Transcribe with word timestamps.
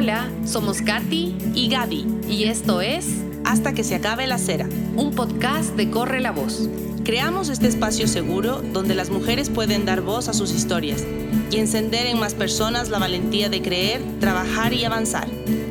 Hola, 0.00 0.30
somos 0.46 0.80
Katy 0.80 1.34
y 1.56 1.68
Gaby. 1.68 2.06
Y 2.28 2.44
esto 2.44 2.80
es 2.80 3.04
Hasta 3.44 3.74
que 3.74 3.82
se 3.82 3.96
acabe 3.96 4.28
la 4.28 4.38
cera. 4.38 4.68
Un 4.94 5.12
podcast 5.12 5.74
de 5.74 5.90
Corre 5.90 6.20
la 6.20 6.30
Voz. 6.30 6.68
Creamos 7.04 7.48
este 7.48 7.66
espacio 7.66 8.06
seguro 8.06 8.62
donde 8.62 8.94
las 8.94 9.10
mujeres 9.10 9.50
pueden 9.50 9.84
dar 9.84 10.02
voz 10.02 10.28
a 10.28 10.34
sus 10.34 10.52
historias 10.52 11.04
y 11.50 11.56
encender 11.56 12.06
en 12.06 12.20
más 12.20 12.34
personas 12.34 12.90
la 12.90 13.00
valentía 13.00 13.48
de 13.48 13.60
creer, 13.60 14.00
trabajar 14.20 14.72
y 14.72 14.84
avanzar. 14.84 15.26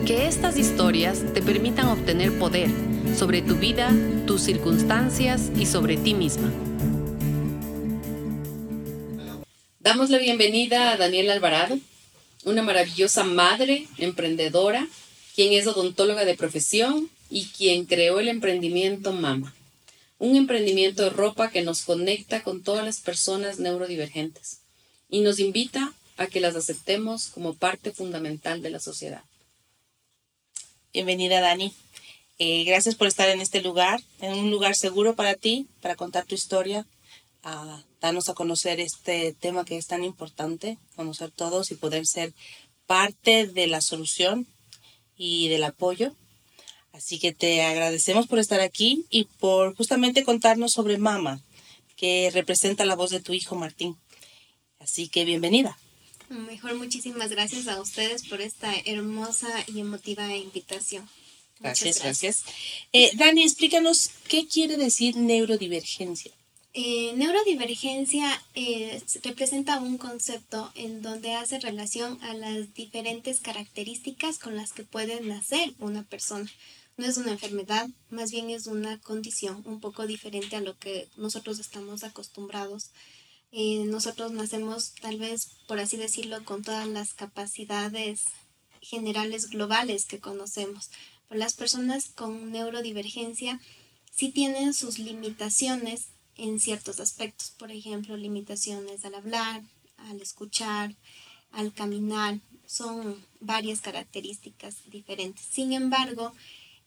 Que 0.06 0.28
estas 0.28 0.58
historias 0.58 1.24
te 1.34 1.42
permitan 1.42 1.88
obtener 1.88 2.38
poder 2.38 2.70
sobre 3.16 3.42
tu 3.42 3.56
vida, 3.56 3.94
tus 4.26 4.42
circunstancias 4.42 5.54
y 5.58 5.68
sobre 5.68 5.96
ti 5.96 6.14
misma. 6.14 6.52
Damos 9.80 10.10
la 10.10 10.18
bienvenida 10.18 10.92
a 10.92 10.98
Daniela 10.98 11.32
Alvarado, 11.32 11.80
una 12.48 12.64
maravillosa 12.64 13.26
madre, 13.26 13.88
emprendedora, 13.98 14.88
quien 15.36 15.52
es 15.52 15.68
odontóloga 15.68 16.24
de 16.24 16.38
profesión 16.38 17.10
y 17.30 17.48
quien 17.48 17.86
creó 17.86 18.22
el 18.22 18.30
emprendimiento 18.30 19.12
Mama, 19.12 19.54
un 20.18 20.38
emprendimiento 20.38 21.04
de 21.04 21.10
ropa 21.10 21.52
que 21.52 21.62
nos 21.62 21.82
conecta 21.82 22.44
con 22.44 22.64
todas 22.64 22.86
las 22.86 23.02
personas 23.02 23.60
neurodivergentes 23.60 24.62
y 25.10 25.20
nos 25.20 25.40
invita 25.40 25.94
a 26.16 26.28
que 26.28 26.40
las 26.40 26.56
aceptemos 26.56 27.28
como 27.28 27.54
parte 27.54 27.92
fundamental 27.92 28.62
de 28.62 28.70
la 28.70 28.80
sociedad. 28.80 29.24
Bienvenida, 30.94 31.42
Dani. 31.42 31.74
Eh, 32.40 32.64
gracias 32.64 32.96
por 32.96 33.08
estar 33.08 33.28
en 33.28 33.42
este 33.42 33.62
lugar, 33.62 34.00
en 34.22 34.34
un 34.34 34.52
lugar 34.52 34.74
seguro 34.74 35.16
para 35.16 35.36
ti, 35.36 35.68
para 35.82 35.96
contar 35.96 36.26
tu 36.26 36.34
historia, 36.34 36.86
darnos 38.02 38.30
a 38.30 38.34
conocer 38.34 38.80
este 38.80 39.34
tema 39.34 39.66
que 39.66 39.78
es 39.78 39.88
tan 39.88 40.04
importante, 40.04 40.78
conocer 40.96 41.32
todos 41.32 41.72
y 41.72 41.76
poder 41.76 42.06
ser 42.06 42.34
parte 42.86 43.48
de 43.48 43.68
la 43.68 43.82
solución 43.82 44.48
y 45.16 45.50
del 45.50 45.64
apoyo. 45.64 46.14
Así 46.94 47.20
que 47.20 47.32
te 47.32 47.62
agradecemos 47.62 48.28
por 48.28 48.40
estar 48.40 48.60
aquí 48.60 49.06
y 49.10 49.26
por 49.26 49.76
justamente 49.76 50.24
contarnos 50.24 50.72
sobre 50.72 50.98
Mama, 50.98 51.42
que 51.96 52.32
representa 52.34 52.86
la 52.86 52.96
voz 52.96 53.12
de 53.12 53.20
tu 53.20 53.34
hijo 53.34 53.56
Martín. 53.56 53.98
Así 54.80 55.08
que 55.08 55.26
bienvenida. 55.26 55.78
Mejor 56.30 56.76
muchísimas 56.76 57.30
gracias 57.30 57.68
a 57.68 57.80
ustedes 57.80 58.28
por 58.28 58.42
esta 58.42 58.74
hermosa 58.86 59.48
y 59.68 59.80
emotiva 59.80 60.36
invitación. 60.36 61.08
Gracias, 61.60 62.02
gracias. 62.02 62.44
Eh, 62.94 63.12
Dani, 63.16 63.44
explícanos 63.44 64.12
qué 64.28 64.48
quiere 64.48 64.78
decir 64.78 65.18
neurodivergencia. 65.18 66.32
Eh, 66.80 67.14
neurodivergencia 67.16 68.40
eh, 68.54 69.02
representa 69.24 69.80
un 69.80 69.98
concepto 69.98 70.72
en 70.76 71.02
donde 71.02 71.34
hace 71.34 71.60
relación 71.60 72.22
a 72.22 72.36
las 72.36 72.76
diferentes 72.76 73.40
características 73.40 74.38
con 74.38 74.56
las 74.56 74.74
que 74.74 74.84
puede 74.84 75.22
nacer 75.22 75.74
una 75.80 76.04
persona. 76.04 76.48
No 76.96 77.08
es 77.08 77.18
una 77.18 77.32
enfermedad, 77.32 77.90
más 78.12 78.30
bien 78.30 78.52
es 78.52 78.68
una 78.68 79.00
condición 79.00 79.64
un 79.66 79.80
poco 79.80 80.06
diferente 80.06 80.56
a 80.56 80.62
lo 80.62 80.78
que 80.78 81.10
nosotros 81.18 81.58
estamos 81.58 82.04
acostumbrados. 82.04 82.92
Eh, 83.52 83.86
nosotros 83.86 84.32
nacemos 84.32 84.94
tal 85.02 85.18
vez, 85.18 85.58
por 85.68 85.80
así 85.80 85.98
decirlo, 85.98 86.46
con 86.46 86.62
todas 86.62 86.88
las 86.88 87.16
capacidades 87.16 88.26
generales 88.82 89.50
globales 89.50 90.06
que 90.06 90.20
conocemos. 90.20 90.92
las 91.32 91.56
personas 91.56 92.10
con 92.10 92.52
neurodivergencia 92.52 93.60
sí 94.12 94.30
tienen 94.30 94.76
sus 94.76 95.00
limitaciones 95.00 96.10
en 96.38 96.60
ciertos 96.60 97.00
aspectos, 97.00 97.52
por 97.52 97.72
ejemplo, 97.72 98.16
limitaciones 98.16 99.04
al 99.06 99.16
hablar, 99.16 99.62
al 99.98 100.22
escuchar, 100.22 100.96
al 101.52 101.74
caminar, 101.74 102.40
son 102.66 103.24
varias 103.40 103.82
características 103.82 104.76
diferentes. 104.90 105.46
Sin 105.46 105.74
embargo, 105.74 106.34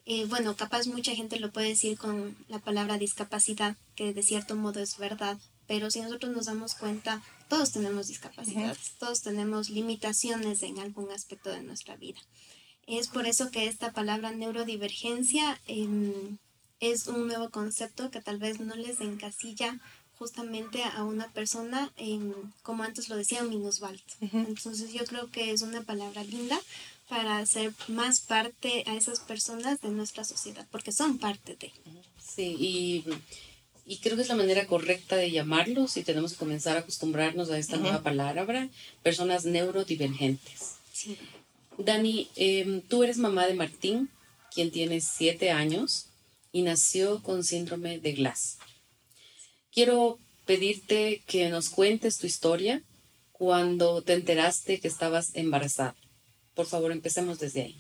eh, 0.07 0.27
bueno, 0.27 0.57
capaz 0.57 0.87
mucha 0.87 1.15
gente 1.15 1.41
lo 1.41 1.53
puede 1.53 1.69
decir 1.69 1.99
con 1.99 2.37
la 2.49 2.59
palabra 2.59 2.99
discapacidad, 2.99 3.77
que 3.95 4.13
de 4.13 4.23
cierto 4.23 4.57
modo 4.57 4.81
es 4.81 4.99
verdad, 4.99 5.39
pero 5.67 5.91
si 5.91 6.01
nosotros 6.01 6.35
nos 6.35 6.47
damos 6.47 6.75
cuenta, 6.75 7.23
todos 7.49 7.73
tenemos 7.73 8.09
discapacidades, 8.09 8.93
todos 8.99 9.23
tenemos 9.23 9.71
limitaciones 9.71 10.63
en 10.63 10.79
algún 10.79 11.11
aspecto 11.11 11.51
de 11.51 11.63
nuestra 11.63 11.97
vida. 11.97 12.21
Es 12.87 13.09
por 13.09 13.27
eso 13.27 13.51
que 13.51 13.67
esta 13.67 13.93
palabra 13.93 14.33
neurodivergencia 14.33 15.61
em, 15.67 16.39
es 16.81 17.07
un 17.07 17.27
nuevo 17.27 17.51
concepto 17.51 18.11
que 18.11 18.21
tal 18.21 18.39
vez 18.39 18.59
no 18.59 18.75
les 18.75 19.01
encasilla 19.01 19.79
justamente 20.19 20.83
a 20.83 21.03
una 21.05 21.29
persona, 21.33 21.91
en, 21.97 22.35
como 22.63 22.83
antes 22.83 23.09
lo 23.09 23.17
decía, 23.17 23.43
minusválido. 23.43 24.05
Entonces 24.21 24.93
yo 24.93 25.05
creo 25.07 25.31
que 25.31 25.51
es 25.51 25.63
una 25.63 25.83
palabra 25.83 26.23
linda 26.25 26.61
para 27.09 27.39
hacer 27.39 27.73
más 27.89 28.21
parte 28.21 28.85
a 28.87 28.97
esas 28.97 29.21
personas 29.21 29.81
de 29.81 29.89
nuestra 29.89 30.25
sociedad, 30.25 30.67
porque 30.71 30.93
son 30.93 31.19
parte 31.19 31.57
de. 31.57 31.73
Sí, 32.23 32.55
y, 32.59 33.05
y 33.87 33.97
creo 33.97 34.17
que 34.17 34.23
es 34.23 34.29
la 34.29 34.37
manera 34.37 34.67
correcta 34.67 35.17
de 35.17 35.31
llamarlos 35.31 35.97
y 35.97 36.05
tenemos 36.05 36.33
que 36.33 36.39
comenzar 36.39 36.77
a 36.77 36.81
acostumbrarnos 36.81 37.51
a 37.51 37.59
esta 37.59 37.79
nueva 37.79 38.03
palabra, 38.03 38.69
personas 39.03 39.47
neurodivergentes. 39.47 40.77
Sí. 40.93 41.17
Dani, 41.79 42.29
em, 42.37 42.83
tú 42.83 43.03
eres 43.03 43.17
mamá 43.17 43.47
de 43.47 43.55
Martín, 43.55 44.11
quien 44.53 44.71
tiene 44.71 45.01
siete 45.01 45.51
años 45.51 46.10
y 46.53 46.63
nació 46.63 47.23
con 47.23 47.45
síndrome 47.45 47.99
de 47.99 48.13
Glass. 48.13 48.59
Quiero 49.73 50.19
pedirte 50.47 51.23
que 51.27 51.49
nos 51.49 51.69
cuentes 51.69 52.19
tu 52.19 52.27
historia 52.27 52.83
cuando 53.33 54.03
te 54.03 54.15
enteraste 54.15 54.81
que 54.81 54.89
estabas 54.89 55.31
embarazada. 55.35 55.95
Por 56.55 56.67
favor, 56.67 56.93
empecemos 56.93 57.39
desde 57.39 57.63
ahí. 57.63 57.79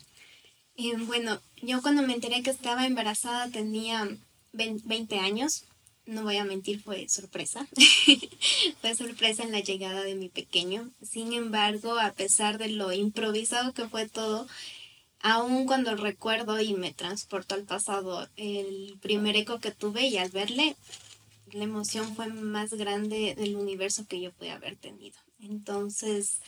Eh, 0.77 0.97
bueno, 1.07 1.41
yo 1.63 1.83
cuando 1.83 2.03
me 2.03 2.15
enteré 2.15 2.43
que 2.43 2.51
estaba 2.51 2.87
embarazada 2.87 3.51
tenía 3.51 4.09
20 4.53 5.19
años. 5.19 5.65
No 6.07 6.23
voy 6.23 6.39
a 6.39 6.45
mentir, 6.45 6.81
fue 6.81 7.09
sorpresa. 7.09 7.69
fue 8.81 8.95
sorpresa 8.95 9.43
en 9.43 9.53
la 9.53 9.61
llegada 9.61 10.03
de 10.03 10.15
mi 10.15 10.29
pequeño. 10.29 10.91
Sin 11.03 11.33
embargo, 11.35 11.99
a 11.99 12.13
pesar 12.13 12.59
de 12.59 12.69
lo 12.69 12.93
improvisado 12.93 13.75
que 13.75 13.89
fue 13.89 14.09
todo, 14.09 14.47
aún 15.23 15.67
cuando 15.67 15.97
recuerdo 15.97 16.61
y 16.61 16.75
me 16.75 16.93
transporto 16.93 17.55
al 17.55 17.65
pasado 17.65 18.29
el 18.37 18.97
primer 19.01 19.37
eco 19.37 19.61
que 19.61 19.71
tuve 19.71 20.07
y 20.07 20.17
al 20.19 20.31
verle, 20.31 20.77
la 21.53 21.65
emoción 21.65 22.15
fue 22.15 22.29
más 22.29 22.73
grande 22.75 23.35
del 23.35 23.57
universo 23.57 24.07
que 24.07 24.21
yo 24.21 24.33
pude 24.33 24.51
haber 24.51 24.77
tenido. 24.77 25.19
Entonces, 25.41 26.41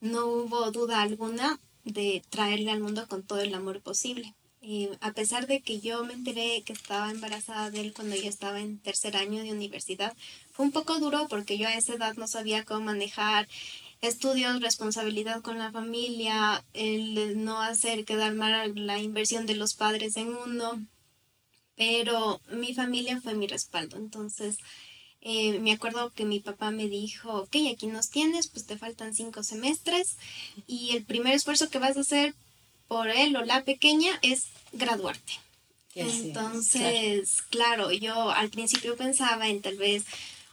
no 0.00 0.26
hubo 0.26 0.70
duda 0.70 1.02
alguna 1.02 1.58
de 1.84 2.22
traerle 2.28 2.70
al 2.70 2.80
mundo 2.80 3.06
con 3.08 3.22
todo 3.22 3.40
el 3.40 3.54
amor 3.54 3.80
posible. 3.80 4.34
a 5.00 5.12
pesar 5.12 5.46
de 5.46 5.60
que 5.60 5.80
yo 5.80 6.04
me 6.04 6.12
enteré 6.12 6.62
que 6.62 6.72
estaba 6.72 7.10
embarazada 7.10 7.70
de 7.70 7.80
él 7.80 7.94
cuando 7.94 8.16
yo 8.16 8.28
estaba 8.28 8.60
en 8.60 8.78
tercer 8.78 9.16
año 9.16 9.42
de 9.42 9.52
universidad, 9.52 10.14
fue 10.52 10.66
un 10.66 10.72
poco 10.72 10.98
duro 10.98 11.26
porque 11.28 11.56
yo 11.56 11.68
a 11.68 11.74
esa 11.74 11.94
edad 11.94 12.14
no 12.16 12.26
sabía 12.26 12.64
cómo 12.64 12.80
manejar 12.80 13.48
estudios, 14.00 14.60
responsabilidad 14.60 15.42
con 15.42 15.58
la 15.58 15.72
familia, 15.72 16.64
el 16.72 17.42
no 17.44 17.60
hacer 17.60 18.04
quedar 18.04 18.34
mal 18.34 18.72
la 18.86 18.98
inversión 18.98 19.46
de 19.46 19.56
los 19.56 19.74
padres 19.74 20.16
en 20.16 20.28
uno, 20.28 20.84
pero 21.76 22.40
mi 22.50 22.74
familia 22.74 23.20
fue 23.20 23.34
mi 23.34 23.46
respaldo, 23.46 23.96
entonces 23.96 24.58
eh, 25.20 25.58
me 25.58 25.72
acuerdo 25.72 26.10
que 26.10 26.24
mi 26.24 26.40
papá 26.40 26.70
me 26.70 26.88
dijo, 26.88 27.42
ok, 27.42 27.56
aquí 27.72 27.86
nos 27.86 28.08
tienes, 28.10 28.48
pues 28.48 28.66
te 28.66 28.78
faltan 28.78 29.14
cinco 29.14 29.42
semestres 29.42 30.16
y 30.66 30.96
el 30.96 31.04
primer 31.04 31.34
esfuerzo 31.34 31.70
que 31.70 31.78
vas 31.78 31.96
a 31.96 32.00
hacer 32.00 32.34
por 32.86 33.08
él 33.08 33.36
o 33.36 33.44
la 33.44 33.64
pequeña 33.64 34.18
es 34.22 34.46
graduarte. 34.72 35.32
Entonces, 35.94 37.42
claro. 37.50 37.90
yo 37.90 38.30
al 38.30 38.50
principio 38.50 38.96
pensaba 38.96 39.48
en 39.48 39.60
tal 39.60 39.76
vez 39.76 40.04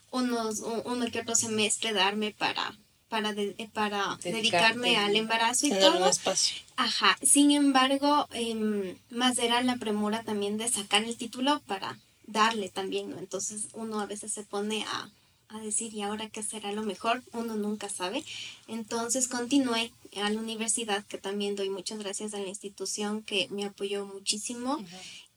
unos, 0.09 0.61
uno 0.85 1.05
que 1.11 1.19
otro 1.19 1.35
semestre 1.35 1.93
darme 1.93 2.31
para 2.31 2.75
para, 3.15 3.31
eh, 3.31 3.69
para 3.71 4.17
dedicarme 4.21 4.97
al 4.97 5.15
embarazo 5.15 5.67
y 5.67 5.69
todo. 5.69 6.11
Ajá. 6.75 7.17
Sin 7.23 7.51
embargo, 7.51 8.27
eh, 8.33 8.97
más 9.09 9.37
era 9.37 9.61
la 9.63 9.77
premura 9.77 10.23
también 10.23 10.57
de 10.57 10.67
sacar 10.67 11.03
el 11.05 11.15
título 11.15 11.61
para 11.65 11.97
darle 12.27 12.67
también, 12.69 13.11
¿no? 13.11 13.19
Entonces 13.19 13.67
uno 13.73 14.01
a 14.01 14.05
veces 14.05 14.33
se 14.33 14.43
pone 14.43 14.83
a, 14.83 15.09
a 15.47 15.59
decir, 15.59 15.93
¿y 15.93 16.01
ahora 16.01 16.29
qué 16.29 16.43
será 16.43 16.73
lo 16.73 16.83
mejor? 16.83 17.23
Uno 17.31 17.55
nunca 17.55 17.87
sabe. 17.87 18.23
Entonces 18.67 19.29
continué 19.29 19.93
a 20.21 20.29
la 20.29 20.39
universidad, 20.39 21.05
que 21.05 21.17
también 21.17 21.55
doy 21.55 21.69
muchas 21.69 21.99
gracias 21.99 22.33
a 22.33 22.39
la 22.39 22.49
institución 22.49 23.23
que 23.23 23.47
me 23.49 23.63
apoyó 23.63 24.05
muchísimo. 24.05 24.83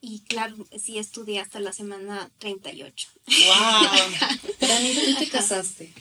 Y 0.00 0.20
claro, 0.20 0.56
sí 0.76 0.99
estudié 0.99 1.38
hasta 1.41 1.61
la 1.61 1.73
semana 1.73 2.31
38. 2.38 3.08
¡Wow! 3.26 4.49
Dani, 4.61 4.94
¿tú 4.94 5.14
te 5.19 5.29
casaste? 5.29 5.93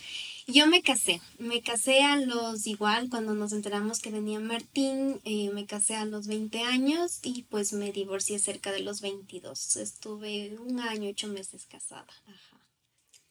Yo 0.50 0.66
me 0.66 0.80
casé, 0.80 1.20
me 1.38 1.60
casé 1.60 2.02
a 2.02 2.16
los 2.16 2.66
igual 2.66 3.10
cuando 3.10 3.34
nos 3.34 3.52
enteramos 3.52 3.98
que 4.00 4.10
venía 4.10 4.40
Martín, 4.40 5.20
eh, 5.24 5.50
me 5.52 5.66
casé 5.66 5.94
a 5.94 6.06
los 6.06 6.26
20 6.26 6.62
años 6.62 7.18
y 7.22 7.42
pues 7.42 7.74
me 7.74 7.92
divorcié 7.92 8.38
cerca 8.38 8.72
de 8.72 8.80
los 8.80 9.02
22. 9.02 9.76
Estuve 9.76 10.56
un 10.58 10.80
año, 10.80 11.10
ocho 11.10 11.28
meses 11.28 11.66
casada. 11.66 12.06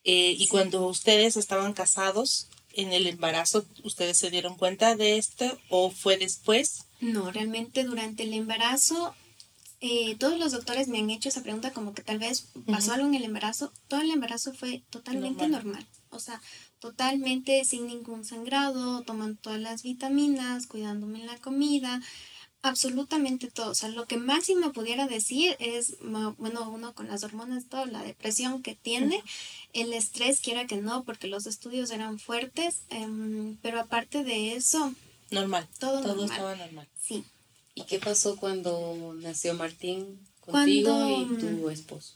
Eh, 0.03 0.35
y 0.37 0.47
cuando 0.47 0.85
ustedes 0.85 1.37
estaban 1.37 1.73
casados, 1.73 2.49
en 2.73 2.93
el 2.93 3.07
embarazo 3.07 3.65
ustedes 3.83 4.19
se 4.19 4.29
dieron 4.29 4.55
cuenta 4.55 4.95
de 4.95 5.17
esto 5.17 5.59
o 5.69 5.89
fue 5.89 6.17
después? 6.17 6.85
No, 7.01 7.31
realmente 7.31 7.83
durante 7.83 8.23
el 8.23 8.33
embarazo 8.35 9.15
eh, 9.79 10.15
todos 10.17 10.39
los 10.39 10.51
doctores 10.51 10.87
me 10.87 10.97
han 10.97 11.09
hecho 11.11 11.29
esa 11.29 11.43
pregunta 11.43 11.71
como 11.71 11.93
que 11.93 12.01
tal 12.01 12.17
vez 12.17 12.47
pasó 12.65 12.93
algo 12.93 13.07
en 13.07 13.13
el 13.13 13.23
embarazo. 13.23 13.71
Todo 13.87 14.01
el 14.01 14.09
embarazo 14.09 14.53
fue 14.53 14.83
totalmente 14.89 15.47
normal. 15.47 15.85
O 16.09 16.19
sea, 16.19 16.41
totalmente 16.79 17.63
sin 17.65 17.87
ningún 17.87 18.23
sangrado, 18.23 19.01
tomando 19.01 19.39
todas 19.41 19.59
las 19.59 19.83
vitaminas, 19.83 20.67
cuidándome 20.67 21.19
en 21.19 21.27
la 21.27 21.37
comida, 21.37 22.01
absolutamente 22.61 23.49
todo. 23.49 23.71
O 23.71 23.75
sea, 23.75 23.89
lo 23.89 24.05
que 24.05 24.17
máximo 24.17 24.73
pudiera 24.73 25.07
decir 25.07 25.55
es, 25.59 25.97
bueno, 25.99 26.69
uno 26.69 26.93
con 26.93 27.07
las 27.07 27.23
hormonas, 27.23 27.65
toda 27.67 27.85
la 27.85 28.03
depresión 28.03 28.61
que 28.61 28.75
tiene, 28.75 29.23
el 29.73 29.93
estrés, 29.93 30.41
quiera 30.41 30.67
que 30.67 30.77
no, 30.77 31.03
porque 31.03 31.27
los 31.27 31.45
estudios 31.47 31.91
eran 31.91 32.19
fuertes, 32.19 32.81
em, 32.89 33.57
pero 33.61 33.79
aparte 33.79 34.23
de 34.23 34.53
eso... 34.53 34.93
Normal. 35.31 35.67
Todo, 35.79 36.01
todo 36.01 36.25
estaba 36.25 36.55
normal. 36.55 36.87
Sí. 37.01 37.23
¿Y 37.75 37.83
qué 37.83 37.99
pasó 37.99 38.37
cuando 38.37 39.13
nació 39.19 39.53
Martín 39.53 40.19
contigo 40.39 41.09
y 41.09 41.37
tu 41.37 41.69
esposo? 41.69 42.15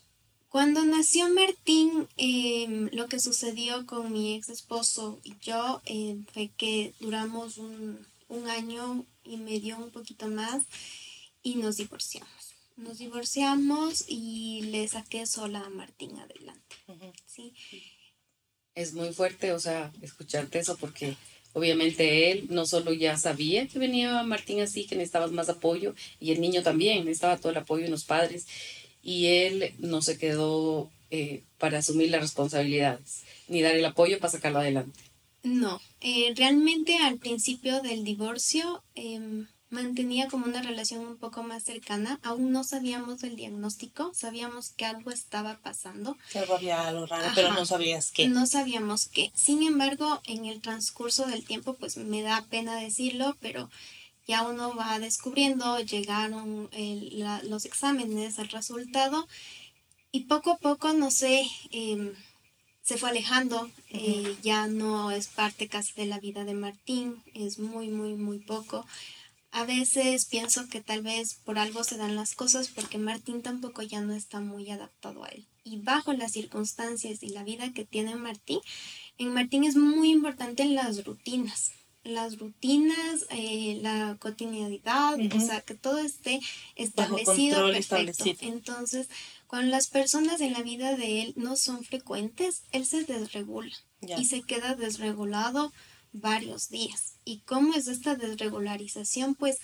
Cuando 0.51 0.83
nació 0.83 1.29
Martín, 1.29 2.09
em, 2.17 2.89
lo 2.91 3.07
que 3.07 3.21
sucedió 3.21 3.85
con 3.85 4.11
mi 4.11 4.35
ex 4.35 4.49
esposo 4.49 5.17
y 5.23 5.35
yo 5.39 5.81
em, 5.85 6.25
fue 6.25 6.49
que 6.57 6.93
duramos 6.99 7.57
un, 7.57 8.05
año 8.49 9.05
y 9.23 9.37
medio, 9.37 9.77
un 9.77 9.91
poquito 9.91 10.27
más, 10.27 10.63
y 11.41 11.55
nos 11.55 11.77
divorciamos. 11.77 12.53
Nos 12.75 12.97
divorciamos 12.97 14.03
y 14.09 14.63
le 14.63 14.85
saqué 14.89 15.25
sola 15.25 15.61
a 15.61 15.69
Martín 15.69 16.19
adelante. 16.19 16.75
¿sí? 17.25 17.53
Es 18.75 18.93
muy 18.93 19.13
fuerte, 19.13 19.53
o 19.53 19.59
sea, 19.59 19.93
escucharte 20.01 20.59
eso 20.59 20.75
porque 20.75 21.15
Obviamente 21.53 22.31
él 22.31 22.47
no 22.49 22.65
solo 22.65 22.93
ya 22.93 23.17
sabía 23.17 23.67
que 23.67 23.77
venía 23.77 24.23
Martín 24.23 24.61
así, 24.61 24.85
que 24.85 24.95
necesitaba 24.95 25.27
más 25.27 25.49
apoyo, 25.49 25.93
y 26.19 26.31
el 26.31 26.39
niño 26.39 26.63
también 26.63 26.99
necesitaba 26.99 27.37
todo 27.37 27.51
el 27.51 27.57
apoyo 27.57 27.83
de 27.83 27.89
los 27.89 28.05
padres, 28.05 28.47
y 29.03 29.27
él 29.27 29.73
no 29.79 30.01
se 30.01 30.17
quedó 30.17 30.89
eh, 31.09 31.43
para 31.57 31.79
asumir 31.79 32.09
las 32.09 32.21
responsabilidades, 32.21 33.23
ni 33.47 33.61
dar 33.61 33.75
el 33.75 33.85
apoyo 33.85 34.19
para 34.19 34.31
sacarlo 34.31 34.59
adelante. 34.59 34.99
No, 35.43 35.81
eh, 36.01 36.33
realmente 36.35 36.97
al 36.97 37.17
principio 37.17 37.81
del 37.81 38.03
divorcio 38.03 38.83
em, 38.93 39.47
mantenía 39.71 40.27
como 40.27 40.45
una 40.45 40.61
relación 40.61 41.05
un 41.05 41.17
poco 41.17 41.41
más 41.41 41.63
cercana. 41.63 42.19
Aún 42.21 42.51
no 42.51 42.63
sabíamos 42.63 43.21
del 43.21 43.35
diagnóstico, 43.35 44.11
sabíamos 44.13 44.69
que 44.69 44.85
algo 44.85 45.09
estaba 45.09 45.57
pasando. 45.63 46.15
Que 46.31 46.39
algo 46.39 46.55
había 46.55 46.87
algo 46.87 47.07
raro, 47.07 47.31
pero 47.33 47.53
no 47.53 47.65
sabías 47.65 48.11
qué. 48.11 48.27
No 48.27 48.45
sabíamos 48.45 49.07
qué. 49.07 49.31
Sin 49.33 49.63
embargo, 49.63 50.21
en 50.25 50.45
el 50.45 50.61
transcurso 50.61 51.25
del 51.25 51.43
tiempo, 51.43 51.73
pues 51.73 51.97
me 51.97 52.21
da 52.21 52.45
pena 52.49 52.75
decirlo, 52.75 53.35
pero 53.39 53.69
ya 54.27 54.43
uno 54.43 54.75
va 54.75 54.99
descubriendo, 54.99 55.79
llegaron 55.79 56.69
los 57.43 57.65
exámenes, 57.65 58.39
el 58.39 58.49
resultado, 58.49 59.27
y 60.11 60.21
poco 60.21 60.51
a 60.51 60.57
poco, 60.57 60.93
no 60.93 61.09
sé, 61.09 61.45
em, 61.71 62.13
se 62.83 62.97
fue 62.97 63.09
alejando, 63.09 63.69
eh, 63.89 64.35
ya 64.41 64.67
no 64.67 65.11
es 65.11 65.27
parte 65.27 65.67
casi 65.67 65.93
de 65.93 66.05
la 66.05 66.19
vida 66.19 66.43
de 66.43 66.53
Martín, 66.53 67.23
es 67.33 67.59
muy, 67.59 67.89
muy, 67.89 68.15
muy 68.15 68.39
poco. 68.39 68.85
A 69.51 69.65
veces 69.65 70.25
pienso 70.25 70.67
que 70.69 70.81
tal 70.81 71.01
vez 71.01 71.35
por 71.45 71.59
algo 71.59 71.83
se 71.83 71.97
dan 71.97 72.15
las 72.15 72.35
cosas 72.35 72.69
porque 72.69 72.97
Martín 72.97 73.41
tampoco 73.41 73.81
ya 73.81 74.01
no 74.01 74.13
está 74.13 74.39
muy 74.39 74.69
adaptado 74.71 75.23
a 75.23 75.27
él. 75.27 75.45
Y 75.63 75.77
bajo 75.77 76.13
las 76.13 76.31
circunstancias 76.31 77.21
y 77.21 77.29
la 77.29 77.43
vida 77.43 77.71
que 77.73 77.85
tiene 77.85 78.15
Martín, 78.15 78.59
en 79.17 79.33
Martín 79.33 79.63
es 79.63 79.75
muy 79.75 80.09
importante 80.11 80.65
las 80.65 81.05
rutinas. 81.05 81.71
Las 82.03 82.39
rutinas, 82.39 83.25
eh, 83.29 83.79
la 83.81 84.17
cotidianidad, 84.19 85.19
o 85.19 85.39
sea, 85.39 85.61
que 85.61 85.75
todo 85.75 85.99
esté 85.99 86.39
establecido, 86.75 87.71
perfecto. 87.71 88.25
Entonces, 88.41 89.07
cuando 89.45 89.69
las 89.69 89.87
personas 89.87 90.41
en 90.41 90.53
la 90.53 90.63
vida 90.63 90.95
de 90.95 91.21
él 91.21 91.33
no 91.35 91.55
son 91.55 91.83
frecuentes, 91.83 92.63
él 92.71 92.85
se 92.85 93.03
desregula 93.03 93.75
y 94.17 94.25
se 94.25 94.41
queda 94.41 94.75
desregulado 94.75 95.71
varios 96.11 96.69
días. 96.69 97.13
¿Y 97.23 97.39
cómo 97.41 97.73
es 97.75 97.87
esta 97.87 98.15
desregularización? 98.15 99.35
Pues 99.35 99.59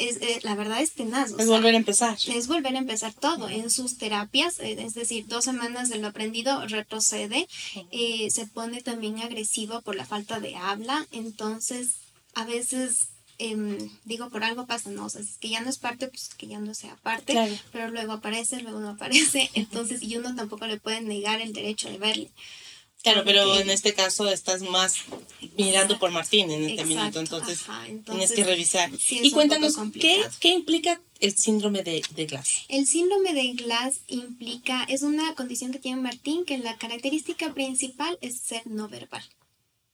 es, 0.00 0.16
eh, 0.22 0.40
la 0.42 0.54
verdad 0.54 0.80
es 0.80 0.92
tenaz. 0.92 1.32
Es 1.38 1.46
volver 1.46 1.74
a 1.74 1.76
empezar. 1.76 2.18
Es 2.26 2.48
volver 2.48 2.74
a 2.74 2.78
empezar 2.78 3.12
todo. 3.12 3.48
En 3.48 3.70
sus 3.70 3.98
terapias, 3.98 4.58
eh, 4.58 4.76
es 4.80 4.94
decir, 4.94 5.26
dos 5.26 5.44
semanas 5.44 5.90
de 5.90 5.98
lo 5.98 6.08
aprendido, 6.08 6.66
retrocede, 6.66 7.46
eh, 7.92 8.30
se 8.30 8.46
pone 8.46 8.80
también 8.80 9.18
agresivo 9.18 9.82
por 9.82 9.94
la 9.94 10.06
falta 10.06 10.40
de 10.40 10.56
habla. 10.56 11.06
Entonces, 11.12 11.96
a 12.34 12.44
veces 12.44 13.08
em, 13.38 13.90
digo, 14.04 14.28
por 14.28 14.44
algo 14.44 14.66
pasa, 14.66 14.90
¿no? 14.90 15.06
O 15.06 15.08
sea, 15.08 15.22
si 15.22 15.30
es 15.30 15.38
que 15.38 15.48
ya 15.48 15.60
no 15.60 15.70
es 15.70 15.78
parte, 15.78 16.08
pues 16.08 16.28
que 16.36 16.46
ya 16.46 16.58
no 16.58 16.74
sea 16.74 16.96
parte, 16.96 17.34
pero 17.72 17.90
luego 17.90 18.12
aparece, 18.12 18.60
luego 18.60 18.80
no 18.80 18.90
aparece, 18.90 19.48
entonces, 19.54 20.02
y 20.02 20.16
uno 20.16 20.34
tampoco 20.36 20.66
le 20.66 20.78
puede 20.78 21.00
negar 21.00 21.40
el 21.40 21.54
derecho 21.54 21.88
de 21.88 21.96
verle. 21.96 22.30
Claro, 23.02 23.22
pero 23.24 23.58
en 23.58 23.70
este 23.70 23.94
caso 23.94 24.28
estás 24.28 24.62
más 24.62 24.96
mirando 25.56 25.98
por 25.98 26.10
Martín 26.10 26.50
en 26.50 26.64
este 26.68 26.84
minuto, 26.84 27.20
entonces, 27.20 27.60
tienes 28.04 28.32
que 28.32 28.44
revisar. 28.44 28.90
y 29.10 29.30
cuéntanos, 29.30 29.76
¿qué, 29.98 30.22
¿qué, 30.38 30.48
implica 30.48 31.00
el 31.18 31.36
síndrome 31.36 31.82
de, 31.82 32.02
de, 32.14 32.26
Glass? 32.26 32.64
El 32.68 32.86
síndrome 32.86 33.32
de 33.32 33.52
Glass 33.54 34.00
implica, 34.08 34.84
es 34.84 35.02
una 35.02 35.34
condición 35.34 35.72
que 35.72 35.78
tiene 35.78 36.00
Martín, 36.00 36.44
que 36.44 36.58
la 36.58 36.76
característica 36.76 37.54
principal 37.54 38.18
es 38.20 38.38
ser 38.40 38.66
no 38.66 38.88
verbal. 38.88 39.24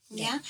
¿Ya? 0.09 0.41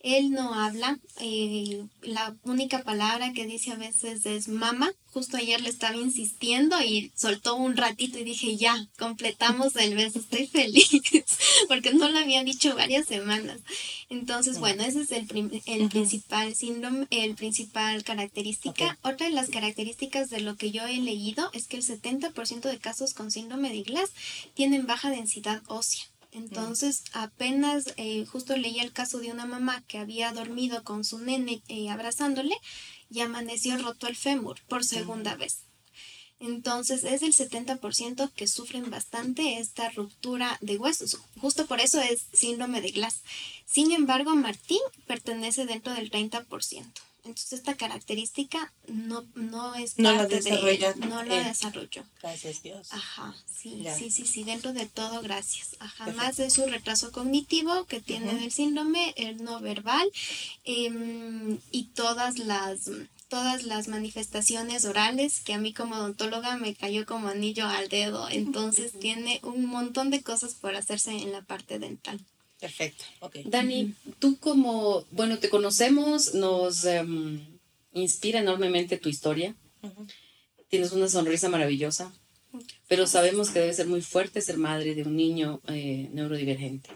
Él 0.00 0.30
no 0.30 0.54
habla, 0.54 0.98
eh, 1.20 1.84
la 2.02 2.36
única 2.44 2.82
palabra 2.82 3.32
que 3.32 3.46
dice 3.46 3.72
a 3.72 3.76
veces 3.76 4.26
es 4.26 4.46
mamá. 4.46 4.92
Justo 5.12 5.38
ayer 5.38 5.60
le 5.62 5.70
estaba 5.70 5.96
insistiendo 5.96 6.80
y 6.82 7.10
soltó 7.16 7.56
un 7.56 7.76
ratito 7.76 8.18
y 8.18 8.24
dije, 8.24 8.56
ya, 8.56 8.86
completamos 8.98 9.74
el 9.76 9.94
beso, 9.94 10.18
estoy 10.18 10.46
feliz, 10.52 10.90
porque 11.68 11.94
no 11.94 12.08
lo 12.10 12.18
había 12.18 12.44
dicho 12.44 12.76
varias 12.76 13.06
semanas. 13.06 13.58
Entonces, 14.10 14.58
bueno, 14.58 14.84
ese 14.84 15.00
es 15.00 15.10
el, 15.12 15.62
el 15.64 15.88
principal 15.88 16.54
síndrome, 16.54 17.06
el 17.10 17.34
principal 17.34 18.04
característica. 18.04 18.98
Otra 19.02 19.26
de 19.26 19.32
las 19.32 19.48
características 19.48 20.28
de 20.28 20.40
lo 20.40 20.56
que 20.56 20.70
yo 20.70 20.86
he 20.86 20.98
leído 20.98 21.50
es 21.54 21.66
que 21.66 21.78
el 21.78 21.84
70% 21.84 22.60
de 22.60 22.78
casos 22.78 23.14
con 23.14 23.30
síndrome 23.30 23.70
de 23.70 23.82
Glass 23.82 24.10
tienen 24.54 24.86
baja 24.86 25.10
densidad 25.10 25.62
ósea. 25.68 26.04
Entonces, 26.36 27.02
apenas 27.14 27.94
eh, 27.96 28.26
justo 28.26 28.54
leía 28.58 28.82
el 28.82 28.92
caso 28.92 29.20
de 29.20 29.32
una 29.32 29.46
mamá 29.46 29.82
que 29.88 29.96
había 29.96 30.32
dormido 30.32 30.84
con 30.84 31.02
su 31.02 31.18
nene 31.18 31.62
eh, 31.68 31.88
abrazándole 31.88 32.54
y 33.10 33.20
amaneció 33.20 33.78
roto 33.78 34.06
el 34.06 34.16
fémur 34.16 34.60
por 34.68 34.84
segunda 34.84 35.34
vez. 35.34 35.60
Entonces, 36.38 37.04
es 37.04 37.22
el 37.22 37.32
70% 37.32 38.30
que 38.32 38.46
sufren 38.46 38.90
bastante 38.90 39.58
esta 39.58 39.88
ruptura 39.88 40.58
de 40.60 40.76
huesos. 40.76 41.18
Justo 41.40 41.66
por 41.66 41.80
eso 41.80 42.02
es 42.02 42.26
síndrome 42.34 42.82
de 42.82 42.90
Glass. 42.90 43.22
Sin 43.64 43.90
embargo, 43.92 44.36
Martín 44.36 44.82
pertenece 45.06 45.64
dentro 45.64 45.94
del 45.94 46.10
30%. 46.10 46.84
Entonces 47.26 47.54
esta 47.54 47.76
característica 47.76 48.72
no, 48.88 49.24
no 49.34 49.74
es 49.74 49.98
no 49.98 50.14
parte 50.14 50.40
de 50.40 50.94
no 51.08 51.22
la 51.22 51.48
desarrolló. 51.48 52.04
Gracias 52.22 52.62
Dios. 52.62 52.92
Ajá, 52.92 53.34
sí, 53.46 53.84
sí, 53.96 54.10
sí, 54.10 54.26
sí, 54.26 54.44
dentro 54.44 54.72
de 54.72 54.86
todo, 54.86 55.20
gracias. 55.22 55.76
Ajá, 55.80 56.06
más 56.12 56.36
de 56.36 56.50
su 56.50 56.66
retraso 56.66 57.12
cognitivo 57.12 57.84
que 57.86 58.00
tiene 58.00 58.44
el 58.44 58.52
síndrome, 58.52 59.14
el 59.16 59.42
no 59.42 59.60
verbal 59.60 60.08
em, 60.64 61.58
y 61.70 61.84
todas 61.94 62.38
las 62.38 62.90
todas 63.28 63.64
las 63.64 63.88
manifestaciones 63.88 64.84
orales 64.84 65.40
que 65.40 65.52
a 65.52 65.58
mí 65.58 65.72
como 65.72 65.96
odontóloga 65.96 66.56
me 66.58 66.74
cayó 66.74 67.06
como 67.06 67.28
anillo 67.28 67.66
al 67.66 67.88
dedo. 67.88 68.28
Entonces 68.28 68.92
tiene 68.98 69.40
un 69.42 69.66
montón 69.66 70.10
de 70.10 70.22
cosas 70.22 70.54
por 70.54 70.76
hacerse 70.76 71.10
en 71.10 71.32
la 71.32 71.42
parte 71.42 71.78
dental. 71.78 72.20
Perfecto. 72.60 73.04
Dani, 73.44 73.94
tú 74.18 74.38
como, 74.38 75.04
bueno, 75.10 75.38
te 75.38 75.50
conocemos, 75.50 76.34
nos 76.34 76.84
em, 76.84 77.40
inspira 77.92 78.40
enormemente 78.40 78.96
tu 78.96 79.08
historia. 79.08 79.54
Tienes 80.68 80.92
una 80.92 81.08
sonrisa 81.08 81.48
maravillosa, 81.48 82.12
pero 82.88 83.06
sabemos 83.06 83.50
que 83.50 83.60
debe 83.60 83.74
ser 83.74 83.86
muy 83.86 84.00
fuerte 84.00 84.40
ser 84.40 84.56
madre 84.56 84.94
de 84.94 85.02
un 85.02 85.16
niño 85.16 85.60
eh, 85.68 86.08
neurodivergente. 86.12 86.90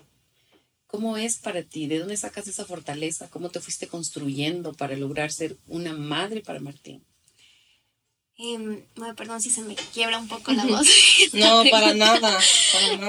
¿Cómo 0.86 1.16
es 1.16 1.38
para 1.38 1.62
ti? 1.62 1.86
¿De 1.86 2.00
dónde 2.00 2.16
sacas 2.16 2.48
esa 2.48 2.64
fortaleza? 2.64 3.30
¿Cómo 3.30 3.50
te 3.50 3.60
fuiste 3.60 3.86
construyendo 3.86 4.72
para 4.72 4.96
lograr 4.96 5.30
ser 5.30 5.56
una 5.68 5.92
madre 5.92 6.40
para 6.40 6.58
Martín? 6.58 7.04
Em, 8.42 8.80
perdón 9.16 9.42
si 9.42 9.50
se 9.50 9.60
me 9.60 9.74
quiebra 9.74 10.18
un 10.18 10.26
poco 10.26 10.52
la 10.52 10.64
voz. 10.64 10.88
no, 11.34 11.62
para 11.70 11.92
nada. 11.92 12.40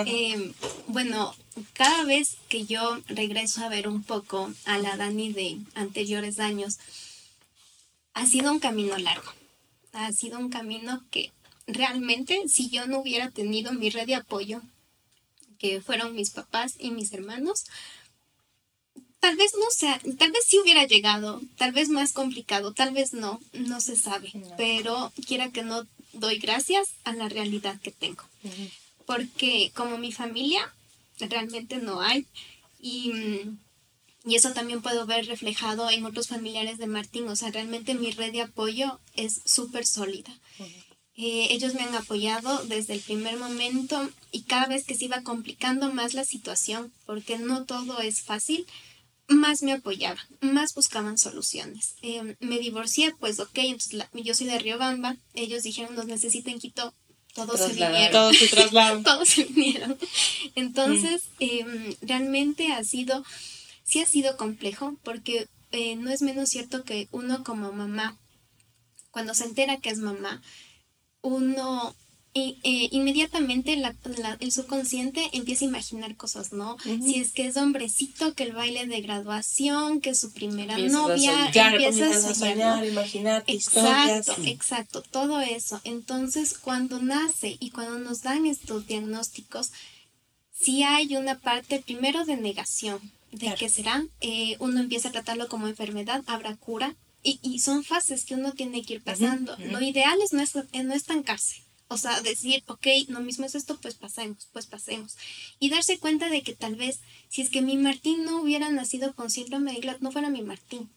Em, 0.06 0.54
bueno, 0.88 1.34
cada 1.72 2.04
vez 2.04 2.36
que 2.50 2.66
yo 2.66 3.00
regreso 3.08 3.64
a 3.64 3.70
ver 3.70 3.88
un 3.88 4.04
poco 4.04 4.52
a 4.66 4.78
la 4.78 4.98
Dani 4.98 5.32
de 5.32 5.58
anteriores 5.74 6.40
años, 6.40 6.80
ha 8.14 8.26
sido 8.26 8.52
un 8.52 8.60
camino 8.60 8.98
largo. 8.98 9.32
Ha 9.94 10.12
sido 10.12 10.38
un 10.38 10.50
camino 10.50 11.02
que 11.12 11.32
realmente 11.66 12.50
si 12.50 12.70
yo 12.70 12.86
no 12.88 13.00
hubiera 13.00 13.30
tenido 13.30 13.72
mi 13.72 13.90
red 13.90 14.08
de 14.08 14.16
apoyo, 14.16 14.62
que 15.60 15.80
fueron 15.80 16.14
mis 16.14 16.32
papás 16.32 16.74
y 16.78 16.92
mis 16.92 17.14
hermanos, 17.14 17.66
tal 19.22 19.38
vez 19.38 19.54
no 19.54 19.70
sea, 19.70 20.02
tal 20.18 20.32
vez 20.32 20.44
sí 20.46 20.60
hubiera 20.60 20.86
llegado, 20.86 21.42
tal 21.56 21.72
vez 21.72 21.90
más 21.90 22.12
complicado, 22.12 22.74
tal 22.74 22.92
vez 22.92 23.14
no, 23.14 23.40
no 23.54 23.80
se 23.80 23.96
sabe, 23.96 24.34
pero 24.58 25.14
quiera 25.28 25.52
que 25.52 25.62
no 25.62 25.88
doy 26.12 26.40
gracias 26.40 26.90
a 27.06 27.14
la 27.14 27.30
realidad 27.30 27.80
que 27.82 27.92
tengo. 27.92 28.24
Porque 29.06 29.72
como 29.76 29.98
mi 29.98 30.12
familia, 30.12 30.74
realmente 31.20 31.78
no 31.78 32.02
hay. 32.02 32.26
Y, 32.80 33.12
y, 34.26 34.36
eso 34.36 34.54
también 34.54 34.82
puedo 34.82 35.06
ver 35.06 35.28
reflejado 35.28 35.90
en 35.90 36.06
otros 36.06 36.28
familiares 36.28 36.78
de 36.80 36.88
Martín. 36.88 37.28
O 37.28 37.36
sea, 37.36 37.52
realmente 37.52 37.94
mi 37.94 38.12
red 38.12 38.32
de 38.32 38.42
apoyo 38.42 39.00
es 39.16 39.42
súper 39.46 39.86
sólida. 39.86 40.34
Eh, 41.16 41.48
ellos 41.52 41.76
me 41.76 41.82
han 41.82 41.94
apoyado 41.94 42.64
desde 42.66 42.94
el 42.94 43.02
primer 43.02 43.38
momento 43.38 44.10
y 44.32 44.44
cada 44.44 44.66
vez 44.66 44.86
que 44.86 44.96
se 44.96 45.06
iba 45.06 45.22
complicando 45.22 45.94
más 45.94 46.14
la 46.14 46.26
situación, 46.26 46.92
porque 47.06 47.38
no 47.38 47.66
todo 47.66 48.00
es 48.00 48.22
fácil, 48.22 48.66
más 49.28 49.62
me 49.62 49.74
apoyaban, 49.74 50.26
más 50.42 50.74
buscaban 50.74 51.18
soluciones. 51.18 51.96
Em, 52.02 52.36
me 52.40 52.60
divorcié, 52.60 53.14
pues 53.20 53.40
ok, 53.40 53.58
entonces 53.58 54.08
yo 54.14 54.34
soy 54.34 54.48
de 54.48 54.60
Riobamba, 54.60 55.16
ellos 55.34 55.64
dijeron 55.64 55.96
nos 55.96 56.06
necesitan 56.06 56.60
Quito, 56.60 56.94
todos 57.34 57.60
se 57.60 57.70
vinieron. 57.70 58.12
Todos 58.12 58.38
se 58.38 58.48
trasladaron. 58.48 59.04
todos 59.06 59.30
se 59.30 59.44
vinieron. 59.46 59.98
Entonces, 60.56 61.24
em, 61.40 61.96
realmente 62.02 62.74
ha 62.74 62.84
sido, 62.84 63.24
sí 63.84 64.02
ha 64.02 64.06
sido 64.06 64.36
complejo, 64.38 64.98
porque 65.04 65.48
eh, 65.72 65.96
no 65.96 66.12
es 66.12 66.22
menos 66.22 66.50
cierto 66.50 66.84
que 66.84 67.08
uno 67.12 67.44
como 67.44 67.72
mamá, 67.72 68.20
cuando 69.12 69.34
se 69.34 69.46
entera 69.46 69.78
que 69.78 69.90
es 69.90 70.00
mamá, 70.00 70.42
uno 71.22 71.96
y, 72.34 72.60
eh, 72.64 72.88
inmediatamente 72.92 73.74
el 73.74 74.52
subconsciente 74.52 75.30
empieza 75.34 75.66
a 75.66 75.68
imaginar 75.68 76.16
cosas, 76.16 76.54
¿no? 76.54 76.78
Si 76.84 77.20
es 77.20 77.34
que 77.34 77.46
es 77.46 77.58
hombrecito, 77.58 78.34
que 78.36 78.44
el 78.44 78.54
baile 78.54 78.86
de 78.88 79.02
graduación, 79.02 80.00
que 80.00 80.16
su 80.16 80.32
primera 80.32 80.78
novia, 80.78 81.52
empieza 81.54 82.10
a 82.10 82.34
soñar, 82.34 82.86
imaginar 82.86 83.44
exacto, 83.48 84.36
Exacto, 84.46 85.02
todo 85.02 85.42
eso. 85.42 85.82
Entonces, 85.84 86.58
cuando 86.58 87.02
nace 87.02 87.58
y 87.60 87.72
cuando 87.72 88.00
nos 88.00 88.22
dan 88.22 88.46
estos 88.46 88.88
diagnósticos, 88.88 89.72
si 90.58 90.84
hay 90.84 91.18
una 91.18 91.38
parte 91.38 91.80
primero 91.80 92.24
de 92.24 92.38
negación 92.38 93.00
de 93.32 93.54
que 93.56 93.68
será, 93.68 94.06
eh, 94.22 94.56
uno 94.60 94.80
empieza 94.80 95.10
a 95.10 95.12
tratarlo 95.12 95.50
como 95.50 95.68
enfermedad, 95.68 96.24
habrá 96.28 96.56
cura, 96.56 96.96
y, 97.24 97.40
y 97.44 97.60
son 97.60 97.84
fases 97.84 98.24
que 98.26 98.36
uno 98.36 98.54
tiene 98.54 98.84
que 98.84 98.96
ir 98.96 99.04
pasando. 99.04 99.56
Lo 99.58 99.82
ideal 99.82 100.18
es 100.24 100.32
no, 100.34 100.42
es, 100.42 100.56
no 100.56 100.94
estancarse 100.94 101.64
o 101.92 101.98
sea, 101.98 102.22
decir, 102.22 102.64
ok, 102.68 102.88
no 103.10 103.20
mismo 103.20 103.46
es 103.46 103.54
esto, 103.54 103.78
pues 103.82 103.96
pasemos, 103.96 104.48
pues 104.54 104.66
pasemos. 104.66 105.18
Y 105.60 105.70
darse 105.70 106.00
cuenta 106.00 106.30
de 106.30 106.42
que 106.42 106.54
tal 106.54 106.76
vez, 106.76 107.02
si 107.28 107.42
es 107.42 107.50
que 107.50 107.62
mi 107.62 107.76
Martín 107.76 108.24
no 108.24 108.42
hubiera 108.42 108.70
nacido 108.70 109.14
con 109.14 109.30
síndrome 109.30 109.74
de 109.74 109.98
no 110.00 110.10
fuera 110.10 110.30
mi 110.30 110.42
Martín. 110.42 110.90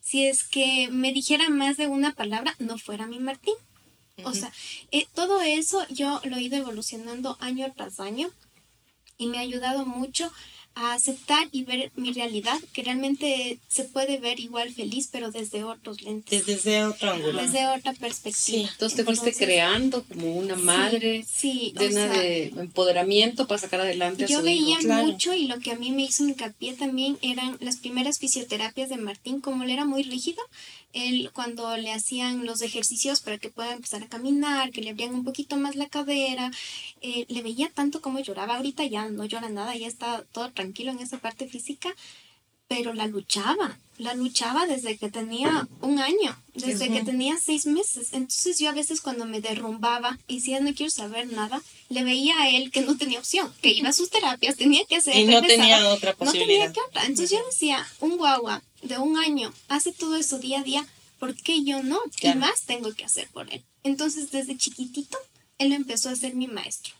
Si 0.00 0.24
es 0.24 0.44
que 0.44 0.88
me 0.92 1.12
dijera 1.12 1.48
más 1.48 1.76
de 1.76 1.88
una 1.88 2.14
palabra, 2.14 2.54
no 2.60 2.78
fuera 2.78 3.08
mi 3.08 3.18
Martín. 3.18 3.54
O 4.22 4.32
sea, 4.34 4.52
eh, 4.92 5.08
todo 5.14 5.40
eso 5.40 5.84
yo 5.88 6.20
lo 6.22 6.36
he 6.36 6.42
ido 6.42 6.56
evolucionando 6.56 7.36
año 7.40 7.66
tras 7.76 7.98
año 7.98 8.30
y 9.16 9.26
me 9.26 9.38
ha 9.38 9.40
ayudado 9.40 9.84
mucho 9.84 10.30
a 10.80 10.94
aceptar 10.94 11.48
y 11.50 11.64
ver 11.64 11.90
mi 11.96 12.12
realidad, 12.12 12.58
que 12.72 12.84
realmente 12.84 13.58
se 13.68 13.82
puede 13.84 14.18
ver 14.18 14.38
igual 14.38 14.72
feliz, 14.72 15.08
pero 15.10 15.32
desde 15.32 15.64
otros 15.64 16.02
lentes. 16.02 16.46
Desde 16.46 16.84
otro 16.84 17.10
ángulo. 17.10 17.42
Desde 17.42 17.66
otra 17.66 17.92
perspectiva. 17.94 18.68
Entonces 18.70 18.96
te 18.96 19.04
fuiste 19.04 19.34
creando 19.34 20.04
como 20.04 20.36
una 20.36 20.54
madre 20.54 21.24
sí, 21.28 21.74
llena 21.76 22.06
de 22.06 22.52
empoderamiento 22.56 23.48
para 23.48 23.58
sacar 23.58 23.80
adelante 23.80 24.24
a 24.24 24.26
yo 24.28 24.38
su 24.38 24.44
veía 24.44 24.80
hijo. 24.80 24.92
mucho 24.92 25.34
y 25.34 25.48
lo 25.48 25.58
que 25.58 25.72
a 25.72 25.76
mí 25.76 25.90
me 25.90 26.02
hizo 26.02 26.22
hincapié 26.22 26.74
también 26.74 27.18
eran 27.22 27.56
las 27.60 27.78
primeras 27.78 28.18
fisioterapias 28.18 28.88
de 28.88 28.98
Martín, 28.98 29.40
como 29.40 29.64
él 29.64 29.70
era 29.70 29.84
muy 29.84 30.04
rígido, 30.04 30.42
él 30.92 31.30
cuando 31.32 31.76
le 31.76 31.92
hacían 31.92 32.46
los 32.46 32.62
ejercicios 32.62 33.20
para 33.20 33.38
que 33.38 33.50
pueda 33.50 33.72
empezar 33.72 34.02
a 34.02 34.08
caminar, 34.08 34.70
que 34.70 34.80
le 34.80 34.90
abrían 34.90 35.14
un 35.14 35.24
poquito 35.24 35.56
más 35.56 35.76
la 35.76 35.88
cadera, 35.88 36.50
eh, 37.00 37.26
le 37.28 37.42
veía 37.42 37.70
tanto 37.70 38.00
como 38.00 38.20
lloraba. 38.20 38.56
Ahorita 38.56 38.84
ya 38.84 39.08
no 39.08 39.24
llora 39.24 39.48
nada, 39.48 39.76
ya 39.76 39.86
está 39.86 40.24
todo 40.32 40.50
tranquilo 40.52 40.90
en 40.90 41.00
esa 41.00 41.18
parte 41.18 41.48
física, 41.48 41.94
pero 42.68 42.92
la 42.92 43.06
luchaba, 43.06 43.78
la 43.96 44.14
luchaba 44.14 44.66
desde 44.66 44.98
que 44.98 45.10
tenía 45.10 45.66
un 45.80 45.98
año, 45.98 46.40
desde 46.54 46.90
que 46.90 47.02
tenía 47.02 47.36
seis 47.38 47.66
meses. 47.66 48.10
Entonces 48.12 48.58
yo 48.58 48.68
a 48.68 48.72
veces 48.72 49.00
cuando 49.00 49.24
me 49.24 49.40
derrumbaba 49.40 50.18
y 50.28 50.36
decía 50.36 50.60
no 50.60 50.74
quiero 50.74 50.90
saber 50.90 51.32
nada, 51.32 51.62
le 51.88 52.04
veía 52.04 52.38
a 52.38 52.50
él 52.50 52.70
que 52.70 52.82
no 52.82 52.96
tenía 52.96 53.18
opción, 53.18 53.52
que 53.62 53.70
iba 53.70 53.88
a 53.88 53.94
sus 53.94 54.10
terapias, 54.10 54.56
tenía 54.56 54.84
que 54.84 54.96
hacer. 54.96 55.16
Y 55.16 55.24
no 55.24 55.40
tenía 55.42 55.88
otra 55.88 56.14
posibilidad. 56.14 56.46
No 56.46 56.46
tenía 56.46 56.72
que 56.72 56.80
otra. 56.88 57.06
Entonces 57.06 57.30
yo 57.30 57.44
decía, 57.46 57.84
un 58.00 58.18
guagua 58.18 58.62
de 58.82 58.98
un 58.98 59.16
año 59.16 59.52
hace 59.68 59.92
todo 59.92 60.16
eso 60.16 60.38
día 60.38 60.60
a 60.60 60.62
día, 60.62 60.86
¿por 61.18 61.34
qué 61.34 61.64
yo 61.64 61.82
no? 61.82 61.98
¿Qué 62.20 62.34
más 62.34 62.62
tengo 62.66 62.94
que 62.94 63.06
hacer 63.06 63.28
por 63.28 63.52
él? 63.52 63.64
Entonces 63.82 64.30
desde 64.30 64.58
chiquitito, 64.58 65.18
él 65.56 65.72
empezó 65.72 66.10
a 66.10 66.16
ser 66.16 66.34
mi 66.34 66.46
maestro. 66.46 66.94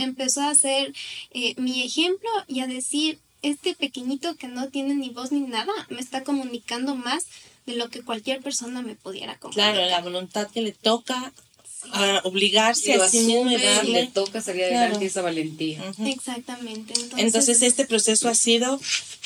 Empezó 0.00 0.40
a 0.40 0.54
ser 0.56 0.92
eh, 1.30 1.54
mi 1.56 1.82
ejemplo 1.84 2.28
y 2.48 2.58
a 2.58 2.66
decir, 2.66 3.20
este 3.42 3.74
pequeñito 3.74 4.36
que 4.36 4.48
no 4.48 4.68
tiene 4.68 4.94
ni 4.94 5.10
voz 5.10 5.32
ni 5.32 5.40
nada 5.40 5.72
me 5.88 6.00
está 6.00 6.24
comunicando 6.24 6.94
más 6.94 7.26
de 7.66 7.74
lo 7.74 7.88
que 7.88 8.02
cualquier 8.02 8.40
persona 8.40 8.82
me 8.82 8.94
pudiera 8.94 9.38
comunicar. 9.38 9.74
Claro, 9.74 9.88
la 9.88 10.00
voluntad 10.00 10.48
que 10.50 10.62
le 10.62 10.72
toca 10.72 11.32
a 11.92 12.20
obligarse 12.24 12.94
a 12.94 13.08
sí 13.08 13.20
mismo 13.20 13.50
y 13.50 13.92
le 13.92 14.06
toca 14.08 14.40
salir 14.40 14.64
adelante 14.64 15.06
esa 15.06 15.22
valentía. 15.22 15.82
Exactamente. 16.04 16.94
Entonces, 17.16 17.62
este 17.62 17.86
proceso 17.86 18.28
ha 18.28 18.34
sido 18.34 18.80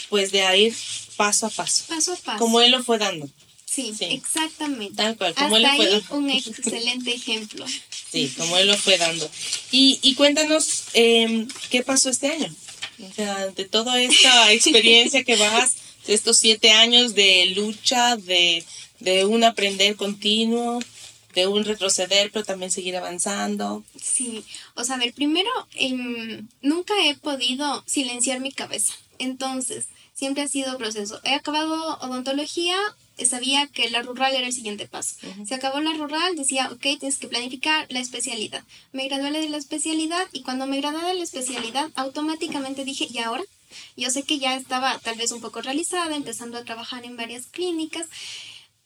pues 0.08 0.30
de 0.30 0.58
ir 0.58 0.74
paso 1.16 1.46
a 1.46 1.50
paso. 1.50 1.84
Paso 1.88 2.12
a 2.12 2.16
paso. 2.16 2.38
Como 2.38 2.60
él 2.60 2.70
lo 2.70 2.82
fue 2.82 2.98
dando. 2.98 3.28
Sí, 3.66 3.92
exactamente. 4.00 4.94
Tal 4.94 5.16
cual, 5.16 5.34
como 5.34 5.56
él 5.56 5.64
lo 5.64 5.74
fue 5.74 5.88
dando. 5.88 6.14
un 6.16 6.30
excelente 6.30 7.14
ejemplo. 7.14 7.66
Sí, 8.12 8.32
como 8.36 8.56
él 8.56 8.68
lo 8.68 8.76
fue 8.76 8.98
dando. 8.98 9.28
Y, 9.72 9.98
y 10.02 10.14
cuéntanos, 10.14 10.84
eh, 10.94 11.48
¿qué 11.70 11.82
pasó 11.82 12.10
este 12.10 12.28
año? 12.28 12.54
O 13.02 13.12
sea, 13.12 13.48
de 13.48 13.64
toda 13.64 14.00
esta 14.00 14.52
experiencia 14.52 15.24
que 15.24 15.36
vas, 15.36 15.76
de 16.06 16.14
estos 16.14 16.36
siete 16.36 16.70
años 16.70 17.14
de 17.14 17.46
lucha, 17.56 18.16
de, 18.16 18.64
un 19.26 19.44
aprender 19.44 19.96
continuo, 19.96 20.80
de 21.34 21.46
un 21.46 21.64
retroceder, 21.64 22.30
pero 22.30 22.44
también 22.44 22.70
seguir 22.70 22.96
avanzando. 22.96 23.82
Sí, 24.00 24.44
o 24.74 24.84
sea, 24.84 24.96
a 24.96 25.12
primero, 25.14 25.50
em, 25.74 26.46
nunca 26.62 26.94
he 27.04 27.14
podido 27.16 27.82
silenciar 27.86 28.40
mi 28.40 28.52
cabeza. 28.52 28.94
Entonces, 29.18 29.86
siempre 30.14 30.44
ha 30.44 30.48
sido 30.48 30.78
proceso. 30.78 31.20
He 31.24 31.34
acabado 31.34 31.98
odontología, 31.98 32.76
sabía 33.26 33.66
que 33.66 33.90
la 33.90 34.02
rural 34.02 34.34
era 34.34 34.46
el 34.46 34.52
siguiente 34.52 34.86
paso. 34.86 35.16
Se 35.46 35.54
acabó 35.54 35.80
la 35.80 35.92
rural, 35.92 36.36
decía, 36.36 36.70
ok, 36.72 36.80
tienes 36.80 37.18
que 37.18 37.28
planificar 37.28 37.86
la 37.90 38.00
especialidad. 38.00 38.64
Me 38.92 39.06
gradué 39.08 39.32
de 39.32 39.48
la 39.48 39.56
especialidad 39.56 40.26
y 40.32 40.42
cuando 40.42 40.66
me 40.66 40.80
gradué 40.80 41.04
de 41.04 41.14
la 41.14 41.24
especialidad, 41.24 41.90
automáticamente 41.96 42.84
dije, 42.84 43.08
¿y 43.10 43.18
ahora? 43.18 43.42
Yo 43.96 44.08
sé 44.10 44.22
que 44.22 44.38
ya 44.38 44.54
estaba 44.54 44.98
tal 45.00 45.16
vez 45.16 45.32
un 45.32 45.40
poco 45.40 45.60
realizada, 45.60 46.14
empezando 46.14 46.58
a 46.58 46.64
trabajar 46.64 47.04
en 47.04 47.16
varias 47.16 47.46
clínicas, 47.46 48.06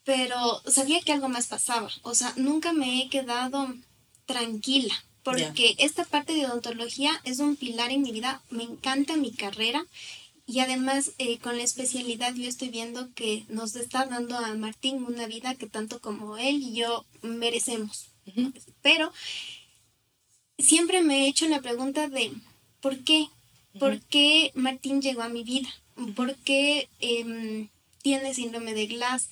pero 0.04 0.62
sabía 0.66 1.02
que 1.02 1.12
algo 1.12 1.28
más 1.28 1.47
pasaba. 1.47 1.90
O 2.02 2.14
sea, 2.14 2.32
nunca 2.37 2.73
me 2.73 3.02
he 3.02 3.11
quedado 3.11 3.75
tranquila 4.25 4.94
porque 5.23 5.75
esta 5.76 6.04
parte 6.04 6.32
de 6.32 6.47
odontología 6.47 7.20
es 7.25 7.38
un 7.38 7.56
pilar 7.56 7.90
en 7.90 8.00
mi 8.00 8.12
vida, 8.12 8.40
me 8.49 8.62
encanta 8.62 9.14
mi 9.16 9.30
carrera 9.30 9.85
y 10.50 10.60
además, 10.60 11.12
eh, 11.18 11.38
con 11.40 11.58
la 11.58 11.62
especialidad, 11.62 12.34
yo 12.34 12.48
estoy 12.48 12.70
viendo 12.70 13.12
que 13.12 13.44
nos 13.50 13.76
está 13.76 14.06
dando 14.06 14.34
a 14.38 14.54
Martín 14.54 15.04
una 15.04 15.26
vida 15.26 15.54
que 15.54 15.66
tanto 15.66 16.00
como 16.00 16.38
él 16.38 16.62
y 16.62 16.72
yo 16.72 17.04
merecemos. 17.20 18.06
Pero 18.80 19.12
siempre 20.58 21.02
me 21.02 21.18
he 21.18 21.28
hecho 21.28 21.46
la 21.48 21.60
pregunta 21.60 22.08
de, 22.08 22.32
¿por 22.80 23.04
qué? 23.04 23.28
¿Por 23.78 24.00
qué 24.00 24.50
Martín 24.54 25.02
llegó 25.02 25.20
a 25.20 25.28
mi 25.28 25.44
vida? 25.44 25.68
¿Por 26.16 26.34
qué 26.36 26.88
em, 27.00 27.68
tiene 28.00 28.32
síndrome 28.32 28.72
de 28.72 28.86
Glass? 28.86 29.28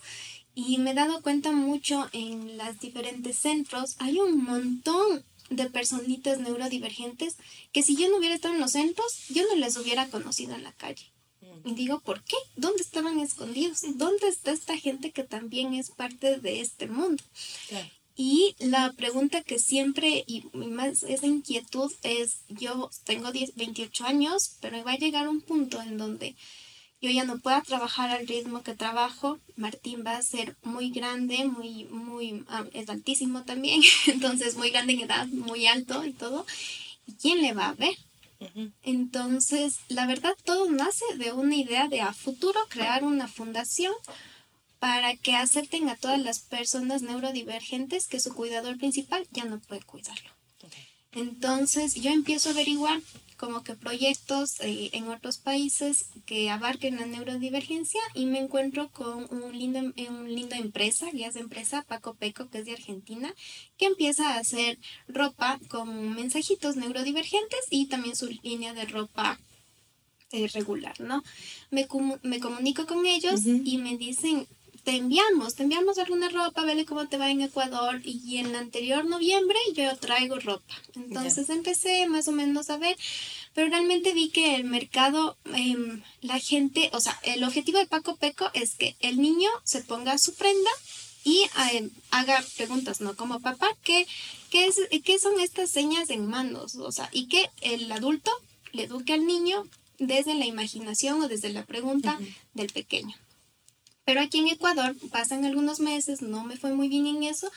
Y 0.54 0.76
me 0.76 0.90
he 0.90 0.94
dado 0.94 1.23
cuenta 1.23 1.50
mucho 1.50 2.11
en 2.12 2.58
los 2.58 2.78
diferentes 2.78 3.38
centros, 3.38 3.96
hay 4.00 4.18
un 4.18 4.44
montón 4.44 5.25
de 5.50 5.71
personitas 5.71 6.38
neurodivergentes 6.38 7.37
que 7.73 7.83
si 7.83 7.97
yo 7.97 8.09
no 8.09 8.19
hubiera 8.19 8.35
estado 8.35 8.55
en 8.55 8.61
los 8.61 8.73
centros, 8.73 9.29
yo 9.29 9.43
no 9.49 9.57
les 9.57 9.76
hubiera 9.76 10.09
conocido 10.09 10.55
en 10.55 10.62
la 10.62 10.73
calle. 10.73 11.12
Y 11.65 11.75
digo, 11.75 12.00
¿por 12.00 12.23
qué? 12.23 12.37
¿Dónde 12.57 12.83
estaban 12.83 13.19
escondidos? 13.21 13.83
¿Dónde 13.97 14.29
está 14.29 14.53
esta 14.53 14.76
gente 14.76 15.11
que 15.11 15.25
también 15.25 15.75
es 15.75 15.91
parte 15.91 16.38
de 16.38 16.61
este 16.61 16.87
mundo? 16.87 17.23
Y 18.17 18.55
la 18.59 18.93
pregunta 18.93 19.43
que 19.43 19.59
siempre 19.59 20.25
y 20.26 20.45
más 20.55 21.03
esa 21.03 21.26
inquietud 21.26 21.93
es, 22.03 22.38
yo 22.49 22.91
tengo 23.05 23.31
10, 23.31 23.57
28 23.57 24.05
años, 24.05 24.57
pero 24.61 24.83
va 24.85 24.93
a 24.93 24.99
llegar 24.99 25.29
un 25.29 25.43
punto 25.43 25.81
en 25.83 25.99
donde 25.99 26.35
yo 27.00 27.11
ya 27.11 27.25
no 27.25 27.38
pueda 27.38 27.61
trabajar 27.62 28.11
al 28.11 28.26
ritmo 28.26 28.62
que 28.62 28.75
trabajo, 28.75 29.38
Martín 29.57 30.03
va 30.07 30.17
a 30.17 30.23
ser 30.23 30.57
muy 30.62 30.91
grande, 30.91 31.45
muy, 31.45 31.85
muy, 31.85 32.45
ah, 32.49 32.65
es 32.73 32.88
altísimo 32.88 33.45
también, 33.45 33.83
entonces 34.07 34.57
muy 34.57 34.71
grande 34.71 34.95
en 34.95 35.00
edad, 35.00 35.26
muy 35.26 35.67
alto 35.67 36.05
y 36.05 36.12
todo. 36.12 36.47
¿Y 37.07 37.12
quién 37.12 37.43
le 37.43 37.53
va 37.53 37.69
a 37.69 37.75
ver? 37.75 37.97
Entonces, 38.83 39.79
la 39.88 40.07
verdad, 40.07 40.35
todo 40.45 40.71
nace 40.71 41.05
de 41.17 41.33
una 41.33 41.57
idea 41.57 41.88
de 41.88 42.03
a 42.03 42.12
futuro 42.12 42.61
crear 42.69 43.03
una 43.03 43.29
fundación 43.29 43.95
para 44.79 45.17
que 45.17 45.35
acepten 45.35 45.88
a 45.88 45.97
todas 45.97 46.21
las 46.21 46.41
personas 46.41 47.00
neurodivergentes 47.03 48.07
que 48.07 48.21
su 48.21 48.35
cuidador 48.35 48.76
principal 48.76 49.26
ya 49.31 49.45
no 49.45 49.59
puede 49.61 49.83
cuidarlo. 49.83 50.31
Entonces, 51.12 51.95
yo 51.95 52.11
empiezo 52.11 52.50
a 52.50 52.53
averiguar 52.53 53.00
como 53.37 53.62
que 53.62 53.75
proyectos 53.75 54.61
eh, 54.61 54.90
en 54.93 55.09
otros 55.09 55.38
países 55.38 56.07
que 56.25 56.50
abarquen 56.50 56.97
la 56.97 57.07
neurodivergencia 57.07 58.00
y 58.14 58.26
me 58.26 58.38
encuentro 58.38 58.90
con 58.90 59.28
un 59.31 59.59
lindo, 59.59 59.81
un 59.81 60.35
lindo 60.35 60.55
empresa, 60.57 61.11
guías 61.11 61.35
de 61.35 61.40
empresa, 61.40 61.85
Paco 61.87 62.14
Peco, 62.14 62.49
que 62.49 62.59
es 62.59 62.64
de 62.64 62.73
Argentina, 62.73 63.35
que 63.76 63.87
empieza 63.87 64.31
a 64.35 64.38
hacer 64.38 64.78
ropa 65.09 65.59
con 65.69 66.14
mensajitos 66.14 66.76
neurodivergentes 66.76 67.61
y 67.71 67.87
también 67.87 68.16
su 68.16 68.28
línea 68.43 68.73
de 68.73 68.87
ropa 68.87 69.38
eh, 70.33 70.49
regular, 70.49 71.00
¿no? 71.00 71.23
Me, 71.71 71.87
me 72.23 72.40
comunico 72.40 72.87
con 72.87 73.07
ellos 73.07 73.40
y 73.45 73.78
me 73.78 73.97
dicen, 73.97 74.47
te 74.87 74.95
enviamos, 74.95 75.57
te 75.57 75.64
enviamos 75.64 75.99
alguna 75.99 76.28
ropa, 76.28 76.62
vele 76.62 76.85
cómo 76.87 77.09
te 77.09 77.19
va 77.19 77.28
en 77.28 77.40
Ecuador. 77.40 78.00
Y 78.05 78.37
en 78.37 78.47
el 78.47 78.55
anterior 78.55 79.05
noviembre 79.05 79.59
yo 79.75 79.97
traigo 79.97 80.38
ropa. 80.38 80.75
Entonces 80.95 81.50
empecé 81.50 82.07
más 82.07 82.28
o 82.28 82.33
menos 82.33 82.71
a 82.71 82.76
ver, 82.76 82.97
pero 83.52 83.69
realmente 83.69 84.14
vi 84.14 84.28
que 84.28 84.55
el 84.55 84.62
mercado, 84.62 85.37
em, 85.47 86.02
la 86.21 86.38
gente, 86.38 86.88
o 86.93 87.00
sea, 87.00 87.19
el 87.25 87.43
objetivo 87.43 87.81
de 87.81 87.88
Paco 87.88 88.14
Peco 88.14 88.49
es 88.55 88.76
que 88.76 88.95
el 89.00 89.21
niño 89.21 89.50
se 89.64 89.83
ponga 89.83 90.19
su 90.19 90.37
prenda 90.37 90.71
y 91.25 91.43
em, 91.73 91.90
haga 92.12 92.45
preguntas, 92.57 93.00
¿no? 93.00 93.16
Como 93.16 93.40
papá, 93.40 93.66
¿qué, 93.83 94.07
qué, 94.50 94.66
es, 94.66 94.78
¿qué 95.02 95.19
son 95.19 95.40
estas 95.40 95.69
señas 95.69 96.11
en 96.11 96.28
manos? 96.28 96.76
O 96.76 96.93
sea, 96.93 97.11
y 97.11 97.26
que 97.26 97.50
el 97.61 97.90
adulto 97.90 98.31
le 98.71 98.85
eduque 98.85 99.14
al 99.14 99.26
niño 99.26 99.66
desde 99.99 100.35
la 100.35 100.47
imaginación 100.47 101.23
o 101.23 101.26
desde 101.26 101.49
la 101.49 101.64
pregunta 101.64 102.21
del 102.55 102.73
pequeño. 102.73 103.16
Pero 104.07 104.21
aquí 104.21 104.39
en 104.39 104.49
Ecuador 104.49 104.97
pasan 105.11 105.45
algunos 105.45 105.81
meses, 105.81 106.23
no 106.23 106.45
me 106.45 106.57
fue 106.57 106.73
muy 106.73 106.89
bien 106.89 107.07
en 107.09 107.25
eso. 107.25 107.51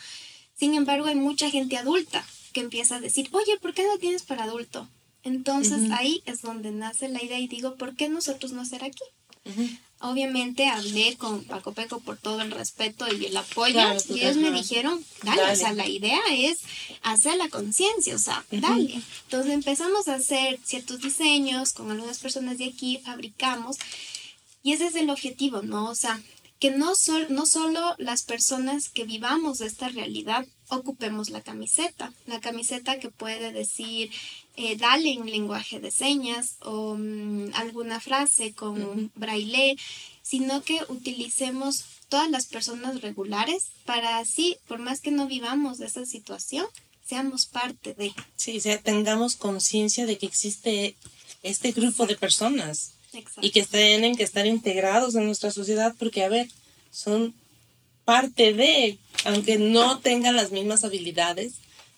Sin 0.54 0.74
embargo, 0.74 1.06
hay 1.06 1.14
mucha 1.14 1.48
gente 1.48 1.78
adulta 1.78 2.26
que 2.52 2.60
empieza 2.60 2.96
a 2.96 3.00
decir, 3.00 3.28
oye, 3.32 3.56
¿por 3.62 3.72
qué 3.72 3.84
no 3.84 3.96
tienes 3.98 4.24
para 4.24 4.44
adulto? 4.44 4.88
Entonces 5.22 5.90
ahí 5.92 6.22
es 6.26 6.42
donde 6.42 6.72
nace 6.72 7.08
la 7.08 7.22
idea 7.22 7.38
y 7.38 7.46
digo, 7.46 7.76
¿por 7.76 7.94
qué 7.94 8.08
nosotros 8.08 8.52
no 8.52 8.62
hacer 8.62 8.84
aquí? 8.84 9.04
Obviamente 10.00 10.66
hablé 10.66 11.16
con 11.16 11.44
Paco 11.44 11.72
Peco 11.72 12.00
por 12.00 12.16
todo 12.16 12.40
el 12.40 12.50
respeto 12.50 13.06
y 13.12 13.26
el 13.26 13.36
apoyo 13.36 13.80
y 14.08 14.20
ellos 14.20 14.36
me 14.36 14.50
dijeron, 14.50 15.04
dale, 15.22 15.52
o 15.52 15.56
sea, 15.56 15.72
la 15.72 15.86
idea 15.86 16.20
es 16.32 16.58
hacer 17.02 17.36
la 17.36 17.48
conciencia, 17.48 18.16
o 18.16 18.18
sea, 18.18 18.44
dale. 18.50 19.00
Entonces 19.24 19.52
empezamos 19.52 20.08
a 20.08 20.14
hacer 20.14 20.58
ciertos 20.64 21.00
diseños 21.00 21.74
con 21.74 21.90
algunas 21.90 22.18
personas 22.18 22.58
de 22.58 22.66
aquí, 22.66 22.98
fabricamos 23.04 23.76
y 24.62 24.72
ese 24.72 24.88
es 24.88 24.94
el 24.94 25.10
objetivo, 25.10 25.62
¿no? 25.62 25.88
O 25.90 25.94
sea, 25.94 26.20
que 26.60 26.70
no, 26.70 26.92
no 27.30 27.46
solo 27.46 27.94
las 27.98 28.22
personas 28.22 28.90
que 28.90 29.04
vivamos 29.04 29.58
de 29.58 29.66
esta 29.66 29.88
realidad 29.88 30.46
ocupemos 30.68 31.30
la 31.30 31.40
camiseta, 31.40 32.12
la 32.26 32.38
camiseta 32.38 33.00
que 33.00 33.08
puede 33.08 33.50
decir 33.50 34.10
eh, 34.56 34.76
dale 34.76 35.10
en 35.10 35.24
lenguaje 35.24 35.80
de 35.80 35.90
señas 35.90 36.56
o 36.60 36.96
mm, 36.98 37.52
alguna 37.54 37.98
frase 37.98 38.52
con 38.52 39.10
braille, 39.14 39.76
sino 40.22 40.62
que 40.62 40.80
utilicemos 40.88 41.84
todas 42.10 42.30
las 42.30 42.46
personas 42.46 43.00
regulares 43.00 43.68
para 43.86 44.18
así, 44.18 44.58
por 44.68 44.80
más 44.80 45.00
que 45.00 45.10
no 45.10 45.26
vivamos 45.26 45.78
de 45.78 45.86
esa 45.86 46.04
situación, 46.04 46.66
seamos 47.06 47.46
parte 47.46 47.94
de. 47.94 48.12
Sí, 48.36 48.60
tengamos 48.82 49.36
conciencia 49.36 50.04
de 50.04 50.18
que 50.18 50.26
existe 50.26 50.94
este 51.42 51.72
grupo 51.72 52.06
de 52.06 52.16
personas 52.16 52.92
y 53.40 53.50
que 53.50 53.64
tienen 53.64 54.16
que 54.16 54.22
estar 54.22 54.46
integrados 54.46 55.14
en 55.14 55.26
nuestra 55.26 55.50
sociedad 55.50 55.94
porque, 55.98 56.24
a 56.24 56.28
ver, 56.28 56.48
son 56.90 57.34
parte 58.04 58.52
de, 58.52 58.98
aunque 59.24 59.58
no 59.58 59.98
tengan 60.00 60.36
las 60.36 60.50
mismas 60.50 60.84
habilidades, 60.84 61.54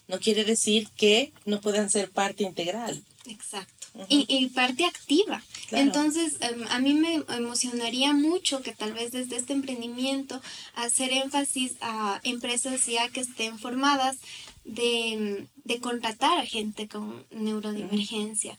no 0.08 0.18
quiere 0.20 0.44
decir 0.44 0.88
que 0.96 1.32
no 1.46 1.60
puedan 1.60 1.90
ser 1.90 2.10
parte 2.10 2.44
integral. 2.44 3.02
Exacto. 3.26 3.72
y, 4.08 4.46
parte 4.48 4.84
activa. 4.84 5.42
Entonces, 5.70 6.38
em, 6.40 6.66
a 6.70 6.78
mí 6.80 6.94
me 6.94 7.22
emocionaría 7.36 8.12
mucho 8.14 8.62
que 8.62 8.72
tal 8.72 8.94
vez 8.94 9.12
desde 9.12 9.36
este 9.36 9.52
emprendimiento 9.52 10.40
hacer 10.74 11.12
énfasis 11.12 11.72
a 11.82 12.18
empresas 12.24 12.86
ya 12.86 13.08
que 13.10 13.20
estén 13.20 13.58
formadas 13.58 14.16
de, 14.64 15.46
de 15.64 15.78
contratar 15.80 16.38
a 16.38 16.46
gente 16.46 16.88
con 16.88 17.24
neurodivergencia 17.30 18.58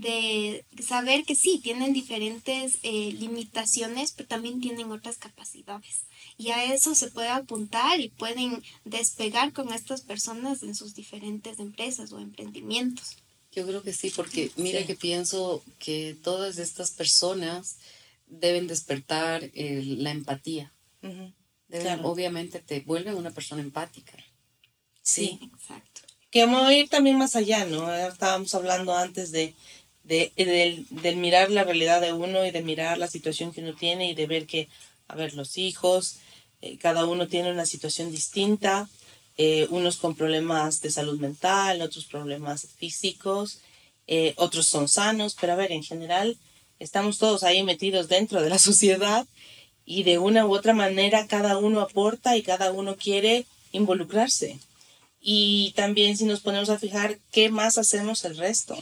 de 0.00 0.64
saber 0.82 1.24
que 1.24 1.34
sí, 1.34 1.60
tienen 1.62 1.92
diferentes 1.92 2.78
eh, 2.82 3.12
limitaciones, 3.12 4.12
pero 4.12 4.28
también 4.28 4.60
tienen 4.60 4.90
otras 4.90 5.18
capacidades. 5.18 6.02
Y 6.38 6.50
a 6.50 6.72
eso 6.72 6.94
se 6.94 7.10
puede 7.10 7.28
apuntar 7.28 8.00
y 8.00 8.08
pueden 8.08 8.62
despegar 8.84 9.52
con 9.52 9.72
estas 9.72 10.02
personas 10.02 10.62
en 10.62 10.74
sus 10.74 10.94
diferentes 10.94 11.58
empresas 11.58 12.12
o 12.12 12.18
emprendimientos. 12.18 13.16
Yo 13.52 13.66
creo 13.66 13.82
que 13.82 13.92
sí, 13.92 14.10
porque 14.10 14.50
mira 14.56 14.84
que 14.86 14.94
pienso 14.94 15.62
que 15.78 16.16
todas 16.22 16.58
estas 16.58 16.92
personas 16.92 17.76
deben 18.26 18.66
despertar 18.66 19.50
la 19.54 20.10
empatía. 20.10 20.72
Obviamente 22.02 22.60
te 22.60 22.80
vuelven 22.80 23.16
una 23.16 23.30
persona 23.30 23.60
empática. 23.62 24.16
Sí, 25.02 25.38
exacto. 25.54 26.00
Que 26.30 26.46
vamos 26.46 26.62
a 26.62 26.74
ir 26.74 26.88
también 26.88 27.18
más 27.18 27.36
allá, 27.36 27.66
¿no? 27.66 27.92
Estábamos 27.94 28.54
hablando 28.54 28.96
antes 28.96 29.32
de 29.32 29.54
de, 30.04 30.32
del, 30.36 31.16
mirar 31.16 31.50
la 31.50 31.64
realidad 31.64 32.00
de 32.00 32.12
uno 32.12 32.44
y 32.44 32.50
de 32.50 32.62
mirar 32.62 32.98
la 32.98 33.06
situación 33.06 33.52
que 33.52 33.60
uno 33.60 33.74
tiene 33.74 34.10
y 34.10 34.14
de 34.14 34.26
ver 34.26 34.46
que, 34.46 34.68
a 35.08 35.14
ver, 35.14 35.34
los 35.34 35.58
hijos, 35.58 36.16
eh, 36.60 36.78
cada 36.78 37.06
uno 37.06 37.28
tiene 37.28 37.50
una 37.52 37.66
situación 37.66 38.10
distinta, 38.10 38.88
eh, 39.38 39.66
unos 39.70 39.96
con 39.96 40.14
problemas 40.14 40.80
de 40.80 40.90
salud 40.90 41.18
mental, 41.18 41.80
otros 41.82 42.04
problemas 42.06 42.66
físicos, 42.76 43.60
eh, 44.06 44.34
otros 44.36 44.66
son 44.66 44.88
sanos, 44.88 45.36
pero 45.40 45.52
a 45.52 45.56
ver, 45.56 45.72
en 45.72 45.84
general 45.84 46.36
estamos 46.78 47.18
todos 47.18 47.44
ahí 47.44 47.62
metidos 47.62 48.08
dentro 48.08 48.42
de 48.42 48.50
la 48.50 48.58
sociedad 48.70 49.26
y 49.84 50.02
de 50.02 50.18
una 50.18 50.46
u 50.46 50.54
otra 50.54 50.74
manera 50.74 51.26
cada 51.26 51.58
uno 51.58 51.80
aporta 51.80 52.36
y 52.36 52.42
cada 52.42 52.72
uno 52.72 52.96
quiere 52.96 53.46
involucrarse. 53.72 54.58
Y 55.20 55.72
también 55.76 56.16
si 56.16 56.24
nos 56.24 56.40
ponemos 56.40 56.68
a 56.68 56.78
fijar 56.78 57.18
qué 57.30 57.48
más 57.48 57.78
hacemos 57.78 58.24
el 58.24 58.36
resto 58.36 58.76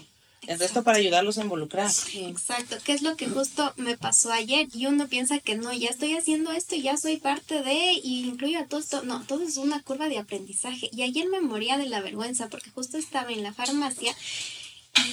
el 0.46 0.59
resto 0.59 0.83
para 0.83 0.98
ayudarlos 0.98 1.38
a 1.38 1.42
involucrar. 1.42 1.90
Exacto, 2.14 2.76
que 2.83 2.92
es 2.92 3.03
lo 3.03 3.16
que 3.16 3.29
justo 3.29 3.72
me 3.76 3.96
pasó 3.96 4.33
ayer. 4.33 4.68
Y 4.72 4.87
uno 4.87 5.07
piensa 5.09 5.38
que 5.38 5.55
no, 5.55 5.72
ya 5.72 5.90
estoy 5.90 6.16
haciendo 6.16 6.50
esto 6.53 6.74
y 6.76 6.83
ya 6.83 6.96
soy 6.96 7.18
parte 7.18 7.62
de, 7.62 7.92
y 8.03 8.24
incluyo 8.26 8.59
a 8.59 8.66
todo 8.66 8.81
esto. 8.81 9.03
No, 9.03 9.22
todo 9.26 9.42
es 9.42 9.57
una 9.59 9.83
curva 9.83 10.09
de 10.09 10.18
aprendizaje. 10.18 10.88
Y 10.92 11.03
ayer 11.03 11.29
me 11.29 11.40
moría 11.40 11.76
de 11.76 11.87
la 11.87 12.00
vergüenza 12.00 12.48
porque 12.48 12.70
justo 12.70 12.96
estaba 12.96 13.31
en 13.33 13.42
la 13.42 13.53
farmacia 13.53 14.14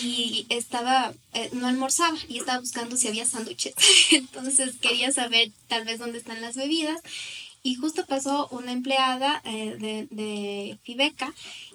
y 0.01 0.45
estaba, 0.49 1.13
eh, 1.33 1.49
no 1.53 1.67
almorzaba 1.67 2.17
y 2.27 2.39
estaba 2.39 2.59
buscando 2.59 2.95
si 2.95 3.07
había 3.07 3.25
sándwiches. 3.25 3.75
Entonces 4.11 4.75
quería 4.79 5.11
saber 5.11 5.51
tal 5.67 5.83
vez 5.83 5.99
dónde 5.99 6.19
están 6.19 6.41
las 6.41 6.55
bebidas. 6.55 7.01
Y 7.63 7.75
justo 7.75 8.05
pasó 8.05 8.47
una 8.51 8.71
empleada 8.71 9.41
eh, 9.43 9.75
de, 9.77 10.07
de 10.09 10.77
Fibeca 10.83 11.33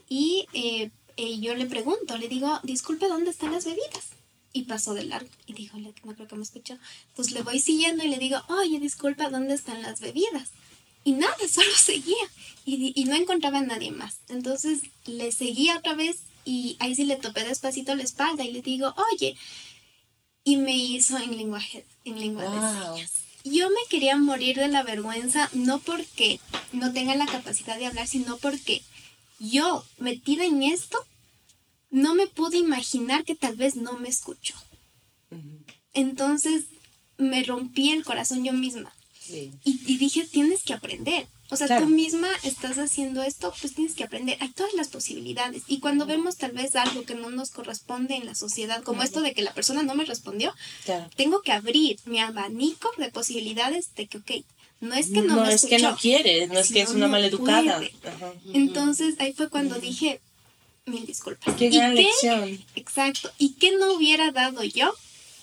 y 0.09 0.47
eh, 0.55 0.91
y 1.27 1.41
yo 1.41 1.55
le 1.55 1.67
pregunto, 1.67 2.17
le 2.19 2.29
digo, 2.29 2.61
disculpe, 2.63 3.09
¿dónde 3.09 3.31
están 3.31 3.53
las 3.53 3.65
bebidas? 3.65 4.11
Y 4.53 4.65
pasó 4.65 4.95
de 4.95 5.05
largo. 5.05 5.31
Y 5.47 5.55
dijo, 5.55 5.79
no 5.79 5.93
creo 5.93 6.29
que 6.29 6.37
me 6.37 6.43
escuchó. 6.43 6.77
Entonces 7.09 7.33
le 7.33 7.43
voy 7.43 7.61
siguiendo 7.61 8.05
y 8.05 8.09
le 8.09 8.19
digo, 8.19 8.39
oye, 8.49 8.79
disculpa, 8.81 9.31
¿dónde 9.31 9.55
están 9.55 9.83
las 9.83 10.01
bebidas? 10.01 10.51
Y 11.05 11.13
nada, 11.13 11.37
solo 11.51 11.73
seguía. 11.77 12.25
Y, 12.65 12.93
y 12.95 13.05
no 13.05 13.15
encontraba 13.15 13.59
a 13.59 13.63
nadie 13.63 13.91
más. 13.91 14.19
Entonces 14.29 14.81
le 15.07 15.33
seguía 15.33 15.79
otra 15.79 15.95
vez 15.95 16.21
y 16.45 16.77
ahí 16.81 16.95
sí 16.95 17.05
le 17.05 17.17
topé 17.17 17.45
despacito 17.45 17.95
la 17.95 18.03
espalda 18.03 18.45
y 18.45 18.53
le 18.53 18.63
digo, 18.63 18.95
oye. 19.13 19.37
Y 20.45 20.57
me 20.57 20.77
hizo 20.77 21.17
en 21.19 21.37
lenguaje, 21.37 21.85
en 22.05 22.19
lengua 22.19 22.43
de 22.43 22.85
señas. 22.85 23.13
Yo 23.45 23.71
me 23.71 23.89
quería 23.89 24.17
morir 24.17 24.57
de 24.57 24.69
la 24.69 24.83
vergüenza, 24.83 25.49
no 25.53 25.79
porque 25.79 26.41
no 26.73 26.93
tenga 26.93 27.15
la 27.15 27.27
capacidad 27.27 27.79
de 27.79 27.87
hablar, 27.87 28.09
sino 28.09 28.39
porque 28.39 28.83
yo, 29.39 29.85
metida 29.99 30.45
en 30.45 30.63
esto, 30.63 30.99
no 31.93 32.15
me 32.15 32.27
pude 32.27 32.57
imaginar 32.57 33.25
que 33.25 33.37
tal 33.37 33.55
vez 33.55 33.77
no 33.77 33.93
me 33.99 34.09
escuchó. 34.09 34.55
Entonces 35.93 36.65
me 37.19 37.45
rompí 37.45 37.91
el 37.91 38.03
corazón 38.03 38.43
yo 38.43 38.53
misma. 38.53 38.93
Y, 39.65 39.97
dije, 39.99 40.25
tienes 40.25 40.63
que 40.63 40.73
aprender. 40.73 41.27
O 41.51 41.57
sea, 41.57 41.79
tú 41.79 41.87
misma 41.87 42.29
estás 42.45 42.79
haciendo 42.79 43.23
esto, 43.23 43.55
pues 43.61 43.75
tienes 43.75 43.95
que 43.95 44.05
aprender. 44.05 44.39
Hay 44.41 44.49
todas 44.49 44.73
las 44.73 44.89
posibilidades. 44.89 45.63
Y 45.69 45.81
cuando 45.81 46.07
vemos 46.07 46.37
tal 46.39 46.53
vez 46.53 46.75
algo 46.77 47.05
que 47.05 47.15
no 47.15 47.31
nos 47.31 47.51
corresponde 47.51 48.17
en 48.17 48.25
la 48.25 48.35
sociedad, 48.35 48.83
como 48.83 49.03
esto 49.03 49.21
de 49.21 49.35
que 49.35 49.43
la 49.43 49.53
persona 49.53 49.83
no 49.83 49.95
me 49.95 50.07
respondió, 50.07 50.55
tengo 51.15 51.43
que 51.43 51.53
abrir 51.53 51.99
mi 52.07 52.21
abanico 52.21 52.91
de 52.97 53.11
posibilidades 53.11 53.95
de 53.95 54.07
que, 54.07 54.19
ok, 54.19 54.31
no 54.81 54.95
es 54.95 55.09
que 55.09 55.23
no, 55.23 55.37
no 55.37 55.47
es 55.47 55.67
que 55.67 55.79
no 55.79 55.95
quiere, 55.97 56.47
no 56.49 56.59
es 56.59 56.73
que 56.73 56.81
es 56.81 56.91
una 56.91 57.07
maleducada. 57.07 57.81
Entonces 58.55 59.15
ahí 59.19 59.35
fue 59.35 59.51
cuando 59.51 59.79
dije, 59.79 60.21
mil 60.87 61.07
disculpas. 61.07 61.55
Qué 61.57 61.67
¿Y 61.67 61.71
gran 61.71 61.95
lección. 61.95 62.65
Exacto. 62.75 63.33
¿Y 63.39 63.55
qué 63.55 63.77
no 63.77 63.95
hubiera 63.95 64.31
dado 64.33 64.65
yo 64.65 64.93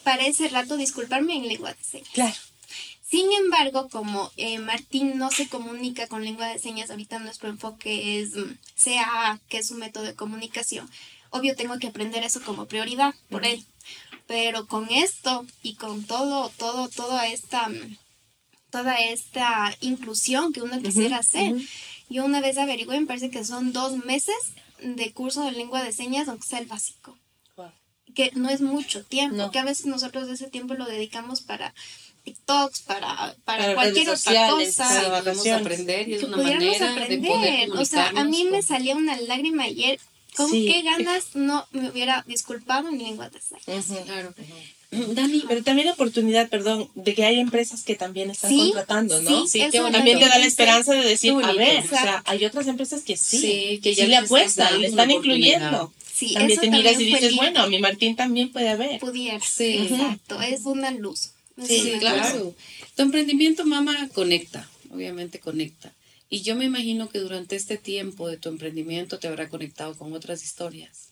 para 0.04 0.26
ese 0.26 0.48
rato 0.50 0.78
disculparme 0.78 1.36
en 1.36 1.48
lengua 1.48 1.74
de 1.74 1.84
señas? 1.84 2.10
Claro. 2.14 2.36
Sin 3.10 3.32
embargo, 3.32 3.90
como 3.90 4.32
eh, 4.38 4.60
Martín 4.60 5.18
no 5.18 5.32
se 5.32 5.48
comunica 5.48 6.08
con 6.08 6.24
lengua 6.24 6.48
de 6.48 6.60
señas, 6.60 6.92
ahorita 6.92 7.18
nuestro 7.20 7.50
enfoque 7.50 8.22
es 8.22 8.36
mm, 8.36 8.58
CAA, 8.84 9.40
que 9.50 9.58
es 9.60 9.68
su 9.68 9.76
método 9.76 10.04
de 10.04 10.14
comunicación. 10.14 10.90
Obvio, 11.32 11.56
tengo 11.56 11.80
que 11.80 11.88
aprender 11.88 12.24
eso 12.24 12.42
como 12.42 12.68
prioridad 12.68 13.16
por 13.30 13.46
él. 13.46 13.66
Pero 14.28 14.68
con 14.68 14.90
esto 14.92 15.46
y 15.64 15.74
con 15.74 16.04
todo, 16.04 16.50
todo, 16.58 16.88
toda 16.88 17.28
esta, 17.28 17.68
mm, 17.70 17.98
toda 18.70 18.96
esta 19.00 19.76
inclusión 19.82 20.54
que 20.54 20.62
uno 20.62 20.80
quisiera 20.80 21.18
hacer, 21.18 21.56
yo 22.10 22.26
una 22.26 22.42
vez 22.42 22.60
averigué, 22.60 23.00
me 23.00 23.08
parece 23.08 23.32
que 23.32 23.44
son 23.44 23.74
dos 23.74 24.06
meses 24.06 24.36
de 24.82 25.12
curso 25.14 25.44
de 25.44 25.52
lengua 25.52 25.84
de 25.84 25.92
señas, 25.92 26.28
aunque 26.28 26.48
sea 26.48 26.60
el 26.60 26.66
básico. 26.66 27.18
Que 28.16 28.32
no 28.34 28.50
es 28.50 28.60
mucho 28.60 29.06
tiempo, 29.06 29.52
que 29.52 29.60
a 29.60 29.64
veces 29.64 29.86
nosotros 29.86 30.28
ese 30.30 30.50
tiempo 30.50 30.74
lo 30.74 30.86
dedicamos 30.86 31.42
para 31.42 31.76
TikToks, 32.24 32.82
para, 32.82 33.36
para, 33.46 33.76
cualquier 33.76 34.10
otra 34.10 34.50
cosa. 34.50 35.24
Para 35.24 35.58
aprender 35.58 36.10
y 36.10 36.16
es 36.16 36.24
una 36.24 36.38
manera 36.38 36.92
aprender. 36.92 37.22
de 37.22 37.28
poder 37.28 37.72
O 37.72 37.86
sea, 37.86 38.10
a 38.16 38.24
mí 38.24 38.46
me 38.46 38.62
salía 38.62 38.96
una 38.96 39.20
lágrima 39.22 39.64
ayer. 39.64 40.00
¿Con 40.36 40.52
qué 40.52 40.82
ganas 40.84 41.36
no 41.36 41.68
me 41.72 41.90
hubiera 41.90 42.24
disculpado 42.28 42.90
en 42.90 42.98
lengua 42.98 43.30
de 43.30 43.42
señas? 43.42 44.06
Claro. 44.06 44.34
Dani, 45.14 45.44
pero 45.48 45.64
también 45.64 45.88
la 45.88 45.94
oportunidad, 45.94 46.50
perdón, 46.50 46.90
de 46.96 47.14
que 47.14 47.24
hay 47.24 47.40
empresas 47.40 47.84
que 47.84 47.96
también 47.96 48.32
están 48.32 48.56
contratando, 48.56 49.22
¿no? 49.22 49.48
Sí, 49.48 49.60
que 49.72 49.80
también 49.80 50.20
te 50.20 50.28
da 50.28 50.40
la 50.40 50.46
esperanza 50.46 50.94
de 50.94 51.08
decir, 51.08 51.34
a 51.44 51.54
ver, 51.54 51.84
o 51.86 51.88
sea, 51.88 52.24
hay 52.26 52.46
otras 52.46 52.68
empresas 52.68 53.04
que 53.04 53.16
sí, 53.16 53.80
que 53.84 53.94
ya 53.94 54.08
le 54.08 54.18
apuestan, 54.18 54.82
le 54.82 54.88
están 54.88 55.12
incluyendo. 55.12 55.94
Sí, 56.12 56.34
también 56.34 56.60
te 56.60 56.70
miras 56.70 57.00
y 57.00 57.06
dices, 57.06 57.36
bueno, 57.36 57.68
mi 57.70 57.80
Martín 57.80 58.16
también 58.16 58.52
puede 58.52 58.70
haber. 58.70 59.00
Pudiera, 59.00 59.40
sí. 59.40 59.78
exacto, 59.78 60.42
es 60.42 60.66
una 60.66 60.92
luz. 60.92 61.32
Sí, 61.66 61.94
claro. 62.00 62.56
Tu 62.96 63.02
emprendimiento, 63.02 63.66
mamá, 63.66 64.10
conecta, 64.14 64.68
obviamente 64.92 65.40
conecta. 65.40 65.94
Y 66.30 66.42
yo 66.42 66.56
me 66.56 66.66
imagino 66.66 67.10
que 67.10 67.20
durante 67.20 67.56
este 67.56 67.78
tiempo 67.78 68.28
de 68.28 68.38
tu 68.38 68.50
emprendimiento 68.50 69.18
te 69.18 69.28
habrá 69.28 69.50
conectado 69.50 69.98
con 69.98 70.14
otras 70.14 70.44
historias. 70.44 71.09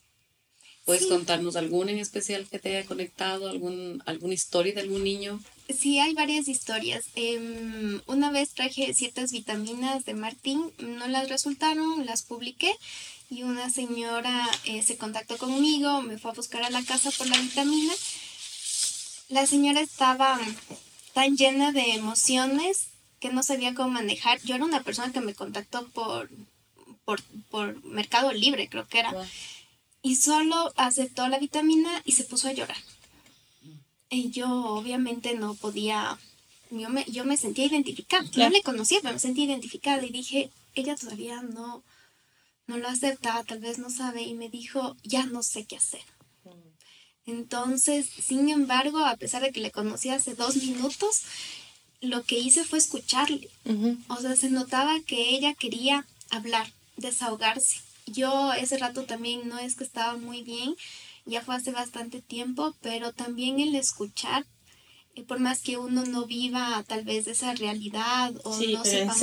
¿Puedes 0.87 1.05
contarnos 1.05 1.55
alguna 1.55 1.91
en 1.91 1.99
especial 1.99 2.47
que 2.49 2.57
te 2.57 2.75
haya 2.75 2.87
conectado, 2.87 3.49
algún, 3.49 4.01
alguna 4.07 4.33
historia 4.33 4.73
de 4.73 4.81
algún 4.81 5.03
niño? 5.03 5.39
Sí, 5.69 5.99
hay 5.99 6.15
varias 6.15 6.47
historias. 6.47 7.05
Em, 7.13 8.01
una 8.07 8.31
vez 8.31 8.49
traje 8.55 8.91
ciertas 8.95 9.31
vitaminas 9.31 10.05
de 10.05 10.15
Martín, 10.15 10.71
no 10.79 11.07
las 11.07 11.29
resultaron, 11.29 12.05
las 12.07 12.23
publiqué 12.23 12.73
y 13.29 13.43
una 13.43 13.69
señora 13.69 14.49
eh, 14.63 14.81
se 14.81 14.97
contactó 14.97 15.37
conmigo, 15.37 16.01
me 16.01 16.17
fue 16.17 16.31
a 16.31 16.33
buscar 16.33 16.63
a 16.63 16.71
la 16.71 16.83
casa 16.83 17.11
por 17.11 17.27
la 17.27 17.37
vitamina 17.37 17.93
la 19.29 19.45
señora 19.45 19.81
estaba 19.81 20.39
tan 21.13 21.35
llena 21.35 21.71
de 21.71 21.95
emociones 21.95 22.87
que 23.19 23.29
no 23.29 23.43
sabía 23.43 23.73
cómo 23.73 23.89
manejar. 23.89 24.39
Yo 24.43 24.55
era 24.55 24.63
una 24.63 24.83
persona 24.83 25.11
que 25.11 25.21
me 25.21 25.33
contactó 25.33 25.87
por, 25.89 26.29
por, 27.49 27.83
Mercado 27.83 28.31
Libre, 28.31 28.69
creo 28.69 28.87
que 28.87 28.99
era. 28.99 29.11
Y 30.07 30.15
solo 30.15 30.71
aceptó 30.77 31.27
la 31.27 31.37
vitamina 31.37 32.01
y 32.05 32.13
se 32.13 32.23
puso 32.23 32.47
a 32.47 32.53
llorar. 32.53 32.77
Y 34.09 34.31
yo 34.31 34.47
obviamente 34.47 35.35
no 35.35 35.53
podía, 35.53 36.17
yo 36.71 36.87
me, 36.87 37.03
yo 37.09 37.25
me 37.25 37.35
sentía 37.35 37.65
identificada. 37.65 38.23
No 38.37 38.49
le 38.49 38.61
conocía, 38.61 38.99
pero 39.01 39.15
me 39.15 39.19
sentía 39.19 39.43
identificada 39.43 40.05
y 40.05 40.09
dije, 40.09 40.49
ella 40.75 40.95
todavía 40.95 41.41
no, 41.41 41.83
no 42.67 42.77
lo 42.77 42.87
aceptaba, 42.87 43.43
tal 43.43 43.59
vez 43.59 43.79
no 43.79 43.89
sabe. 43.89 44.21
Y 44.21 44.33
me 44.33 44.47
dijo, 44.47 44.95
ya 45.03 45.25
no 45.25 45.43
sé 45.43 45.65
qué 45.65 45.75
hacer. 45.75 46.05
Entonces, 47.25 48.07
sin 48.07 48.47
embargo, 48.47 48.99
a 48.99 49.17
pesar 49.17 49.41
de 49.41 49.51
que 49.51 49.59
le 49.59 49.71
conocí 49.71 50.07
hace 50.07 50.35
dos 50.35 50.55
minutos, 50.55 51.23
lo 51.99 52.23
que 52.23 52.39
hice 52.39 52.63
fue 52.63 52.79
escucharle. 52.79 53.49
O 54.07 54.15
sea, 54.21 54.37
se 54.37 54.49
notaba 54.49 55.01
que 55.01 55.31
ella 55.35 55.53
quería 55.53 56.07
hablar, 56.29 56.71
desahogarse. 56.95 57.81
Yo 58.07 58.53
ese 58.53 58.77
rato 58.77 59.03
también 59.03 59.47
no 59.47 59.59
es 59.59 59.75
que 59.75 59.83
estaba 59.83 60.17
muy 60.17 60.41
bien, 60.41 60.75
ya 61.25 61.41
fue 61.41 61.55
hace 61.55 61.71
bastante 61.71 62.21
tiempo, 62.21 62.75
pero 62.81 63.13
también 63.13 63.59
el 63.59 63.75
escuchar 63.75 64.45
por 65.23 65.39
más 65.39 65.61
que 65.61 65.77
uno 65.77 66.05
no 66.05 66.25
viva 66.25 66.83
tal 66.87 67.03
vez 67.03 67.27
esa 67.27 67.53
realidad 67.53 68.33
o 68.43 68.55
no 68.55 68.83
sepa 68.83 69.15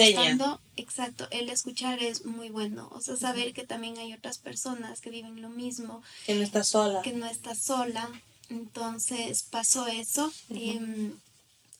exacto, 0.76 1.28
el 1.30 1.48
escuchar 1.48 2.02
es 2.02 2.24
muy 2.24 2.48
bueno, 2.48 2.88
o 2.92 3.00
sea, 3.00 3.16
saber 3.16 3.52
que 3.52 3.64
también 3.64 3.98
hay 3.98 4.12
otras 4.12 4.38
personas 4.38 5.00
que 5.00 5.10
viven 5.10 5.40
lo 5.40 5.50
mismo. 5.50 6.02
Que 6.26 6.34
no 6.34 6.42
está 6.42 6.64
sola. 6.64 7.02
Que 7.02 7.12
no 7.12 7.26
está 7.26 7.54
sola. 7.54 8.10
Entonces 8.50 9.44
pasó 9.44 9.86
eso. 9.86 10.32
Em, 10.50 11.12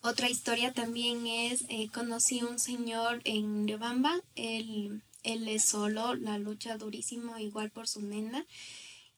otra 0.02 0.30
historia 0.30 0.72
también 0.72 1.26
es, 1.26 1.64
eh, 1.68 1.88
conocí 1.92 2.42
un 2.42 2.58
señor 2.58 3.20
en 3.24 3.66
Riobamba, 3.66 4.20
él, 4.36 5.02
él 5.24 5.48
es 5.48 5.64
solo, 5.64 6.14
la 6.14 6.38
lucha 6.38 6.78
durísimo 6.78 7.38
igual 7.38 7.70
por 7.70 7.88
su 7.88 8.00
nena. 8.00 8.46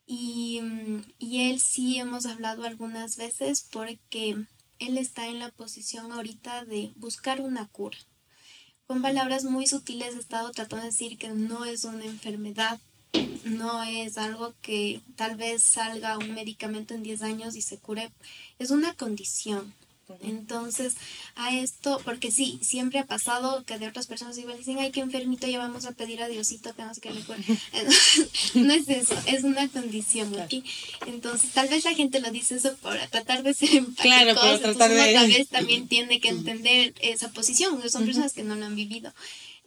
Y, 0.07 0.63
y 1.19 1.51
él 1.51 1.61
sí 1.61 1.99
hemos 1.99 2.27
hablado 2.27 2.65
algunas 2.65 3.17
veces 3.17 3.67
porque 3.71 4.37
él 4.79 4.99
está 4.99 5.27
en 5.27 5.39
la 5.39 5.51
posición 5.51 6.13
ahorita 6.13 6.65
de 6.65 6.93
buscar 6.97 7.41
una 7.41 7.67
cura. 7.67 7.99
Con 8.87 9.03
palabras 9.03 9.45
muy 9.45 9.67
sutiles 9.67 10.15
he 10.15 10.21
estado 10.21 10.53
tratando 10.53 10.85
de 10.85 10.93
decir 10.93 11.19
que 11.19 11.29
no 11.31 11.65
es 11.65 11.85
una 11.85 12.05
enfermedad, 12.05 12.79
no 13.45 13.83
es 13.83 14.17
algo 14.17 14.55
que 14.63 15.01
tal 15.17 15.37
vez 15.37 15.63
salga 15.63 16.19
un 16.19 16.35
medicamento 16.35 16.95
en 16.95 17.03
10 17.03 17.23
años 17.23 17.57
y 17.57 17.63
se 17.63 17.79
cure, 17.79 18.13
es 18.61 18.71
una 18.71 18.95
condición, 18.95 19.75
entonces, 20.23 20.95
a 21.35 21.55
esto, 21.57 22.01
porque 22.05 22.31
sí, 22.31 22.59
siempre 22.63 22.99
ha 22.99 23.07
pasado 23.07 23.65
que 23.65 23.79
de 23.79 23.89
otras 23.89 24.07
personas 24.07 24.39
igual 24.39 24.57
dicen, 24.57 24.79
ay, 24.79 24.91
qué 24.93 25.01
enfermito, 25.01 25.47
ya 25.47 25.59
vamos 25.59 25.85
a 25.85 25.93
pedir 25.93 26.23
a 26.23 26.29
Diosito 26.29 26.75
que 26.75 27.01
que 27.01 27.11
le 27.11 27.21
no 28.55 28.73
es 28.73 28.89
eso, 28.89 29.15
es 29.27 29.45
una 29.45 29.69
condición 29.69 30.39
aquí. 30.39 30.63
Entonces, 31.07 31.51
tal 31.51 31.69
vez 31.69 31.85
la 31.85 31.95
gente 31.95 32.21
lo 32.21 32.31
dice 32.31 32.57
eso 32.57 32.77
por 32.77 32.97
tratar 33.09 33.43
de 33.43 33.55
ser 33.55 33.71
empáticos. 33.75 34.03
Claro, 34.03 34.35
por 34.35 34.59
tratar 34.61 34.91
de... 34.91 35.13
tal 35.13 35.29
vez 35.29 35.49
también 35.51 35.89
tiene 35.89 36.21
que 36.21 36.29
entender 36.29 36.95
esa 37.01 37.31
posición, 37.31 37.81
son 37.91 38.07
personas 38.07 38.33
que 38.33 38.45
no 38.45 38.55
lo 38.55 38.67
han 38.67 38.77
vivido. 38.77 39.13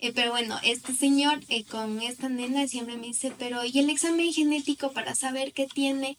Eh, 0.01 0.13
pero 0.13 0.31
bueno, 0.31 0.57
este 0.63 0.93
señor 0.93 1.41
eh, 1.49 1.65
con 1.65 2.01
esta 2.01 2.29
nena 2.29 2.67
siempre 2.67 2.95
me 2.95 3.07
dice, 3.07 3.33
pero 3.37 3.65
¿y 3.65 3.79
el 3.79 3.89
examen 3.89 4.31
genético 4.31 4.93
para 4.93 5.13
saber 5.13 5.51
qué 5.51 5.67
tiene? 5.67 6.17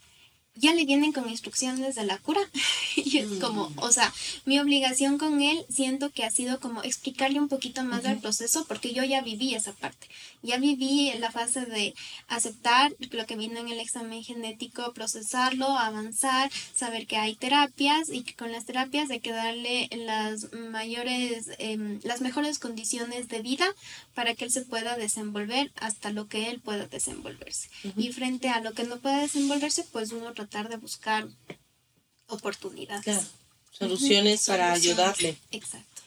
Ya 0.61 0.75
le 0.75 0.85
vienen 0.85 1.13
con 1.13 1.29
instrucciones 1.29 1.95
de 1.95 2.05
la 2.05 2.19
cura. 2.19 2.41
y 2.97 3.19
es 3.19 3.29
como, 3.41 3.73
o 3.77 3.91
sea, 3.91 4.13
mi 4.45 4.59
obligación 4.59 5.19
con 5.19 5.41
él 5.41 5.65
siento 5.69 6.11
que 6.11 6.25
ha 6.25 6.31
sido 6.31 6.61
como 6.61 6.83
explicarle 6.83 7.41
un 7.41 7.49
poquito 7.49 7.83
más 7.83 8.03
del 8.03 8.19
proceso 8.19 8.65
porque 8.69 8.93
yo 8.93 9.03
ya 9.05 9.23
viví 9.23 9.55
esa 9.55 9.73
parte. 9.73 10.07
Ya 10.43 10.59
viví 10.59 11.13
la 11.19 11.31
fase 11.31 11.67
de 11.67 11.95
aceptar 12.29 12.93
lo 13.11 13.27
que 13.27 13.37
vino 13.37 13.59
en 13.59 13.69
el 13.69 13.81
examen 13.81 14.23
genético, 14.23 14.93
procesarlo, 14.93 15.67
avanzar, 15.67 16.51
saber 16.75 17.07
que 17.07 17.17
hay 17.17 17.35
terapias 17.35 18.09
y 18.09 18.23
que 18.23 18.35
con 18.35 18.53
las 18.53 18.65
terapias 18.65 19.11
hay 19.11 19.21
que 19.21 19.33
darle 19.33 19.89
las 19.93 20.53
mayores, 20.53 21.51
em, 21.59 22.01
las 22.05 22.21
mejores 22.21 22.59
condiciones 22.59 23.29
de 23.29 23.43
vida 23.43 23.67
para 24.15 24.35
que 24.35 24.45
él 24.45 24.51
se 24.51 24.63
pueda 24.63 24.97
desenvolver 24.97 25.73
hasta 25.77 26.11
lo 26.11 26.27
que 26.29 26.51
él 26.51 26.61
pueda 26.61 26.87
desenvolverse. 26.87 27.69
Y 27.97 28.13
frente 28.13 28.49
a 28.49 28.61
lo 28.61 28.73
que 28.73 28.85
no 28.85 28.99
pueda 28.99 29.21
desenvolverse, 29.21 29.85
pues 29.93 30.13
uno 30.13 30.33
tratar 30.51 30.69
de 30.69 30.77
buscar 30.77 31.29
oportunidades. 32.27 33.29
Soluciones 33.71 34.47
para 34.47 34.73
ayudarle. 34.73 35.37
Exacto. 35.53 36.03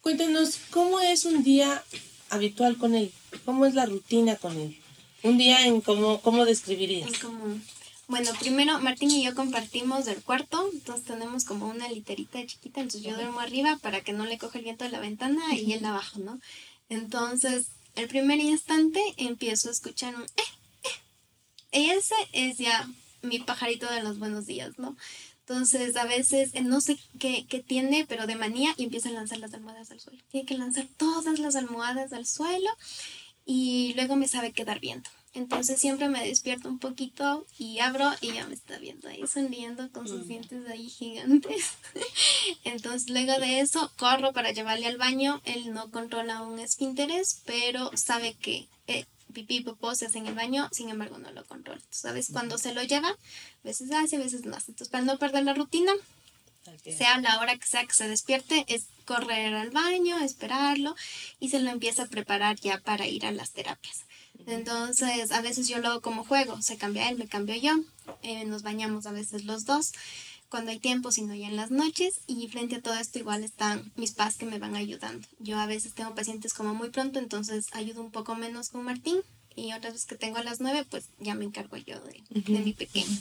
Cuéntanos, 0.00 0.58
¿cómo 0.70 1.00
es 1.00 1.24
un 1.24 1.42
día 1.42 1.82
habitual 2.30 2.78
con 2.78 2.94
él? 2.94 3.12
¿Cómo 3.44 3.66
es 3.66 3.74
la 3.74 3.86
rutina 3.86 4.36
con 4.36 4.56
él? 4.56 4.80
Un 5.22 5.38
día 5.38 5.66
en 5.66 5.80
cómo, 5.80 6.20
cómo 6.20 6.44
describirías. 6.44 7.10
Bueno, 8.08 8.30
primero 8.40 8.78
Martín 8.80 9.10
y 9.10 9.22
yo 9.24 9.34
compartimos 9.34 10.06
el 10.06 10.22
cuarto, 10.22 10.68
entonces 10.72 11.06
tenemos 11.06 11.44
como 11.44 11.68
una 11.68 11.88
literita 11.88 12.44
chiquita, 12.44 12.80
entonces 12.80 13.02
yo 13.02 13.14
duermo 13.14 13.40
arriba 13.40 13.78
para 13.80 14.02
que 14.02 14.12
no 14.12 14.26
le 14.26 14.38
coge 14.38 14.58
el 14.58 14.64
viento 14.64 14.84
de 14.84 14.90
la 14.90 15.00
ventana 15.00 15.54
y 15.54 15.72
él 15.72 15.84
abajo, 15.84 16.18
¿no? 16.18 16.40
Entonces, 16.88 17.68
el 17.94 18.08
primer 18.08 18.38
instante 18.40 19.00
empiezo 19.16 19.68
a 19.68 19.72
escuchar 19.72 20.14
un 20.14 20.22
eh, 20.22 20.26
eh. 20.84 21.94
Ese 21.96 22.14
es 22.32 22.58
ya 22.58 22.88
mi 23.22 23.38
pajarito 23.38 23.90
de 23.90 24.02
los 24.02 24.18
buenos 24.18 24.46
días, 24.46 24.78
¿no? 24.78 24.96
Entonces, 25.40 25.96
a 25.96 26.04
veces 26.04 26.50
eh, 26.54 26.62
no 26.62 26.80
sé 26.80 26.98
qué, 27.18 27.46
qué, 27.48 27.60
tiene, 27.60 28.06
pero 28.08 28.26
de 28.26 28.36
manía 28.36 28.74
y 28.76 28.84
empieza 28.84 29.08
a 29.08 29.12
lanzar 29.12 29.38
las 29.38 29.54
almohadas 29.54 29.90
al 29.90 30.00
suelo. 30.00 30.22
Tiene 30.30 30.46
que 30.46 30.56
lanzar 30.56 30.86
todas 30.96 31.38
las 31.38 31.56
almohadas 31.56 32.12
al 32.12 32.26
suelo 32.26 32.70
y 33.44 33.92
luego 33.94 34.16
me 34.16 34.28
sabe 34.28 34.52
quedar 34.52 34.80
viendo. 34.80 35.08
Entonces 35.34 35.80
siempre 35.80 36.08
me 36.08 36.26
despierto 36.26 36.68
un 36.68 36.78
poquito 36.78 37.46
y 37.58 37.78
abro 37.78 38.10
y 38.20 38.34
ya 38.34 38.46
me 38.46 38.54
está 38.54 38.78
viendo 38.78 39.08
ahí 39.08 39.26
sonriendo 39.26 39.90
con 39.90 40.06
sus 40.06 40.26
mm. 40.26 40.28
dientes 40.28 40.68
ahí 40.68 40.88
gigantes. 40.88 41.70
Entonces 42.64 43.08
luego 43.08 43.38
de 43.40 43.60
eso 43.60 43.90
corro 43.96 44.34
para 44.34 44.52
llevarle 44.52 44.86
al 44.86 44.98
baño. 44.98 45.40
Él 45.44 45.72
no 45.72 45.90
controla 45.90 46.42
un 46.42 46.58
esfínteres, 46.58 47.40
pero 47.46 47.90
sabe 47.96 48.34
que 48.34 48.68
eh, 48.86 49.06
pipí, 49.32 49.60
popó, 49.60 49.94
se 49.94 50.06
hace 50.06 50.18
en 50.18 50.26
el 50.26 50.34
baño, 50.34 50.68
sin 50.72 50.88
embargo 50.88 51.18
no 51.18 51.30
lo 51.32 51.44
controla. 51.44 51.80
¿Sabes? 51.90 52.28
Cuando 52.32 52.58
se 52.58 52.74
lo 52.74 52.82
lleva, 52.82 53.08
a 53.08 53.16
veces 53.64 53.90
hace, 53.92 54.16
a 54.16 54.20
veces 54.20 54.44
no 54.44 54.56
hace. 54.56 54.72
Entonces, 54.72 54.90
para 54.90 55.04
no 55.04 55.18
perder 55.18 55.44
la 55.44 55.54
rutina, 55.54 55.92
sea 56.84 57.18
la 57.20 57.40
hora 57.40 57.56
que 57.56 57.66
sea 57.66 57.84
que 57.84 57.94
se 57.94 58.08
despierte, 58.08 58.64
es 58.68 58.86
correr 59.04 59.54
al 59.54 59.70
baño, 59.70 60.18
esperarlo 60.18 60.94
y 61.40 61.48
se 61.48 61.60
lo 61.60 61.70
empieza 61.70 62.04
a 62.04 62.06
preparar 62.06 62.56
ya 62.60 62.78
para 62.78 63.06
ir 63.06 63.26
a 63.26 63.32
las 63.32 63.50
terapias. 63.50 64.04
Entonces, 64.46 65.30
a 65.32 65.40
veces 65.40 65.68
yo 65.68 65.78
lo 65.78 65.88
hago 65.88 66.00
como 66.00 66.24
juego, 66.24 66.60
se 66.62 66.76
cambia 66.76 67.08
él, 67.08 67.18
me 67.18 67.28
cambio 67.28 67.54
yo, 67.56 67.72
eh, 68.22 68.44
nos 68.44 68.62
bañamos 68.62 69.06
a 69.06 69.12
veces 69.12 69.44
los 69.44 69.64
dos 69.64 69.92
cuando 70.52 70.70
hay 70.70 70.78
tiempo, 70.78 71.10
sino 71.10 71.34
ya 71.34 71.48
en 71.48 71.56
las 71.56 71.70
noches. 71.70 72.20
Y 72.26 72.46
frente 72.48 72.76
a 72.76 72.82
todo 72.82 72.94
esto 72.94 73.18
igual 73.18 73.42
están 73.42 73.90
mis 73.96 74.12
padres 74.12 74.36
que 74.36 74.44
me 74.44 74.58
van 74.58 74.76
ayudando. 74.76 75.26
Yo 75.38 75.58
a 75.58 75.64
veces 75.64 75.94
tengo 75.94 76.14
pacientes 76.14 76.52
como 76.52 76.74
muy 76.74 76.90
pronto, 76.90 77.18
entonces 77.18 77.68
ayudo 77.72 78.02
un 78.02 78.10
poco 78.10 78.34
menos 78.34 78.68
con 78.68 78.84
Martín. 78.84 79.16
Y 79.56 79.72
otras 79.72 79.94
veces 79.94 80.06
que 80.06 80.14
tengo 80.14 80.36
a 80.36 80.44
las 80.44 80.60
nueve, 80.60 80.84
pues 80.90 81.06
ya 81.18 81.34
me 81.34 81.46
encargo 81.46 81.78
yo 81.78 81.98
de, 82.00 82.60
mi 82.60 82.74
pequeño. 82.74 83.18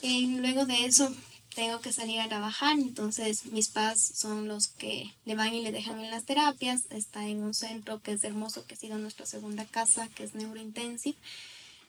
Y 0.00 0.38
luego 0.38 0.64
de 0.64 0.86
eso 0.86 1.14
tengo 1.54 1.80
que 1.80 1.92
salir 1.92 2.18
a 2.20 2.28
trabajar, 2.28 2.78
entonces 2.78 3.44
mis 3.46 3.68
padres 3.68 4.12
son 4.14 4.48
los 4.48 4.68
que 4.68 5.12
le 5.26 5.34
van 5.34 5.52
y 5.52 5.62
le 5.62 5.70
dejan 5.70 6.00
en 6.00 6.10
las 6.10 6.24
terapias. 6.24 6.84
Está 6.88 7.26
en 7.26 7.42
un 7.42 7.52
centro 7.52 8.00
que 8.00 8.12
es 8.12 8.24
hermoso, 8.24 8.64
que 8.64 8.72
ha 8.72 8.78
sido 8.78 8.96
nuestra 8.96 9.26
segunda 9.26 9.66
casa, 9.66 10.08
que 10.08 10.24
es 10.24 10.34
Neurointensive. 10.34 11.18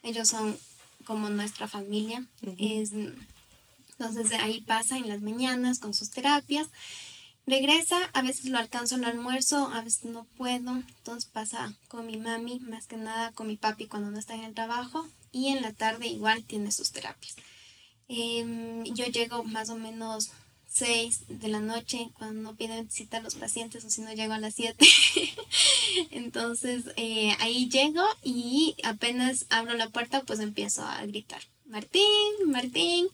Ellos 0.03 0.27
son 0.27 0.57
como 1.05 1.29
nuestra 1.29 1.69
familia. 1.69 2.25
es, 2.57 2.91
entonces 3.99 4.29
de 4.29 4.37
ahí 4.37 4.61
pasa 4.61 4.97
en 4.97 5.09
las 5.09 5.19
mañanas 5.21 5.79
con 5.79 5.93
sus 5.93 6.09
terapias. 6.09 6.69
Regresa, 7.45 7.97
a 8.13 8.21
veces 8.21 8.45
lo 8.45 8.57
alcanzo 8.57 8.95
al 8.95 9.03
almuerzo, 9.03 9.69
a 9.73 9.81
veces 9.81 10.05
no 10.05 10.25
puedo. 10.37 10.71
Entonces 10.71 11.29
pasa 11.29 11.73
con 11.89 12.07
mi 12.07 12.15
mami, 12.15 12.61
más 12.61 12.87
que 12.87 12.95
nada 12.95 13.33
con 13.33 13.47
mi 13.47 13.57
papi 13.57 13.87
cuando 13.87 14.09
no 14.09 14.17
está 14.17 14.35
en 14.35 14.45
el 14.45 14.53
trabajo. 14.53 15.05
Y 15.33 15.49
en 15.49 15.61
la 15.61 15.73
tarde 15.73 16.07
igual 16.07 16.45
tiene 16.45 16.71
sus 16.71 16.93
terapias. 16.93 17.35
Em, 18.07 18.85
yo 18.85 19.05
llego 19.07 19.43
más 19.43 19.69
o 19.69 19.75
menos 19.75 20.31
6 20.67 21.25
de 21.27 21.49
la 21.49 21.59
noche 21.59 22.09
cuando 22.17 22.41
no 22.41 22.55
piden 22.55 22.89
cita 22.89 23.17
a 23.17 23.21
los 23.21 23.35
pacientes 23.35 23.83
o 23.83 23.89
si 23.89 24.01
no 24.01 24.13
llego 24.13 24.31
a 24.31 24.39
las 24.39 24.55
7. 24.55 24.87
Entonces 26.11 26.85
eh, 26.95 27.35
ahí 27.39 27.67
llego 27.67 28.05
y 28.23 28.77
apenas 28.83 29.45
abro 29.49 29.73
la 29.73 29.89
puerta 29.89 30.23
pues 30.23 30.39
empiezo 30.39 30.83
a 30.83 31.05
gritar, 31.05 31.41
Martín, 31.65 32.03
Martín, 32.45 33.09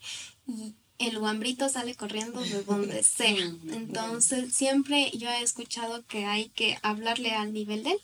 el 0.98 1.20
guambrito 1.20 1.68
sale 1.70 1.96
corriendo 1.96 2.42
de 2.42 2.64
donde 2.64 3.04
sea. 3.04 3.54
Entonces, 3.72 4.54
siempre 4.54 5.12
yo 5.14 5.30
he 5.30 5.42
escuchado 5.42 6.06
que 6.06 6.26
hay 6.26 6.50
que 6.50 6.78
hablarle 6.82 7.32
al 7.32 7.54
nivel 7.54 7.84
de 7.84 7.92
él. 7.92 8.00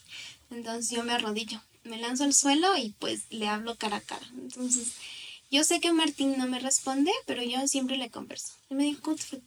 Entonces, 0.50 0.90
yo 0.90 1.02
me 1.02 1.12
arrodillo, 1.12 1.60
me 1.84 1.98
lanzo 1.98 2.24
al 2.24 2.34
suelo 2.34 2.76
y 2.76 2.90
pues 2.98 3.22
le 3.30 3.48
hablo 3.48 3.76
cara 3.76 3.96
a 3.96 4.00
cara. 4.00 4.26
Entonces, 4.36 4.92
yo 5.50 5.64
sé 5.64 5.80
que 5.80 5.92
Martín 5.92 6.36
no 6.38 6.46
me 6.46 6.58
responde, 6.58 7.12
pero 7.26 7.42
yo 7.42 7.66
siempre 7.68 7.96
le 7.96 8.10
converso. 8.10 8.52
Y 8.70 8.74
me 8.74 8.84
dijo, 8.84 9.02
¿cómo 9.02 9.16
te 9.16 9.22
fue 9.22 9.40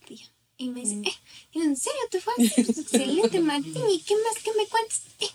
Y 0.57 0.69
me 0.69 0.81
dice, 0.81 1.01
eh, 1.03 1.13
¿en 1.53 1.75
serio 1.75 2.01
te 2.09 2.21
fue? 2.21 2.33
Excelente, 2.37 3.39
Martín. 3.39 3.83
¿Y 3.89 4.01
qué 4.01 4.15
más 4.15 4.43
que 4.43 4.51
me 4.53 4.67
cuentas? 4.67 5.01
Eh, 5.19 5.29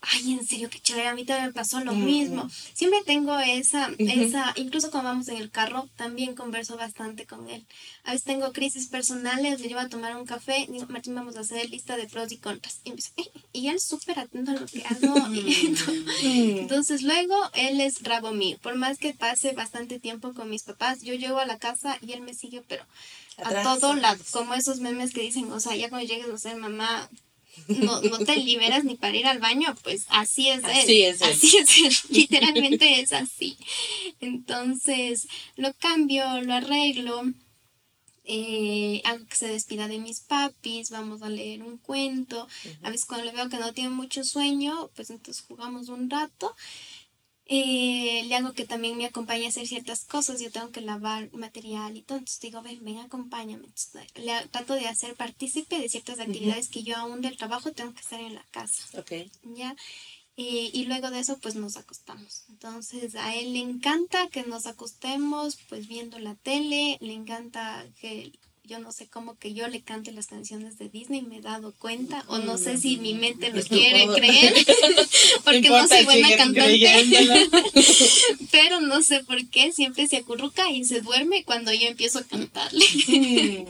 ay, 0.00 0.32
en 0.32 0.46
serio, 0.46 0.68
qué 0.70 0.78
chévere, 0.80 1.08
a 1.08 1.14
mí 1.14 1.24
también 1.24 1.46
me 1.48 1.52
pasó 1.52 1.80
lo 1.80 1.92
mismo. 1.94 2.48
Siempre 2.74 3.00
tengo 3.04 3.38
esa, 3.38 3.90
esa, 3.98 4.52
incluso 4.56 4.90
cuando 4.90 5.10
vamos 5.10 5.28
en 5.28 5.38
el 5.38 5.50
carro, 5.50 5.88
también 5.96 6.34
converso 6.34 6.76
bastante 6.76 7.26
con 7.26 7.48
él. 7.48 7.64
A 8.04 8.12
veces 8.12 8.24
tengo 8.24 8.52
crisis 8.52 8.88
personales, 8.88 9.60
le 9.60 9.68
llevo 9.68 9.80
a 9.80 9.88
tomar 9.88 10.16
un 10.16 10.26
café, 10.26 10.66
digo, 10.70 10.86
Martín, 10.88 11.14
vamos 11.14 11.36
a 11.36 11.40
hacer 11.40 11.68
lista 11.70 11.96
de 11.96 12.06
pros 12.06 12.30
y 12.32 12.38
contras. 12.38 12.80
Y, 12.84 12.90
eh", 12.90 13.30
y 13.52 13.68
él 13.68 13.80
súper 13.80 14.18
atento 14.18 14.50
a 14.50 14.54
lo 14.54 14.66
que 14.66 14.84
hago. 14.84 15.14
Entonces 16.22 17.02
luego, 17.02 17.36
él 17.54 17.80
es 17.80 18.02
rabo 18.02 18.32
mío. 18.32 18.58
Por 18.62 18.76
más 18.76 18.98
que 18.98 19.14
pase 19.14 19.52
bastante 19.52 19.98
tiempo 19.98 20.34
con 20.34 20.50
mis 20.50 20.62
papás, 20.62 21.02
yo 21.02 21.14
llego 21.14 21.38
a 21.38 21.46
la 21.46 21.58
casa 21.58 21.98
y 22.00 22.12
él 22.12 22.20
me 22.20 22.34
sigue, 22.34 22.62
pero 22.66 22.84
a 23.38 23.62
todo 23.62 23.94
lado, 23.94 24.22
como 24.30 24.54
esos 24.54 24.80
memes 24.80 25.12
que 25.12 25.22
dicen, 25.22 25.50
o 25.52 25.60
sea, 25.60 25.74
ya 25.76 25.88
cuando 25.88 26.06
llegues 26.06 26.28
a 26.28 26.38
ser 26.38 26.56
mamá, 26.56 27.08
no, 27.68 28.00
no 28.00 28.18
te 28.20 28.36
liberas 28.36 28.84
ni 28.84 28.96
para 28.96 29.16
ir 29.16 29.26
al 29.26 29.38
baño, 29.38 29.74
pues 29.82 30.06
así 30.08 30.48
es 30.48 30.64
así 30.64 31.02
Es 31.02 31.22
así 31.22 31.56
es 31.58 32.04
literalmente 32.10 33.00
es 33.00 33.12
así. 33.12 33.56
Entonces 34.20 35.28
lo 35.56 35.72
cambio, 35.74 36.40
lo 36.42 36.54
arreglo, 36.54 37.22
eh, 38.24 39.02
hago 39.04 39.26
que 39.26 39.36
se 39.36 39.48
despida 39.48 39.88
de 39.88 39.98
mis 39.98 40.20
papis, 40.20 40.90
vamos 40.90 41.22
a 41.22 41.28
leer 41.28 41.62
un 41.62 41.78
cuento. 41.78 42.46
A 42.82 42.90
veces 42.90 43.06
cuando 43.06 43.26
le 43.26 43.32
veo 43.32 43.48
que 43.48 43.58
no 43.58 43.72
tiene 43.72 43.90
mucho 43.90 44.24
sueño, 44.24 44.90
pues 44.94 45.10
entonces 45.10 45.44
jugamos 45.46 45.88
un 45.88 46.08
rato 46.08 46.54
eh, 47.46 48.22
le 48.26 48.34
hago 48.36 48.52
que 48.52 48.64
también 48.64 48.96
me 48.96 49.06
acompañe 49.06 49.46
a 49.46 49.48
hacer 49.48 49.66
ciertas 49.66 50.04
cosas, 50.04 50.40
yo 50.40 50.50
tengo 50.50 50.70
que 50.70 50.80
lavar 50.80 51.32
material 51.32 51.96
y 51.96 52.02
todo, 52.02 52.18
entonces 52.18 52.40
digo, 52.40 52.62
ven, 52.62 52.84
ven, 52.84 52.98
acompáñame. 52.98 53.68
le 54.14 54.48
trato 54.48 54.74
de 54.74 54.86
hacer 54.86 55.14
partícipe 55.14 55.78
de 55.78 55.88
ciertas 55.88 56.20
actividades 56.20 56.68
que 56.68 56.82
yo 56.82 56.96
aún 56.96 57.20
del 57.20 57.36
trabajo 57.36 57.72
tengo 57.72 57.92
que 57.94 58.00
estar 58.00 58.20
en 58.20 58.34
la 58.34 58.44
casa. 58.50 58.98
Ok. 58.98 59.12
¿Ya? 59.56 59.74
Eh, 60.36 60.70
y 60.72 60.86
luego 60.86 61.10
de 61.10 61.20
eso, 61.20 61.38
pues 61.38 61.56
nos 61.56 61.76
acostamos. 61.76 62.44
Entonces, 62.48 63.14
a 63.16 63.34
él 63.34 63.52
le 63.52 63.58
encanta 63.58 64.28
que 64.28 64.44
nos 64.44 64.66
acostemos, 64.66 65.58
pues 65.68 65.88
viendo 65.88 66.18
la 66.18 66.36
tele, 66.36 66.96
le 67.00 67.12
encanta 67.12 67.86
que 68.00 68.32
yo 68.72 68.80
no 68.80 68.90
sé 68.90 69.06
cómo 69.06 69.36
que 69.36 69.52
yo 69.52 69.68
le 69.68 69.82
cante 69.82 70.12
las 70.12 70.28
canciones 70.28 70.78
de 70.78 70.88
Disney, 70.88 71.20
me 71.20 71.36
he 71.36 71.40
dado 71.42 71.74
cuenta, 71.78 72.24
o 72.28 72.38
no 72.38 72.56
sé 72.56 72.78
si 72.78 72.96
mi 72.96 73.12
mente 73.12 73.52
lo 73.52 73.62
quiere 73.62 74.06
creer, 74.06 74.54
porque 75.44 75.68
no 75.68 75.86
soy 75.86 76.04
buena 76.04 76.34
cantante, 76.38 77.50
pero 78.50 78.80
no 78.80 79.02
sé 79.02 79.24
por 79.24 79.46
qué, 79.50 79.72
siempre 79.72 80.08
se 80.08 80.16
acurruca 80.16 80.70
y 80.70 80.86
se 80.86 81.02
duerme 81.02 81.44
cuando 81.44 81.70
yo 81.74 81.86
empiezo 81.86 82.20
a 82.20 82.22
cantarle. 82.22 82.86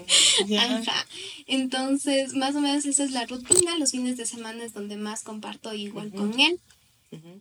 Ajá. 0.56 1.06
Entonces, 1.48 2.34
más 2.34 2.54
o 2.54 2.60
menos 2.60 2.86
esa 2.86 3.02
es 3.02 3.10
la 3.10 3.26
rutina, 3.26 3.76
los 3.78 3.90
fines 3.90 4.16
de 4.16 4.24
semana 4.24 4.62
es 4.62 4.72
donde 4.72 4.96
más 4.96 5.24
comparto 5.24 5.74
igual 5.74 6.12
con 6.12 6.38
él. 6.38 6.60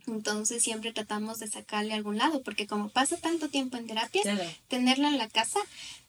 Entonces 0.07 0.63
siempre 0.63 0.91
tratamos 0.91 1.39
de 1.39 1.47
sacarle 1.47 1.93
a 1.93 1.95
algún 1.95 2.17
lado, 2.17 2.41
porque 2.41 2.65
como 2.65 2.89
pasa 2.89 3.17
tanto 3.17 3.49
tiempo 3.49 3.77
en 3.77 3.85
terapia, 3.85 4.21
tenerla 4.67 5.09
en 5.09 5.19
la 5.19 5.29
casa 5.29 5.59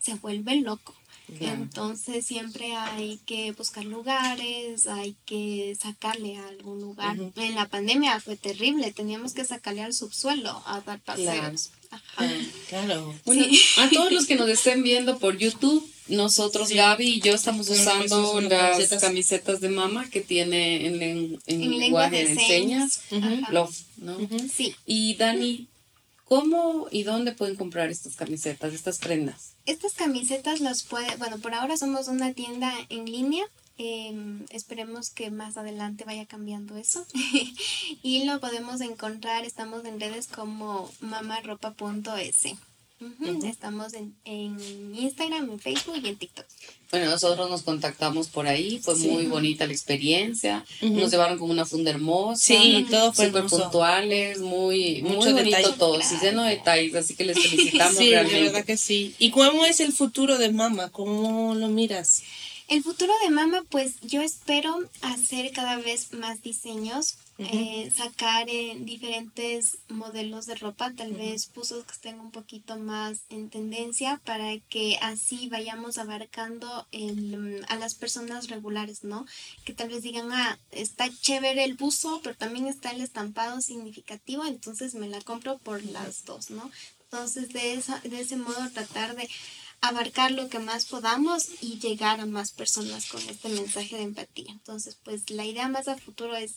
se 0.00 0.14
vuelve 0.14 0.56
loco. 0.56 0.94
Entonces 1.40 2.26
siempre 2.26 2.74
hay 2.74 3.18
que 3.26 3.52
buscar 3.52 3.85
lugares, 3.85 4.87
hay 4.87 5.16
que 5.24 5.76
sacarle 5.80 6.37
a 6.37 6.48
algún 6.48 6.80
lugar. 6.80 7.16
En 7.37 7.54
la 7.54 7.68
pandemia 7.68 8.20
fue 8.20 8.37
terrible, 8.37 8.92
teníamos 8.92 9.32
que 9.32 9.44
sacarle 9.44 9.82
al 9.82 9.94
subsuelo 9.94 10.62
a 10.66 10.80
dar 10.80 11.00
paseos. 11.00 11.70
Claro. 12.68 13.14
Bueno, 13.24 13.46
a 13.78 13.90
todos 13.90 14.12
los 14.12 14.26
que 14.26 14.37
nos 14.37 14.48
estén 14.48 14.82
viendo 14.82 15.18
por 15.18 15.37
YouTube, 15.37 15.88
nosotros, 16.08 16.70
Gaby 16.70 17.06
y 17.06 17.20
yo, 17.20 17.35
estamos 17.35 17.68
usando 17.68 18.40
las 18.40 18.88
camisetas. 19.00 19.61
de 19.61 19.68
mamá 19.68 20.08
que 20.11 20.20
tiene 20.20 20.87
en, 20.87 21.38
en, 21.46 21.78
lenguaje 21.78 22.24
de, 22.26 22.35
señas, 22.35 23.00
Love, 23.50 23.76
¿no? 23.98 24.18
Sí. 24.52 24.74
Y 24.87 25.14
Dani, 25.14 25.68
¿cómo 26.33 26.87
y 26.90 27.03
dónde 27.03 27.33
pueden 27.33 27.57
comprar 27.57 27.90
estas 27.90 28.16
camisetas, 28.16 28.73
estas 28.73 28.99
prendas? 28.99 29.53
Estas 29.66 29.92
camisetas 29.92 30.61
las 30.61 30.83
puede, 30.83 31.14
bueno, 31.16 31.37
por 31.37 31.53
ahora 31.53 31.77
somos 31.77 32.09
una 32.09 32.33
tienda 32.33 32.73
en 32.88 33.05
línea. 33.05 33.45
Em, 33.77 34.47
esperemos 34.49 35.11
que 35.11 35.31
más 35.31 35.59
adelante 35.59 36.05
vaya 36.05 36.25
cambiando 36.25 36.79
eso. 36.79 37.05
y 38.03 38.25
lo 38.25 38.40
podemos 38.40 38.81
encontrar, 38.81 39.45
estamos 39.45 39.85
en 39.85 40.01
redes 40.01 40.27
como 40.27 40.90
Estamos 43.44 43.92
en, 43.94 44.14
Instagram, 44.94 45.50
en 45.50 45.60
Facebook 45.60 46.00
y 46.02 46.08
en 46.08 46.16
TikTok. 46.16 46.44
Bueno, 46.90 47.10
nosotros 47.10 47.48
nos 47.48 47.62
contactamos 47.62 48.28
por 48.28 48.46
ahí, 48.46 48.78
fue 48.78 48.94
muy 48.96 49.26
bonita 49.26 49.66
la 49.66 49.72
experiencia, 49.72 50.64
nos 50.82 51.10
llevaron 51.10 51.38
con 51.38 51.50
una 51.50 51.64
funda 51.64 51.90
hermosa, 51.90 52.42
sí, 52.42 52.86
todo 52.90 53.12
fue 53.12 53.28
súper 53.28 53.46
puntuales, 53.46 54.40
muy, 54.40 55.02
muy 55.02 55.32
bonito 55.32 55.74
todo, 55.74 56.00
sí, 56.02 56.16
lleno 56.20 56.42
de 56.42 56.56
detalles, 56.56 56.94
así 56.94 57.14
que 57.14 57.24
les 57.24 57.38
felicitamos 57.38 57.96
sí, 57.98 58.10
realmente. 58.10 58.36
de 58.36 58.42
verdad 58.42 58.64
que 58.64 58.76
sí. 58.76 59.14
¿Y 59.18 59.30
cómo 59.30 59.64
es 59.64 59.80
el 59.80 59.92
futuro 59.92 60.36
de 60.38 60.52
Mama? 60.52 60.90
¿Cómo 60.90 61.54
lo 61.54 61.68
miras? 61.68 62.22
El 62.72 62.82
futuro 62.82 63.12
de 63.22 63.28
Mama, 63.28 63.62
pues 63.68 64.00
yo 64.00 64.22
espero 64.22 64.88
hacer 65.02 65.52
cada 65.52 65.76
vez 65.76 66.14
más 66.14 66.40
diseños 66.40 67.18
eh, 67.37 67.92
sacar 67.94 68.48
en 68.48 68.87
diferentes 68.87 69.76
modelos 69.88 70.46
de 70.46 70.54
ropa, 70.54 70.90
tal 70.96 71.12
vez 71.12 71.44
pusos 71.48 71.85
que 71.85 71.92
estén 71.92 72.18
un 72.18 72.30
poquito 72.30 72.78
más 72.78 73.24
en 73.28 73.50
tendencia 73.50 74.22
para 74.24 74.58
que 74.70 74.96
así 75.02 75.50
vayamos 75.50 75.98
abarcando 75.98 76.87
el, 76.92 77.62
a 77.68 77.76
las 77.76 77.94
personas 77.94 78.48
regulares, 78.48 79.04
¿no? 79.04 79.26
Que 79.66 79.74
tal 79.74 79.90
vez 79.90 80.00
digan, 80.00 80.32
ah, 80.32 80.58
está 80.70 81.11
chévere 81.20 81.64
el 81.64 81.74
buzo, 81.74 82.20
pero 82.22 82.37
también 82.37 82.68
está 82.68 82.92
el 82.92 83.02
estampado 83.02 83.61
significativo, 83.61 84.46
entonces 84.46 84.94
me 84.94 85.08
la 85.08 85.20
compro 85.20 85.58
por 85.58 85.85
las 85.85 86.24
dos, 86.24 86.48
¿no? 86.48 86.70
Entonces 87.04 87.52
de, 87.52 87.74
esa, 87.74 87.98
de 87.98 88.22
ese 88.22 88.37
modo 88.37 88.70
tratar 88.70 89.14
de 89.14 89.28
abarcar 89.83 90.31
lo 90.31 90.49
que 90.49 90.61
más 90.61 90.87
podamos 90.87 91.49
y 91.61 91.79
llegar 91.81 92.21
a 92.21 92.27
más 92.27 92.53
personas 92.53 93.07
con 93.07 93.21
este 93.29 93.49
mensaje 93.49 93.97
de 93.97 94.03
empatía. 94.03 94.51
Entonces, 94.51 94.97
pues 95.05 95.29
la 95.29 95.45
idea 95.45 95.68
más 95.68 95.88
a 95.88 95.99
futuro 95.99 96.37
es 96.37 96.53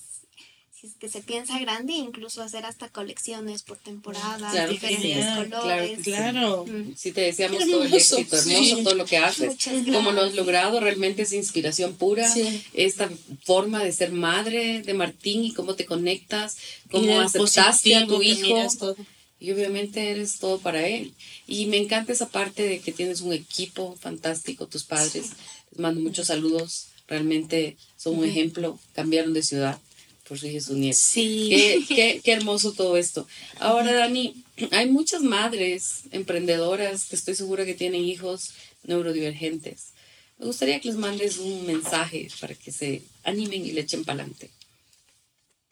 si 0.79 0.87
es 0.87 0.95
que 0.95 1.07
se 1.07 1.21
piensa 1.21 1.57
grande, 1.57 1.93
incluso 1.93 2.41
hacer 2.41 2.65
hasta 2.65 2.89
colecciones 2.89 3.63
por 3.63 3.77
temporada, 3.77 4.51
Claro 4.51 4.73
diferentes 4.73 5.25
sí, 5.25 5.49
colores. 5.49 5.99
Claro. 6.03 6.65
Mm. 6.67 6.95
Sí, 6.97 7.13
te 7.13 7.21
deseamos 7.21 7.59
Qué 7.59 7.71
todo 7.71 7.83
el 7.83 7.93
hermoso, 7.93 8.17
éxito, 8.17 8.35
hermoso 8.35 8.75
sí. 8.75 8.83
todo 8.83 8.95
lo 8.95 9.05
que 9.05 9.17
haces. 9.17 9.55
Como 9.91 10.11
lo 10.11 10.23
has 10.23 10.35
logrado, 10.35 10.81
realmente 10.81 11.21
es 11.21 11.31
inspiración 11.31 11.93
pura. 11.93 12.29
Sí. 12.29 12.61
Esta 12.73 13.09
forma 13.45 13.83
de 13.83 13.93
ser 13.93 14.11
madre 14.11 14.81
de 14.81 14.93
Martín 14.93 15.45
y 15.45 15.53
cómo 15.53 15.75
te 15.75 15.85
conectas, 15.85 16.57
cómo 16.91 17.21
aceptaste 17.21 17.95
a 17.95 18.05
tu 18.05 18.19
que 18.19 18.25
hijo. 18.25 18.95
Y 19.39 19.51
obviamente 19.51 20.11
eres 20.11 20.39
todo 20.39 20.59
para 20.59 20.87
él. 20.87 21.13
Y 21.47 21.65
me 21.67 21.77
encanta 21.77 22.13
esa 22.13 22.29
parte 22.29 22.63
de 22.63 22.79
que 22.79 22.91
tienes 22.91 23.21
un 23.21 23.33
equipo 23.33 23.95
fantástico, 23.99 24.67
tus 24.67 24.83
padres. 24.83 25.31
Les 25.71 25.79
mando 25.79 26.01
muchos 26.01 26.27
saludos. 26.27 26.87
Realmente 27.07 27.77
son 27.97 28.17
un 28.19 28.25
ejemplo. 28.25 28.79
Cambiaron 28.93 29.33
de 29.33 29.43
ciudad 29.43 29.79
por 30.27 30.39
su 30.39 30.47
su 30.59 30.75
nieto. 30.75 30.97
Sí. 30.99 31.47
Qué, 31.49 31.85
qué, 31.87 32.21
qué 32.23 32.31
hermoso 32.31 32.73
todo 32.73 32.97
esto. 32.97 33.27
Ahora, 33.59 33.93
Dani, 33.93 34.43
hay 34.71 34.89
muchas 34.89 35.21
madres 35.21 36.03
emprendedoras 36.11 37.05
que 37.05 37.15
estoy 37.15 37.35
segura 37.35 37.65
que 37.65 37.73
tienen 37.73 38.03
hijos 38.03 38.53
neurodivergentes. 38.83 39.89
Me 40.37 40.45
gustaría 40.45 40.79
que 40.79 40.89
les 40.89 40.97
mandes 40.97 41.37
un 41.37 41.65
mensaje 41.65 42.27
para 42.41 42.55
que 42.55 42.71
se 42.71 43.03
animen 43.23 43.65
y 43.65 43.71
le 43.71 43.81
echen 43.81 44.03
para 44.03 44.21
adelante. 44.21 44.49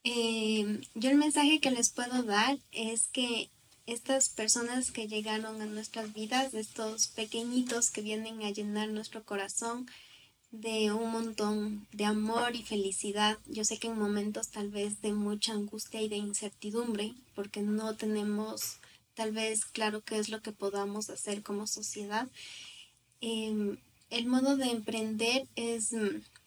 Eh, 0.05 0.81
yo 0.95 1.09
el 1.09 1.17
mensaje 1.17 1.59
que 1.61 1.71
les 1.71 1.89
puedo 1.89 2.23
dar 2.23 2.57
es 2.71 3.07
que 3.07 3.49
estas 3.85 4.29
personas 4.29 4.91
que 4.91 5.07
llegaron 5.07 5.61
a 5.61 5.65
nuestras 5.65 6.13
vidas, 6.13 6.53
estos 6.53 7.07
pequeñitos 7.07 7.89
que 7.89 8.01
vienen 8.01 8.41
a 8.43 8.51
llenar 8.51 8.89
nuestro 8.89 9.23
corazón 9.23 9.87
de 10.51 10.91
un 10.91 11.09
montón 11.11 11.87
de 11.93 12.05
amor 12.05 12.55
y 12.55 12.63
felicidad, 12.63 13.37
yo 13.47 13.63
sé 13.63 13.79
que 13.79 13.87
en 13.87 13.97
momentos 13.97 14.49
tal 14.49 14.69
vez 14.69 15.01
de 15.01 15.13
mucha 15.13 15.53
angustia 15.53 16.01
y 16.01 16.09
de 16.09 16.17
incertidumbre, 16.17 17.13
porque 17.33 17.61
no 17.61 17.95
tenemos 17.95 18.77
tal 19.15 19.31
vez 19.31 19.65
claro 19.65 20.01
qué 20.01 20.19
es 20.19 20.29
lo 20.29 20.41
que 20.41 20.51
podamos 20.51 21.09
hacer 21.09 21.43
como 21.43 21.65
sociedad, 21.65 22.27
eh, 23.21 23.77
el 24.09 24.25
modo 24.27 24.57
de 24.57 24.69
emprender 24.69 25.47
es, 25.55 25.91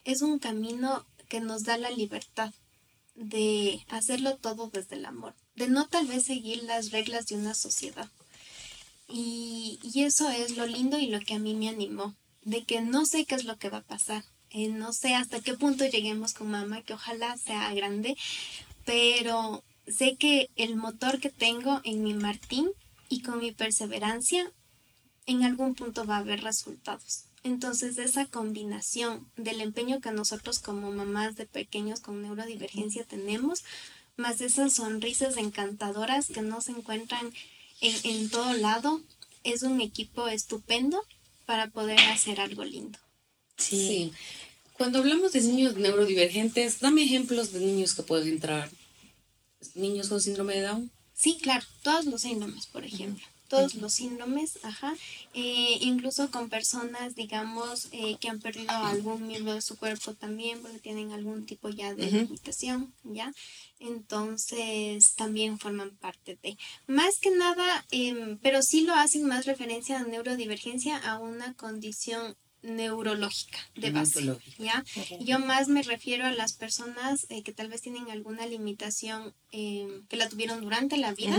es 0.04 0.22
un 0.22 0.38
camino 0.38 1.04
que 1.28 1.40
nos 1.40 1.64
da 1.64 1.78
la 1.78 1.90
libertad 1.90 2.52
de 3.16 3.84
hacerlo 3.88 4.36
todo 4.36 4.70
desde 4.72 4.96
el 4.96 5.06
amor, 5.06 5.34
de 5.54 5.68
no 5.68 5.88
tal 5.88 6.06
vez 6.06 6.24
seguir 6.24 6.62
las 6.64 6.90
reglas 6.90 7.26
de 7.26 7.36
una 7.36 7.54
sociedad. 7.54 8.08
Y, 9.08 9.78
y 9.82 10.04
eso 10.04 10.28
es 10.30 10.56
lo 10.56 10.66
lindo 10.66 10.98
y 10.98 11.06
lo 11.06 11.20
que 11.20 11.34
a 11.34 11.38
mí 11.38 11.54
me 11.54 11.68
animó, 11.68 12.14
de 12.42 12.64
que 12.64 12.80
no 12.80 13.06
sé 13.06 13.24
qué 13.24 13.34
es 13.34 13.44
lo 13.44 13.56
que 13.56 13.70
va 13.70 13.78
a 13.78 13.82
pasar, 13.82 14.24
eh, 14.50 14.68
no 14.68 14.92
sé 14.92 15.14
hasta 15.14 15.40
qué 15.40 15.54
punto 15.54 15.84
lleguemos 15.84 16.32
con 16.32 16.50
mamá, 16.50 16.82
que 16.82 16.94
ojalá 16.94 17.36
sea 17.36 17.72
grande, 17.74 18.16
pero 18.84 19.62
sé 19.86 20.16
que 20.16 20.48
el 20.56 20.76
motor 20.76 21.20
que 21.20 21.30
tengo 21.30 21.80
en 21.84 22.02
mi 22.02 22.14
Martín 22.14 22.70
y 23.08 23.22
con 23.22 23.38
mi 23.38 23.52
perseverancia, 23.52 24.50
en 25.26 25.44
algún 25.44 25.74
punto 25.74 26.06
va 26.06 26.16
a 26.16 26.20
haber 26.20 26.42
resultados. 26.42 27.25
Entonces, 27.46 27.96
esa 27.98 28.26
combinación 28.26 29.30
del 29.36 29.60
empeño 29.60 30.00
que 30.00 30.10
nosotros 30.10 30.58
como 30.58 30.90
mamás 30.90 31.36
de 31.36 31.46
pequeños 31.46 32.00
con 32.00 32.20
neurodivergencia 32.20 33.04
tenemos, 33.04 33.62
más 34.16 34.40
esas 34.40 34.72
sonrisas 34.72 35.36
encantadoras 35.36 36.26
que 36.26 36.42
no 36.42 36.60
se 36.60 36.72
encuentran 36.72 37.32
en, 37.80 37.94
en 38.02 38.30
todo 38.30 38.52
lado, 38.54 39.00
es 39.44 39.62
un 39.62 39.80
equipo 39.80 40.26
estupendo 40.26 41.00
para 41.46 41.68
poder 41.68 42.00
hacer 42.00 42.40
algo 42.40 42.64
lindo. 42.64 42.98
Sí. 43.56 44.12
Cuando 44.72 44.98
hablamos 44.98 45.30
de 45.30 45.42
niños 45.42 45.76
neurodivergentes, 45.76 46.80
dame 46.80 47.04
ejemplos 47.04 47.52
de 47.52 47.60
niños 47.60 47.94
que 47.94 48.02
pueden 48.02 48.26
entrar. 48.26 48.68
Niños 49.76 50.08
con 50.08 50.20
síndrome 50.20 50.56
de 50.56 50.62
Down. 50.62 50.90
Sí, 51.14 51.38
claro, 51.40 51.64
todos 51.84 52.06
los 52.06 52.22
síndromes, 52.22 52.66
por 52.66 52.84
ejemplo. 52.84 53.24
Todos 53.48 53.74
los 53.76 53.94
síndromes, 53.94 54.58
ajá. 54.62 54.94
Eh, 55.34 55.78
incluso 55.80 56.30
con 56.30 56.48
personas, 56.48 57.14
digamos, 57.14 57.88
eh, 57.92 58.16
que 58.20 58.28
han 58.28 58.40
perdido 58.40 58.70
algún 58.70 59.26
miembro 59.26 59.54
de 59.54 59.62
su 59.62 59.76
cuerpo 59.76 60.14
también, 60.14 60.60
porque 60.60 60.78
tienen 60.78 61.12
algún 61.12 61.46
tipo 61.46 61.68
ya 61.68 61.94
de 61.94 62.10
limitación, 62.10 62.92
¿ya? 63.04 63.32
Entonces 63.78 65.14
también 65.16 65.58
forman 65.58 65.90
parte 65.96 66.38
de. 66.42 66.56
Más 66.86 67.18
que 67.18 67.30
nada, 67.30 67.84
em, 67.90 68.38
pero 68.38 68.62
sí 68.62 68.82
lo 68.82 68.94
hacen 68.94 69.26
más 69.26 69.46
referencia 69.46 69.98
a 69.98 70.04
neurodivergencia 70.04 70.96
a 70.96 71.18
una 71.18 71.54
condición 71.54 72.36
neurológica 72.62 73.58
de 73.76 73.90
base. 73.90 74.36
¿ya? 74.58 74.84
Yo 75.20 75.38
más 75.38 75.68
me 75.68 75.82
refiero 75.82 76.26
a 76.26 76.32
las 76.32 76.52
personas 76.52 77.26
eh, 77.28 77.42
que 77.42 77.52
tal 77.52 77.68
vez 77.68 77.82
tienen 77.82 78.10
alguna 78.10 78.46
limitación 78.46 79.34
eh, 79.52 79.86
que 80.08 80.16
la 80.16 80.28
tuvieron 80.28 80.60
durante 80.60 80.96
la 80.96 81.12
vida. 81.12 81.38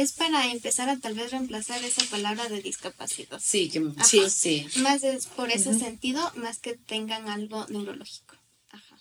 Es 0.00 0.12
para 0.12 0.50
empezar 0.50 0.88
a 0.88 0.98
tal 0.98 1.12
vez 1.12 1.30
reemplazar 1.30 1.84
esa 1.84 2.02
palabra 2.06 2.48
de 2.48 2.62
discapacidad. 2.62 3.38
Sí, 3.38 3.68
que 3.68 3.80
Ajá. 3.80 4.02
sí, 4.02 4.22
sí. 4.30 4.66
Más 4.76 5.04
es 5.04 5.26
por 5.26 5.50
ese 5.50 5.78
sentido, 5.78 6.32
más 6.36 6.56
que 6.56 6.74
tengan 6.74 7.28
algo 7.28 7.66
neurológico. 7.68 8.34
Ajá. 8.70 8.98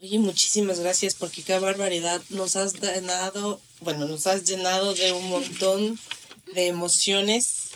Oye, 0.00 0.20
muchísimas 0.20 0.78
gracias 0.78 1.16
porque 1.16 1.42
qué 1.42 1.58
barbaridad. 1.58 2.22
Nos 2.28 2.54
has 2.54 2.80
llenado, 2.80 3.60
bueno, 3.80 4.06
nos 4.06 4.28
has 4.28 4.44
llenado 4.44 4.94
de 4.94 5.12
un 5.12 5.28
montón 5.30 5.98
de 6.54 6.68
emociones 6.68 7.70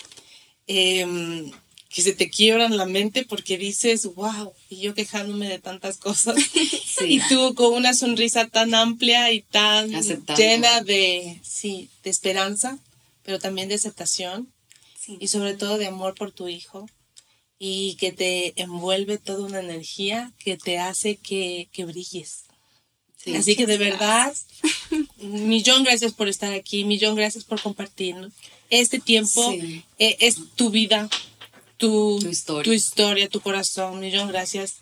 em, 0.69 1.51
que 1.89 2.03
se 2.03 2.13
te 2.13 2.31
quiebran 2.31 2.77
la 2.77 2.87
mente 2.87 3.25
porque 3.25 3.59
dices, 3.59 4.07
wow, 4.15 4.53
y 4.69 4.81
yo 4.81 4.95
quejándome 4.95 5.49
de 5.49 5.59
tantas 5.59 5.97
cosas. 5.97 6.37
Y 7.01 7.21
tú 7.29 7.55
con 7.55 7.73
una 7.75 7.95
sonrisa 7.95 8.47
tan 8.49 8.75
amplia 8.75 9.33
y 9.33 9.43
tan 9.43 9.95
Aceptando. 9.95 10.41
llena 10.41 10.81
de, 10.83 11.41
sí, 11.43 11.89
de 12.03 12.11
esperanza, 12.11 12.79
pero 13.23 13.39
también 13.39 13.69
de 13.69 13.75
aceptación 13.77 14.49
Sí. 14.99 15.17
y 15.21 15.29
sobre 15.29 15.55
todo 15.55 15.77
de 15.79 15.87
amor 15.87 16.15
por 16.15 16.33
tu 16.33 16.49
hijo 16.49 16.89
y 17.59 17.95
que 17.97 18.11
te 18.13 18.59
envuelve 18.61 19.19
toda 19.19 19.45
una 19.47 19.61
energía 19.61 20.33
que 20.39 20.57
te 20.57 20.79
hace 20.79 21.17
que, 21.17 21.69
que 21.73 21.85
brilles. 21.85 22.45
Sí. 23.23 23.35
Así 23.37 23.55
que 23.57 23.67
de 23.67 23.77
verdad, 23.79 24.35
millón 25.19 25.85
gracias 25.85 26.13
por 26.13 26.29
estar 26.29 26.53
aquí, 26.53 26.85
millón 26.85 27.15
gracias 27.17 27.45
por 27.45 27.61
compartir 27.61 28.17
este 28.71 28.99
tiempo, 28.99 29.53
Sí. 29.53 29.85
eh, 29.99 30.17
es 30.21 30.37
tu 30.57 30.71
vida, 30.71 31.09
tu, 31.77 32.19
Tu 32.21 32.29
historia. 32.29 32.65
tu 32.65 32.73
historia, 32.73 33.29
tu 33.29 33.41
corazón, 33.41 34.01
millón 34.01 34.29
gracias. 34.29 34.77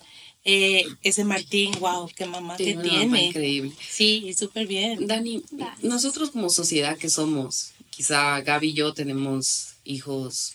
Eh, 0.45 0.85
ese 1.03 1.25
Martín, 1.25 1.73
wow, 1.79 2.11
qué 2.17 2.27
mamá 2.27 2.57
que 2.57 2.65
Tiene 2.65 2.83
mamá 2.83 2.99
tiene. 2.99 3.27
increíble. 3.27 3.73
Sí, 3.89 4.35
súper 4.37 4.67
bien. 4.67 5.07
Dani, 5.07 5.43
Gracias. 5.53 5.85
nosotros 5.85 6.31
como 6.31 6.51
sociedad 6.51 6.99
que 6.99 7.09
somos, 7.09 7.73
quizá 7.91 8.41
Gaby 8.41 8.71
y 8.71 8.73
yo 8.75 8.93
tenemos 8.93 9.75
hijos, 9.85 10.55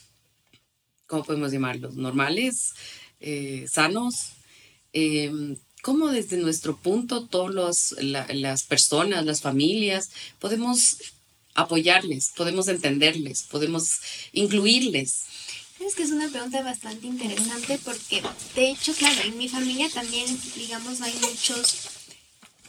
¿cómo 1.05 1.23
podemos 1.23 1.51
llamarlos? 1.53 1.95
Normales, 1.95 2.73
eh, 3.21 3.65
sanos. 3.71 4.15
Eh, 4.93 5.31
¿Cómo 5.83 6.09
desde 6.09 6.35
nuestro 6.37 6.75
punto 6.75 7.25
todas 7.27 7.95
la- 7.99 8.27
las 8.33 8.63
personas, 8.63 9.25
las 9.25 9.39
familias, 9.41 10.09
podemos 10.39 10.97
apoyarles, 11.53 12.31
podemos 12.35 12.67
entenderles, 12.67 13.43
podemos 13.43 13.99
incluirles? 14.33 15.23
Es 15.79 15.95
que 15.95 16.03
es 16.03 16.11
una 16.11 16.27
pregunta 16.27 16.61
bastante 16.63 17.07
interesante 17.07 17.79
porque, 17.83 18.23
de 18.55 18.71
hecho, 18.71 18.93
claro, 18.93 19.21
en 19.23 19.37
mi 19.37 19.47
familia 19.47 19.89
también, 19.89 20.27
digamos, 20.55 21.01
hay 21.01 21.13
muchos 21.21 21.87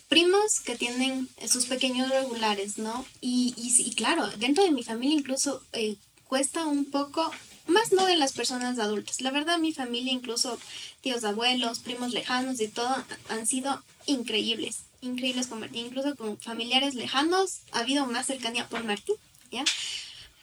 primos 0.09 0.61
que 0.61 0.77
tienen 0.77 1.29
sus 1.49 1.67
pequeños 1.67 2.11
regulares, 2.11 2.79
¿no? 2.79 3.05
Y, 3.21 3.55
y, 3.57 3.83
y 3.83 3.95
claro, 3.95 4.29
dentro 4.39 4.65
de 4.65 4.71
mi 4.71 4.83
familia 4.83 5.19
incluso 5.19 5.63
eh, 5.73 5.97
cuesta 6.27 6.67
un 6.67 6.85
poco, 6.85 7.31
más 7.67 7.93
no 7.93 8.07
de 8.07 8.17
las 8.17 8.33
personas 8.33 8.79
adultas. 8.79 9.21
La 9.21 9.31
verdad, 9.31 9.59
mi 9.59 9.73
familia, 9.73 10.13
incluso 10.13 10.59
tíos, 11.01 11.25
abuelos, 11.25 11.81
primos 11.81 12.13
lejanos 12.13 12.61
y 12.61 12.69
todo, 12.69 12.95
han 13.29 13.47
sido 13.47 13.83
increíbles, 14.07 14.81
increíbles 15.01 15.47
con 15.47 15.61
Martín. 15.61 15.87
Incluso 15.87 16.15
con 16.17 16.39
familiares 16.39 16.95
lejanos 16.95 17.61
ha 17.73 17.81
habido 17.81 18.07
más 18.07 18.27
cercanía 18.27 18.69
por 18.69 18.85
Martín, 18.85 19.17
¿ya? 19.51 19.65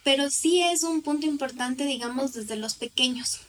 Pero 0.05 0.29
sí 0.29 0.61
es 0.61 0.83
un 0.83 1.01
punto 1.01 1.25
importante, 1.25 1.85
digamos, 1.85 2.33
desde 2.33 2.55
los 2.55 2.75
pequeños, 2.75 3.39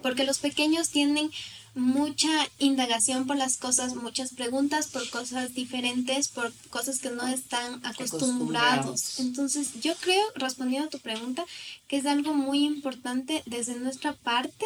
porque 0.00 0.24
los 0.24 0.38
pequeños 0.38 0.90
tienen 0.90 1.30
mucha 1.74 2.30
indagación 2.58 3.26
por 3.26 3.36
las 3.36 3.56
cosas, 3.58 3.96
muchas 3.96 4.32
preguntas 4.32 4.86
por 4.86 5.10
cosas 5.10 5.54
diferentes, 5.54 6.28
por 6.28 6.52
cosas 6.70 7.00
que 7.00 7.10
no 7.10 7.26
están 7.26 7.84
acostumbrados. 7.84 8.86
Acostumbrados. 8.86 9.20
Entonces, 9.20 9.80
yo 9.82 9.94
creo, 9.96 10.24
respondiendo 10.36 10.86
a 10.86 10.90
tu 10.90 11.00
pregunta, 11.00 11.44
que 11.88 11.96
es 11.98 12.06
algo 12.06 12.32
muy 12.32 12.64
importante 12.64 13.42
desde 13.44 13.74
nuestra 13.74 14.14
parte 14.14 14.64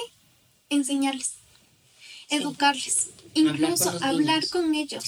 enseñarles, 0.69 1.33
educarles, 2.29 3.09
Hablar 3.09 3.47
con 3.47 3.49
incluso 3.49 3.91
hablar 4.03 4.49
con 4.49 4.75
ellos. 4.75 5.05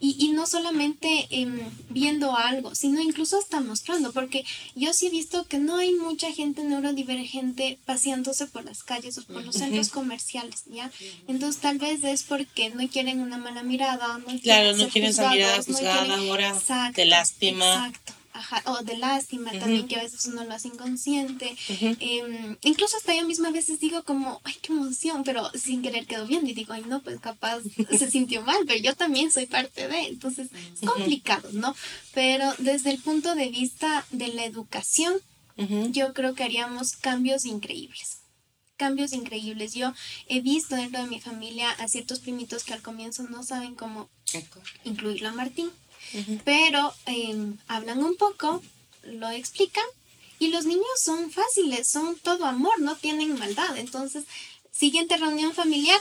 Y, 0.00 0.16
y 0.18 0.28
no 0.32 0.46
solamente 0.46 1.26
em, 1.30 1.60
viendo 1.90 2.36
algo, 2.36 2.74
sino 2.74 3.00
incluso 3.00 3.38
hasta 3.38 3.60
mostrando, 3.60 4.12
porque 4.12 4.44
yo 4.74 4.92
sí 4.92 5.06
he 5.06 5.10
visto 5.10 5.44
que 5.44 5.58
no 5.58 5.76
hay 5.76 5.92
mucha 5.92 6.32
gente 6.32 6.64
neurodivergente 6.64 7.78
paseándose 7.84 8.46
por 8.46 8.64
las 8.64 8.82
calles 8.82 9.18
o 9.18 9.24
por 9.24 9.44
los 9.44 9.56
centros 9.56 9.88
comerciales, 9.90 10.64
¿ya? 10.66 10.90
Entonces 11.28 11.60
tal 11.60 11.78
vez 11.78 12.02
es 12.04 12.22
porque 12.22 12.70
no 12.70 12.86
quieren 12.88 13.20
una 13.20 13.38
mala 13.38 13.62
mirada, 13.62 14.18
no 14.18 14.40
claro, 14.40 14.76
no 14.76 14.88
quieren 14.88 15.10
esa 15.10 15.30
mirada 15.30 15.62
juzgada 15.62 16.16
ahora 16.16 16.54
de 16.94 17.04
lástima. 17.04 17.86
Exacto 17.86 18.13
o 18.66 18.82
de 18.82 18.96
lástima 18.98 19.52
también, 19.52 19.86
que 19.86 19.96
a 19.96 20.02
veces 20.02 20.26
uno 20.26 20.44
lo 20.44 20.52
hace 20.52 20.68
inconsciente. 20.68 21.56
Em, 21.68 22.56
incluso 22.62 22.96
hasta 22.96 23.14
yo 23.14 23.26
misma 23.26 23.48
a 23.48 23.52
veces 23.52 23.80
digo 23.80 24.02
como, 24.02 24.40
ay, 24.44 24.54
qué 24.60 24.72
emoción, 24.72 25.24
pero 25.24 25.50
sin 25.54 25.82
querer 25.82 26.06
quedó 26.06 26.26
bien. 26.26 26.46
Y 26.46 26.52
digo, 26.52 26.72
ay, 26.72 26.84
no, 26.86 27.00
pues 27.02 27.20
capaz 27.20 27.60
se 27.98 28.10
sintió 28.10 28.42
mal, 28.42 28.58
pero 28.66 28.80
yo 28.80 28.94
también 28.94 29.30
soy 29.30 29.46
parte 29.46 29.88
de. 29.88 30.06
Entonces, 30.06 30.48
es 30.52 30.88
complicado, 30.88 31.48
¿no? 31.52 31.74
Pero 32.12 32.52
desde 32.58 32.90
el 32.90 32.98
punto 32.98 33.34
de 33.34 33.48
vista 33.48 34.04
de 34.10 34.28
la 34.28 34.44
educación, 34.44 35.14
yo 35.90 36.12
creo 36.14 36.34
que 36.34 36.42
haríamos 36.42 36.96
cambios 36.96 37.44
increíbles 37.44 38.18
cambios 38.76 39.12
increíbles. 39.12 39.72
Yo 39.72 39.92
he 40.26 40.40
visto 40.40 40.74
dentro 40.74 41.00
de 41.00 41.08
mi 41.08 41.20
familia 41.20 41.70
a 41.70 41.86
ciertos 41.86 42.18
primitos 42.18 42.64
que 42.64 42.74
al 42.74 42.82
comienzo 42.82 43.22
no 43.22 43.44
saben 43.44 43.76
cómo 43.76 44.10
incluirlo 44.84 45.28
a 45.28 45.32
Martín 45.32 45.70
pero 46.44 46.92
em, 47.06 47.56
hablan 47.68 48.02
un 48.02 48.16
poco, 48.16 48.62
lo 49.04 49.30
explican 49.30 49.84
y 50.38 50.48
los 50.48 50.66
niños 50.66 50.86
son 51.02 51.30
fáciles, 51.30 51.88
son 51.88 52.16
todo 52.18 52.44
amor, 52.46 52.80
no 52.80 52.96
tienen 52.96 53.38
maldad. 53.38 53.76
Entonces, 53.76 54.24
siguiente 54.72 55.16
reunión 55.16 55.52
familiar, 55.52 56.00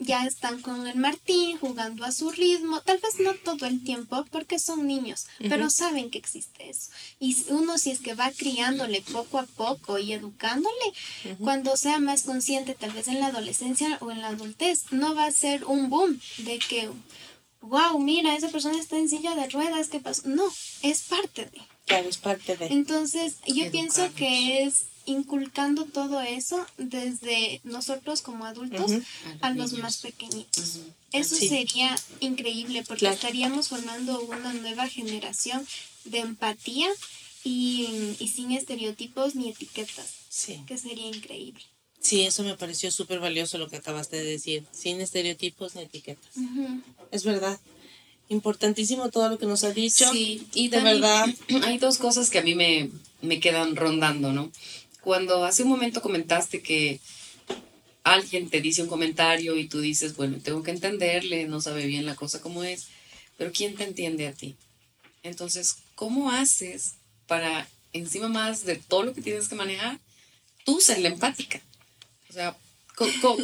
ya 0.00 0.24
están 0.24 0.62
con 0.62 0.86
el 0.86 0.96
Martín 0.96 1.58
jugando 1.58 2.04
a 2.04 2.10
su 2.10 2.30
ritmo, 2.30 2.80
tal 2.80 2.98
vez 2.98 3.20
no 3.20 3.34
todo 3.34 3.66
el 3.66 3.84
tiempo 3.84 4.24
porque 4.30 4.58
son 4.58 4.86
niños, 4.86 5.26
pero 5.38 5.68
saben 5.68 6.10
que 6.10 6.18
existe 6.18 6.70
eso. 6.70 6.90
Y 7.20 7.36
uno 7.50 7.76
si 7.76 7.90
es 7.90 8.00
que 8.00 8.14
va 8.14 8.32
criándole 8.32 9.02
poco 9.02 9.38
a 9.38 9.44
poco 9.44 9.98
y 9.98 10.14
educándole, 10.14 10.94
cuando 11.38 11.76
sea 11.76 12.00
más 12.00 12.22
consciente, 12.22 12.74
tal 12.74 12.92
vez 12.92 13.08
en 13.08 13.20
la 13.20 13.26
adolescencia 13.26 13.98
o 14.00 14.10
en 14.10 14.22
la 14.22 14.28
adultez, 14.28 14.84
no 14.90 15.14
va 15.14 15.26
a 15.26 15.32
ser 15.32 15.64
un 15.66 15.90
boom 15.90 16.18
de 16.38 16.58
que 16.58 16.88
wow, 17.60 17.98
mira, 17.98 18.36
esa 18.36 18.48
persona 18.48 18.78
está 18.78 18.98
en 18.98 19.08
silla 19.08 19.34
de 19.34 19.48
ruedas, 19.48 19.88
¿qué 19.88 20.00
pasó? 20.00 20.22
No, 20.26 20.44
es 20.82 21.02
parte 21.02 21.44
de. 21.46 21.60
Claro, 21.86 22.08
es 22.08 22.18
parte 22.18 22.56
de. 22.56 22.66
Entonces, 22.66 23.36
yo 23.46 23.70
pienso 23.70 24.12
que 24.14 24.64
es 24.64 24.84
inculcando 25.06 25.86
todo 25.86 26.20
eso 26.20 26.64
desde 26.78 27.60
nosotros 27.64 28.22
como 28.22 28.44
adultos 28.44 28.92
a 29.40 29.50
los, 29.50 29.72
más 29.74 29.98
pequeñitos. 29.98 30.80
Eso 31.12 31.36
sería 31.36 31.96
increíble 32.20 32.84
porque 32.86 33.08
estaríamos 33.08 33.68
formando 33.68 34.20
una 34.20 34.52
nueva 34.52 34.88
generación 34.88 35.66
de 36.04 36.20
empatía 36.20 36.88
y, 37.42 38.16
y 38.18 38.28
sin 38.28 38.52
estereotipos 38.52 39.34
ni 39.34 39.50
etiquetas. 39.50 40.14
Sí. 40.28 40.62
Que 40.66 40.78
sería 40.78 41.08
increíble. 41.08 41.64
Sí, 42.00 42.22
eso 42.22 42.42
me 42.42 42.56
pareció 42.56 42.90
súper 42.90 43.20
valioso 43.20 43.58
lo 43.58 43.68
que 43.68 43.76
acabaste 43.76 44.16
de 44.16 44.24
decir, 44.24 44.64
sin 44.72 45.00
estereotipos 45.00 45.74
ni 45.74 45.82
etiquetas. 45.82 46.30
Es 47.10 47.24
verdad. 47.24 47.60
Importantísimo 48.28 49.10
todo 49.10 49.28
lo 49.28 49.38
que 49.38 49.46
nos 49.46 49.64
ha 49.64 49.72
dicho. 49.72 50.10
Sí, 50.12 50.46
y 50.54 50.68
de 50.68 50.80
verdad. 50.80 51.26
Hay 51.64 51.78
dos 51.78 51.98
cosas 51.98 52.30
que 52.30 52.38
a 52.38 52.42
mí 52.42 52.54
me, 52.54 52.90
me 53.20 53.40
quedan 53.40 53.76
rondando, 53.76 54.32
¿no? 54.32 54.50
Cuando 55.02 55.44
hace 55.44 55.62
un 55.62 55.68
momento 55.68 56.00
comentaste 56.00 56.62
que 56.62 57.00
alguien 58.02 58.48
te 58.48 58.60
dice 58.60 58.82
un 58.82 58.88
comentario 58.88 59.56
y 59.56 59.68
tú 59.68 59.80
dices, 59.80 60.16
bueno, 60.16 60.38
tengo 60.42 60.62
que 60.62 60.70
entenderle, 60.70 61.46
no 61.46 61.60
sabe 61.60 61.86
bien 61.86 62.06
la 62.06 62.16
cosa 62.16 62.40
como 62.40 62.64
es, 62.64 62.86
pero 63.36 63.52
¿quién 63.52 63.74
te 63.74 63.84
entiende 63.84 64.26
a 64.26 64.32
ti? 64.32 64.56
Entonces, 65.22 65.76
¿cómo 65.94 66.30
haces 66.30 66.94
para, 67.26 67.68
encima 67.92 68.28
más 68.28 68.64
de 68.64 68.76
todo 68.76 69.02
lo 69.02 69.14
que 69.14 69.22
tienes 69.22 69.48
que 69.48 69.54
manejar, 69.54 69.98
tú 70.64 70.80
ser 70.80 71.00
la 71.00 71.08
empática? 71.08 71.60
O 72.30 72.32
sea, 72.32 72.56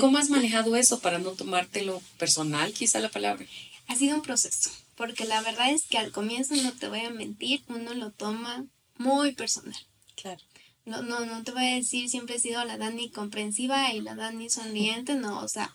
¿cómo, 0.00 0.16
has 0.16 0.30
manejado 0.30 0.76
eso 0.76 1.00
para 1.00 1.18
no 1.18 1.32
tomártelo 1.32 2.00
personal, 2.18 2.72
quizá 2.72 3.00
la 3.00 3.10
palabra? 3.10 3.44
Ha 3.88 3.96
sido 3.96 4.14
un 4.14 4.22
proceso, 4.22 4.70
porque 4.94 5.24
la 5.24 5.40
verdad 5.42 5.70
es 5.72 5.86
que 5.86 5.98
al 5.98 6.12
comienzo, 6.12 6.54
no 6.54 6.72
te 6.72 6.88
voy 6.88 7.00
a 7.00 7.10
mentir, 7.10 7.62
uno 7.66 7.94
lo 7.94 8.12
toma 8.12 8.64
muy 8.96 9.32
personal. 9.32 9.76
Claro. 10.14 10.40
No, 10.84 11.02
no, 11.02 11.26
no 11.26 11.42
te 11.42 11.50
voy 11.50 11.66
a 11.66 11.74
decir 11.74 12.08
siempre 12.08 12.36
he 12.36 12.38
sido 12.38 12.64
la 12.64 12.78
Dani 12.78 13.10
comprensiva 13.10 13.92
y 13.92 14.00
la 14.02 14.14
Dani 14.14 14.48
sonriente, 14.50 15.14
no, 15.14 15.40
o 15.40 15.48
sea, 15.48 15.74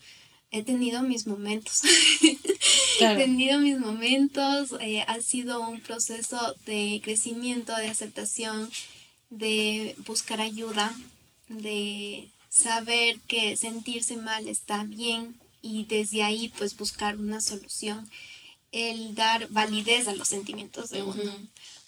he 0.50 0.64
tenido 0.64 1.04
mis 1.04 1.28
momentos. 1.28 1.82
he 3.02 3.16
tenido 3.18 3.60
mis 3.60 3.78
momentos, 3.78 4.74
eh, 4.80 5.04
ha 5.06 5.20
sido 5.20 5.68
un 5.68 5.82
proceso 5.82 6.56
de 6.66 7.02
crecimiento, 7.04 7.76
de 7.76 7.90
aceptación, 7.90 8.72
de 9.30 9.98
buscar 10.06 10.40
ayuda, 10.40 10.96
de 11.50 12.30
saber 12.52 13.20
que 13.22 13.56
sentirse 13.56 14.18
mal 14.18 14.48
está 14.48 14.84
bien 14.84 15.40
y 15.62 15.86
desde 15.86 16.22
ahí 16.22 16.52
pues 16.58 16.76
buscar 16.76 17.16
una 17.16 17.40
solución, 17.40 18.10
el 18.72 19.16
dar 19.16 19.48
validez 19.50 20.08
a 20.08 20.14
los 20.14 20.28
sentimientos 20.28 20.90
de 20.90 21.02
uno. 21.02 21.34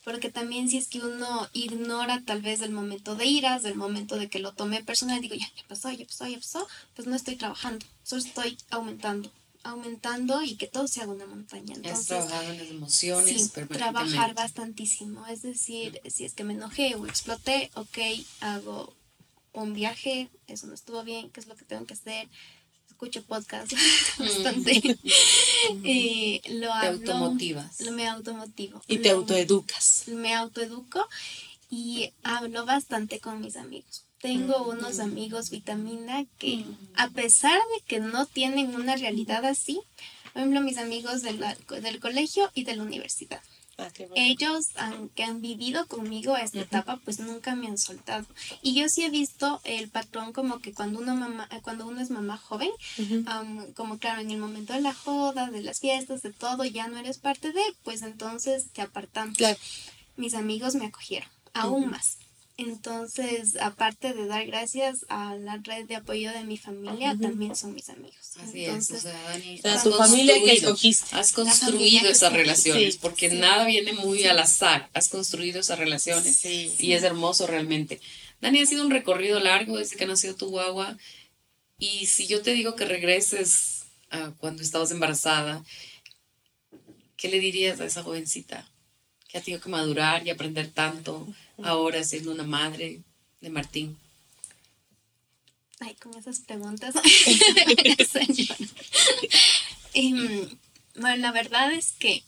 Porque 0.03 0.29
también 0.29 0.69
si 0.69 0.77
es 0.77 0.87
que 0.87 0.99
uno 0.99 1.49
ignora 1.53 2.21
tal 2.25 2.41
vez 2.41 2.61
el 2.61 2.71
momento 2.71 3.15
de 3.15 3.25
iras, 3.25 3.63
el 3.65 3.75
momento 3.75 4.15
de 4.17 4.29
que 4.29 4.39
lo 4.39 4.53
tomé 4.53 4.83
personal, 4.83 5.21
digo, 5.21 5.35
ya, 5.35 5.49
ya 5.55 5.63
pasó, 5.67 5.91
ya 5.91 6.05
pasó, 6.05 6.27
ya 6.27 6.37
pasó, 6.37 6.67
pues 6.95 7.07
no 7.07 7.15
estoy 7.15 7.35
trabajando, 7.35 7.85
solo 8.03 8.21
estoy 8.21 8.57
aumentando, 8.69 9.31
aumentando 9.63 10.43
y 10.43 10.55
que 10.55 10.67
todo 10.67 10.87
se 10.87 11.01
haga 11.01 11.13
una 11.13 11.25
montaña. 11.25 11.75
Entonces, 11.75 12.07
trabajar 12.07 12.43
en 12.45 12.57
las 12.57 12.67
emociones. 12.67 13.51
Sí, 13.53 13.61
trabajar 13.69 14.33
bastantísimo. 14.33 15.25
Es 15.27 15.41
decir, 15.41 16.01
si 16.09 16.25
es 16.25 16.33
que 16.33 16.43
me 16.43 16.53
enojé 16.53 16.95
o 16.95 17.05
exploté, 17.07 17.71
ok, 17.75 17.97
hago 18.41 18.93
un 19.53 19.73
viaje, 19.73 20.29
eso 20.47 20.67
no 20.67 20.73
estuvo 20.73 21.03
bien, 21.03 21.29
qué 21.29 21.39
es 21.39 21.47
lo 21.47 21.55
que 21.55 21.65
tengo 21.65 21.85
que 21.85 21.93
hacer. 21.93 22.27
Escucho 22.87 23.23
podcast 23.23 23.71
bastante. 24.17 24.81
eh, 25.83 26.41
lo 26.49 26.67
te 26.79 26.87
automotivas. 26.87 27.81
Lo, 27.81 27.91
me 27.91 28.07
automotivo. 28.07 28.81
Y 28.87 28.97
te 28.97 29.11
autoeducas. 29.11 30.07
Me 30.07 30.33
autoeduco 30.33 31.07
y 31.69 32.11
hablo 32.23 32.65
bastante 32.65 33.19
con 33.19 33.41
mis 33.41 33.55
amigos. 33.55 34.05
Tengo 34.19 34.69
unos 34.69 34.99
amigos 34.99 35.49
vitamina 35.49 36.25
que 36.37 36.63
a 36.95 37.09
pesar 37.09 37.59
de 37.75 37.83
que 37.85 37.99
no 37.99 38.25
tienen 38.25 38.73
una 38.73 38.95
realidad 38.95 39.43
así, 39.43 39.81
por 40.31 40.41
ejemplo 40.41 40.61
mis 40.61 40.77
amigos 40.77 41.23
del, 41.23 41.43
del 41.81 41.99
colegio 41.99 42.49
y 42.53 42.63
de 42.63 42.77
la 42.77 42.83
universidad 42.83 43.41
Ellos, 44.15 44.67
aunque 44.75 45.23
han 45.23 45.41
vivido 45.41 45.87
conmigo 45.87 46.35
esta 46.37 46.61
etapa, 46.61 46.99
pues 47.03 47.19
nunca 47.19 47.55
me 47.55 47.67
han 47.67 47.77
soltado. 47.77 48.25
Y 48.61 48.73
yo 48.75 48.87
sí 48.89 49.03
he 49.03 49.09
visto 49.09 49.61
el 49.63 49.89
patrón 49.89 50.33
como 50.33 50.59
que 50.59 50.73
cuando 50.73 50.99
uno, 50.99 51.15
mamá, 51.15 51.49
cuando 51.63 51.87
uno 51.87 52.01
es 52.01 52.09
mamá 52.09 52.37
joven, 52.37 52.71
como 53.75 53.97
claro, 53.97 54.21
en 54.21 54.31
el 54.31 54.37
momento 54.37 54.73
de 54.73 54.81
la 54.81 54.93
joda, 54.93 55.49
de 55.49 55.61
las 55.61 55.79
fiestas, 55.79 56.21
de 56.21 56.31
todo, 56.31 56.65
ya 56.65 56.87
no 56.87 56.97
eres 56.97 57.17
parte 57.17 57.51
de, 57.51 57.61
pues 57.83 58.01
entonces 58.01 58.71
te 58.73 58.81
apartan. 58.81 59.33
Mis 60.15 60.33
amigos 60.35 60.75
me 60.75 60.85
acogieron, 60.85 61.29
aún 61.53 61.89
más. 61.89 62.17
Entonces, 62.55 63.55
aparte 63.59 64.13
de 64.13 64.27
dar 64.27 64.45
gracias 64.45 65.05
a 65.09 65.35
la 65.35 65.57
red 65.57 65.85
de 65.87 65.95
apoyo 65.95 66.31
de 66.31 66.43
mi 66.43 66.57
familia, 66.57 67.17
también 67.19 67.55
son 67.55 67.73
mis 67.73 67.89
amigos. 67.89 68.37
Así 68.39 68.65
es, 68.65 68.91
o 68.91 68.99
sea, 68.99 69.19
Dani, 69.23 69.59
tu 69.83 69.91
familia 69.91 70.35
que 70.35 70.53
escogiste. 70.53 71.15
Has 71.15 71.33
construido 71.33 72.09
esas 72.09 72.31
relaciones, 72.31 72.97
porque 72.97 73.29
nada 73.29 73.65
viene 73.65 73.93
muy 73.93 74.25
al 74.25 74.37
azar. 74.37 74.87
Has 74.93 75.09
construido 75.09 75.59
esas 75.61 75.79
relaciones 75.79 76.45
y 76.45 76.93
es 76.93 77.01
hermoso 77.01 77.47
realmente. 77.47 77.99
Dani, 78.39 78.59
ha 78.59 78.65
sido 78.67 78.85
un 78.85 78.91
recorrido 78.91 79.39
largo 79.39 79.77
desde 79.77 79.95
que 79.95 80.05
nació 80.05 80.35
tu 80.35 80.49
guagua. 80.49 80.97
Y 81.79 82.05
si 82.05 82.27
yo 82.27 82.43
te 82.43 82.53
digo 82.53 82.75
que 82.75 82.85
regreses 82.85 83.85
a 84.11 84.31
cuando 84.37 84.61
estabas 84.61 84.91
embarazada, 84.91 85.63
¿qué 87.17 87.29
le 87.29 87.39
dirías 87.39 87.79
a 87.79 87.85
esa 87.85 88.03
jovencita 88.03 88.69
que 89.27 89.39
ha 89.39 89.41
tenido 89.41 89.61
que 89.61 89.69
madurar 89.69 90.27
y 90.27 90.29
aprender 90.29 90.69
tanto? 90.69 91.27
Ahora 91.61 92.03
siendo 92.03 92.31
una 92.31 92.43
madre 92.43 93.01
de 93.41 93.49
Martín? 93.49 93.97
Ay, 95.79 95.95
con 95.95 96.13
esas 96.15 96.39
preguntas. 96.39 96.95
Em, 99.95 100.49
bueno, 100.95 101.17
la 101.17 101.31
verdad 101.31 101.71
es 101.71 101.91
que 101.91 102.23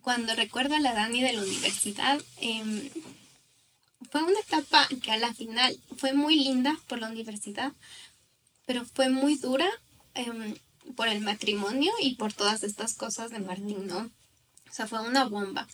cuando 0.00 0.34
recuerdo 0.34 0.74
a 0.76 0.80
la 0.80 0.94
Dani 0.94 1.20
de 1.20 1.34
la 1.34 1.42
universidad, 1.42 2.18
em, 2.38 2.88
fue 4.10 4.22
una 4.22 4.40
etapa 4.40 4.88
que 5.02 5.12
a 5.12 5.18
la 5.18 5.34
final 5.34 5.78
fue 5.98 6.14
muy 6.14 6.36
linda 6.36 6.78
por 6.88 7.00
la 7.00 7.08
universidad, 7.08 7.72
pero 8.66 8.84
fue 8.86 9.10
muy 9.10 9.36
dura 9.36 9.68
em, 10.14 10.56
por 10.96 11.08
el 11.08 11.20
matrimonio 11.20 11.92
y 12.00 12.14
por 12.14 12.32
todas 12.32 12.62
estas 12.62 12.94
cosas 12.94 13.30
de 13.30 13.40
Martín, 13.40 13.86
¿no? 13.86 14.10
O 14.70 14.72
sea, 14.72 14.86
fue 14.86 15.00
una 15.00 15.24
bomba. 15.24 15.68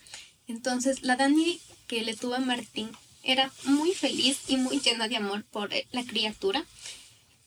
Entonces, 0.48 1.02
la 1.02 1.16
Dani 1.16 1.60
que 1.86 2.02
le 2.02 2.14
tuvo 2.14 2.34
a 2.34 2.40
Martín 2.40 2.90
era 3.22 3.52
muy 3.64 3.92
feliz 3.92 4.38
y 4.48 4.56
muy 4.56 4.80
llena 4.80 5.08
de 5.08 5.16
amor 5.16 5.44
por 5.44 5.70
la 5.90 6.04
criatura, 6.04 6.64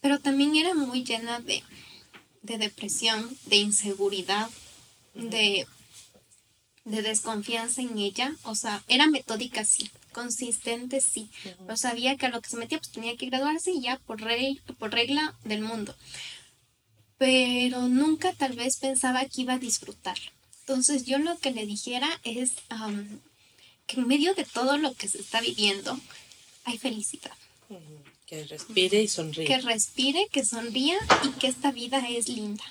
pero 0.02 0.20
también 0.20 0.56
era 0.56 0.74
muy 0.74 1.04
llena 1.04 1.40
de, 1.40 1.64
depresión, 2.42 3.38
de 3.46 3.58
inseguridad, 3.58 4.50
de, 5.14 5.66
de 6.84 7.02
desconfianza 7.02 7.82
en 7.82 7.98
ella. 7.98 8.36
O 8.44 8.56
sea, 8.56 8.84
era 8.88 9.08
metódica, 9.08 9.64
sí, 9.64 9.90
consistente, 10.12 11.00
sí. 11.00 11.30
Pero 11.60 11.78
sabía 11.78 12.18
que 12.18 12.26
a 12.26 12.30
lo 12.30 12.42
que 12.42 12.50
se 12.50 12.58
metía, 12.58 12.80
pues 12.80 12.92
tenía 12.92 13.16
que 13.16 13.28
graduarse 13.28 13.72
y 13.72 13.82
ya 13.82 13.98
por, 14.00 14.20
por 14.78 14.92
regla 14.92 15.36
del 15.46 15.62
mundo. 15.62 15.96
Pero 17.18 17.88
nunca 17.88 18.34
tal 18.34 18.54
vez 18.54 18.78
pensaba 18.78 19.26
que 19.26 19.42
iba 19.42 19.54
a 19.54 19.60
disfrutarlo. 19.60 20.32
Entonces 20.62 21.06
yo 21.06 21.18
lo 21.18 21.38
que 21.40 21.52
le 21.52 21.66
dijera 21.66 22.10
es 22.24 22.52
que 23.90 24.00
en 24.00 24.08
medio 24.08 24.36
de 24.36 24.46
todo 24.46 24.78
lo 24.78 24.94
que 24.94 25.08
se 25.08 25.20
está 25.20 25.42
viviendo 25.42 26.00
hay 26.64 26.78
felicidad. 26.78 27.32
Que 28.28 28.44
respire 28.44 29.02
y 29.02 29.08
sonríe. 29.08 29.46
Que 29.48 29.58
respire, 29.58 30.28
que 30.32 30.46
sonría 30.46 30.96
y 31.24 31.30
que 31.40 31.48
esta 31.48 31.72
vida 31.72 32.08
es 32.08 32.30
linda. 32.30 32.64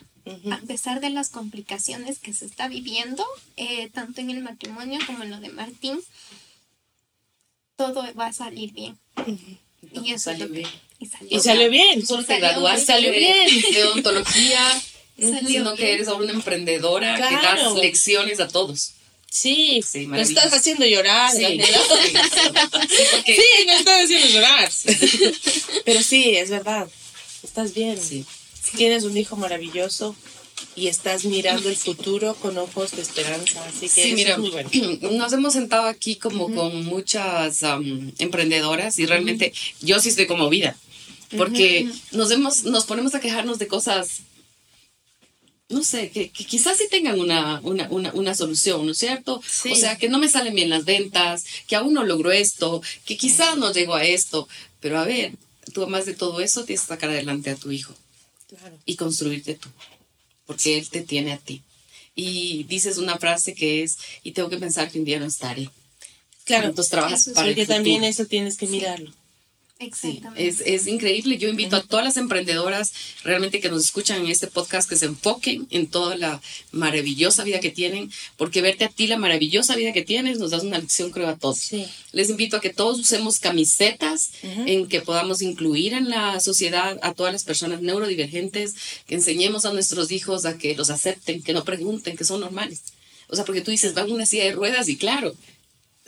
A 0.53 0.59
pesar 0.59 1.01
de 1.01 1.11
las 1.11 1.31
complicaciones 1.31 2.19
que 2.19 2.33
se 2.33 2.45
está 2.45 2.69
viviendo, 2.69 3.25
eh, 3.57 3.89
tanto 3.93 4.21
en 4.21 4.31
el 4.31 4.43
matrimonio 4.43 5.01
como 5.07 5.25
en 5.25 5.31
lo 5.31 5.41
de 5.41 5.49
Martín, 5.49 5.99
todo 7.77 8.07
va 8.15 8.27
a 8.27 8.33
salir 8.33 8.73
bien. 8.73 8.97
Y 9.93 10.13
eso 10.13 10.25
salió 10.31 10.49
bien. 10.49 10.69
Y 11.31 11.41
salió, 11.41 11.71
bien. 11.71 12.07
Solo 12.07 12.25
te 12.25 12.39
graduaste 12.39 12.87
salió 12.87 13.11
bien. 13.11 13.49
de 13.73 13.85
odontología, 13.87 14.61
sino 15.17 15.75
que 15.75 15.95
eres 15.95 16.09
ahora 16.09 16.25
una 16.25 16.35
emprendedora 16.35 17.17
que 17.17 17.35
das 17.35 17.75
lecciones 17.75 18.39
a 18.39 18.47
todos. 18.47 18.98
Sí, 19.31 19.83
sí 19.87 20.07
me 20.07 20.23
estás 20.23 20.53
haciendo 20.53 20.87
llorar. 20.87 21.31
Sí, 21.31 21.61
sí, 23.27 23.43
me 23.67 23.77
estás 23.77 24.05
haciendo 24.05 24.29
llorar. 24.29 24.71
Pero 25.85 26.03
sí, 26.03 26.37
es 26.37 26.51
verdad. 26.51 26.89
Estás 27.43 27.75
bien. 27.75 27.99
Tienes 28.77 29.05
un 29.05 29.17
hijo 29.17 29.37
maravilloso 29.37 30.17
y 30.75 30.89
estás 30.89 31.25
mirando 31.25 31.69
el 31.69 31.77
futuro 31.77 32.35
con 32.35 32.57
ojos 32.59 32.93
de 32.93 33.03
esperanza. 33.03 33.65
Así 33.65 33.89
que 33.89 34.03
sí, 34.03 34.13
mira, 34.13 34.33
es 34.33 34.39
muy 34.39 34.51
bueno. 34.51 34.71
nos 35.13 35.33
hemos 35.33 35.53
sentado 35.53 35.87
aquí 35.87 36.17
como 36.17 36.53
con 36.55 36.85
muchas 36.85 37.61
emprendedoras 38.19 38.99
y 38.99 39.07
realmente 39.07 39.53
yo 39.81 40.01
sí 40.01 40.09
estoy 40.09 40.27
conmovida 40.27 40.77
porque 41.37 41.89
nos, 42.13 42.31
hemos, 42.31 42.65
nos 42.65 42.87
ponemos 42.87 43.15
a 43.15 43.21
quejarnos 43.21 43.59
de 43.59 43.67
cosas 43.67 44.21
no 45.69 45.85
sé, 45.85 46.11
que, 46.11 46.31
quizás 46.31 46.79
sí 46.79 46.85
tengan 46.91 47.21
una, 47.21 47.61
una, 47.63 47.89
una, 47.91 48.13
una 48.13 48.35
solución, 48.35 48.87
¿no 48.87 48.93
es 48.93 48.99
cierto? 48.99 49.43
O 49.71 49.77
sea, 49.77 49.99
que 49.99 50.09
no 50.09 50.19
me 50.19 50.29
salen 50.29 50.55
bien 50.55 50.71
las 50.71 50.85
ventas, 50.85 51.45
que 51.67 51.77
aún 51.77 51.93
no 51.93 52.05
logro 52.05 52.33
esto, 52.33 52.81
que 53.05 53.17
quizás 53.19 53.57
no 53.59 53.73
llego 53.73 53.95
a 53.95 54.05
esto, 54.05 54.49
pero 54.81 54.99
a 54.99 55.05
ver, 55.05 55.33
tú 55.75 55.83
además 55.83 56.07
de 56.07 56.15
todo 56.15 56.41
eso 56.41 56.65
tienes 56.65 56.83
que 56.83 56.89
sacar 56.89 57.11
adelante 57.11 57.51
a 57.51 57.57
tu 57.57 57.71
hijo 57.71 57.95
y 58.87 58.97
construirte 58.97 59.55
tú, 59.55 59.69
porque 60.47 60.79
él 60.79 60.89
te 60.89 61.03
tiene 61.03 61.33
a 61.33 61.39
ti. 61.39 61.63
Y 62.15 62.65
dices 62.65 62.99
una 62.99 63.19
frase 63.19 63.55
que 63.55 63.83
es, 63.83 63.99
y 64.23 64.33
tengo 64.33 64.49
que 64.49 64.57
pensar 64.57 64.91
que 64.91 64.99
un 64.99 65.05
día 65.05 65.21
no 65.21 65.27
estaré. 65.27 65.71
Claro, 66.45 66.69
entonces 66.69 66.91
trabajas 66.91 67.31
para 67.35 67.47
Porque 67.47 67.67
también 67.67 68.05
eso 68.05 68.25
tienes 68.25 68.57
que 68.57 68.67
mirarlo. 68.67 69.13
Exactamente. 69.81 70.49
es, 70.49 70.61
es, 70.61 70.89
increíble. 70.89 71.39
Yo 71.39 71.49
invito 71.49 71.77
a 71.77 71.83
todas 71.83 72.05
las 72.05 72.17
emprendedoras 72.17 72.93
realmente 73.23 73.61
que 73.61 73.69
nos 73.69 73.85
escuchan 73.85 74.25
en 74.25 74.31
este 74.31 74.49
podcast 74.49 74.89
que 74.89 74.97
se 74.97 75.07
enfoquen 75.07 75.69
en 75.71 75.87
toda 75.87 76.17
la 76.17 76.41
maravillosa 76.73 77.45
vida 77.45 77.61
que 77.61 77.71
tienen, 77.71 78.11
porque 78.37 78.61
verte 78.61 78.85
a 78.85 78.89
ti 78.89 79.07
la 79.07 79.19
maravillosa 79.19 79.77
vida 79.77 79.93
que 79.93 80.03
tienes 80.03 80.41
nos 80.41 80.51
das 80.51 80.65
una 80.65 80.79
lección, 80.79 81.13
creo, 81.13 81.29
a 81.29 81.37
todos. 81.37 81.71
Les 82.11 82.29
invito 82.29 82.57
a 82.57 82.61
que 82.61 82.71
todos 82.71 82.99
usemos 82.99 83.39
camisetas 83.39 84.33
en 84.43 84.89
que 84.89 85.01
podamos 85.01 85.43
incluir 85.43 85.95
en 85.95 86.11
la 86.11 86.41
sociedad 86.41 86.99
a 87.03 87.15
todas 87.15 87.33
las 87.33 87.45
personas 87.45 87.81
neurodivergentes, 87.81 88.75
que 89.07 89.15
enseñemos 89.15 89.65
a 89.65 89.73
nuestros 89.73 90.11
hijos 90.11 90.45
a 90.45 90.59
que 90.59 90.75
los 90.75 90.91
acepten, 90.91 91.41
que 91.41 91.53
no 91.53 91.63
pregunten, 91.63 92.17
que 92.17 92.25
son 92.25 92.41
normales. 92.41 92.83
O 93.29 93.37
sea, 93.37 93.45
porque 93.45 93.61
tú 93.61 93.71
dices, 93.71 93.95
van 93.95 94.11
una 94.11 94.27
silla 94.27 94.45
de 94.45 94.53
ruedas 94.53 94.89
y 94.89 94.97
claro, 94.97 95.37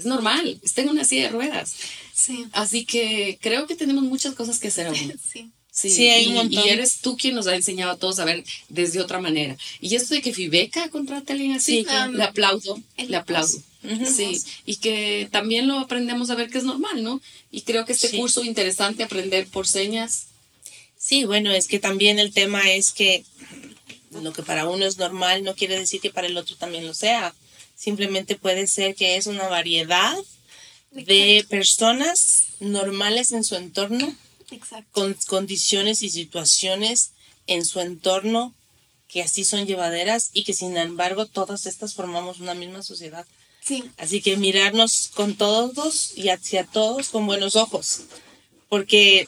es 0.01 0.07
normal, 0.07 0.59
está 0.63 0.81
en 0.83 0.89
una 0.89 1.05
silla 1.05 1.25
de 1.25 1.29
ruedas. 1.29 1.75
Sí. 2.15 2.47
Así 2.53 2.85
que 2.85 3.39
creo 3.41 3.67
que 3.67 3.77
tenemos 3.77 4.05
muchas 4.05 4.35
cosas 4.35 4.59
que 4.59 4.69
hacer 4.69 4.89
aún. 4.89 5.15
Sí. 5.33 5.51
Sí, 5.73 6.09
hay 6.09 6.27
un 6.27 6.35
montón. 6.35 6.67
Y 6.67 6.69
eres 6.69 6.99
tú 7.01 7.17
quien 7.17 7.35
nos 7.35 7.47
ha 7.47 7.55
enseñado 7.55 7.93
a 7.93 7.97
todos 7.97 8.19
a 8.19 8.25
ver 8.25 8.45
desde 8.69 9.01
otra 9.01 9.21
manera. 9.21 9.57
Y 9.81 9.95
esto 9.95 10.15
de 10.15 10.21
que 10.21 10.35
Fibeca 10.35 10.91
contrate 10.91 11.33
a 11.33 11.35
alguien 11.35 11.53
así, 11.53 11.87
le 12.13 12.23
aplaudo, 12.23 12.79
le 12.99 13.17
aplaudo. 13.17 13.63
Sí, 14.05 14.43
y 14.67 14.77
que 14.77 15.29
también 15.31 15.69
lo 15.69 15.79
aprendemos 15.79 16.29
a 16.29 16.35
ver 16.35 16.51
que 16.51 16.59
es 16.59 16.65
normal, 16.65 17.03
¿no? 17.03 17.23
Y 17.51 17.63
creo 17.63 17.87
que 17.87 17.93
este 17.93 18.11
curso 18.11 18.45
interesante, 18.45 19.05
aprender 19.05 19.47
por 19.47 19.67
señas. 19.67 20.27
Sí, 20.99 21.25
bueno, 21.25 21.51
es 21.51 21.67
que 21.67 21.79
también 21.79 22.19
el 22.19 22.33
tema 22.33 22.71
es 22.73 22.91
que 22.91 23.25
lo 24.11 24.33
que 24.33 24.43
para 24.43 24.69
uno 24.69 24.85
es 24.85 24.99
normal 24.99 25.45
no 25.45 25.55
quiere 25.55 25.79
decir 25.79 26.01
que 26.01 26.11
para 26.11 26.27
el 26.27 26.37
otro 26.37 26.57
también 26.57 26.87
lo 26.87 26.95
sea. 26.95 27.35
Simplemente 27.81 28.37
puede 28.37 28.67
ser 28.67 28.95
que 28.95 29.17
es 29.17 29.27
una 29.27 29.49
variedad 29.49 30.15
de 30.91 31.47
personas 31.49 32.49
normales 32.61 33.33
en 33.33 33.43
su 33.43 33.57
entorno, 33.57 34.15
con 34.93 35.15
condiciones 35.27 36.03
y 36.03 36.11
situaciones 36.11 37.13
en 37.47 37.65
su 37.65 37.81
entorno 37.81 38.55
que 39.09 39.23
así 39.23 39.45
son 39.45 39.67
llevaderas 39.67 40.29
y 40.35 40.45
que 40.45 40.53
sin 40.53 40.77
embargo 40.77 41.25
todas 41.25 41.65
estas 41.65 41.95
formamos 41.95 42.39
una 42.39 42.53
misma 42.53 42.83
sociedad. 42.83 43.25
Sí. 43.63 43.83
Así 43.97 44.21
que 44.21 44.37
mirarnos 44.37 45.09
con 45.15 45.35
todos 45.35 46.13
y 46.19 46.29
hacia 46.29 46.65
todos 46.65 47.09
con 47.09 47.25
buenos 47.25 47.57
ojos, 47.57 48.03
porque, 48.69 49.27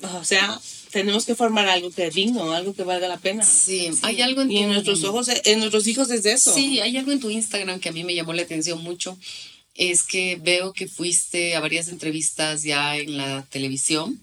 o 0.00 0.22
sea, 0.22 0.60
tenemos 0.90 1.24
que 1.24 1.34
formar 1.34 1.68
algo 1.68 1.90
que 1.90 2.06
es 2.06 2.14
digno, 2.14 2.52
algo 2.52 2.74
que 2.74 2.82
valga 2.82 3.08
la 3.08 3.18
pena. 3.18 3.44
Sí, 3.44 3.90
hay 4.02 4.20
algo 4.20 4.42
en 4.42 4.50
Y 4.50 4.58
en 4.58 4.68
nuestros 4.68 5.04
ojos, 5.04 5.28
en 5.44 5.58
nuestros 5.58 5.86
hijos 5.86 6.10
es 6.10 6.24
eso. 6.26 6.54
Sí, 6.54 6.80
hay 6.80 6.96
algo 6.96 7.12
en 7.12 7.20
tu 7.20 7.30
Instagram 7.30 7.80
que 7.80 7.88
a 7.88 7.92
mí 7.92 8.04
me 8.04 8.14
llamó 8.14 8.32
la 8.32 8.42
atención 8.42 8.82
mucho 8.82 9.16
es 9.80 10.02
que 10.02 10.36
veo 10.36 10.72
que 10.74 10.86
fuiste 10.86 11.56
a 11.56 11.60
varias 11.60 11.88
entrevistas 11.88 12.62
ya 12.62 12.98
en 12.98 13.16
la 13.16 13.46
televisión. 13.50 14.20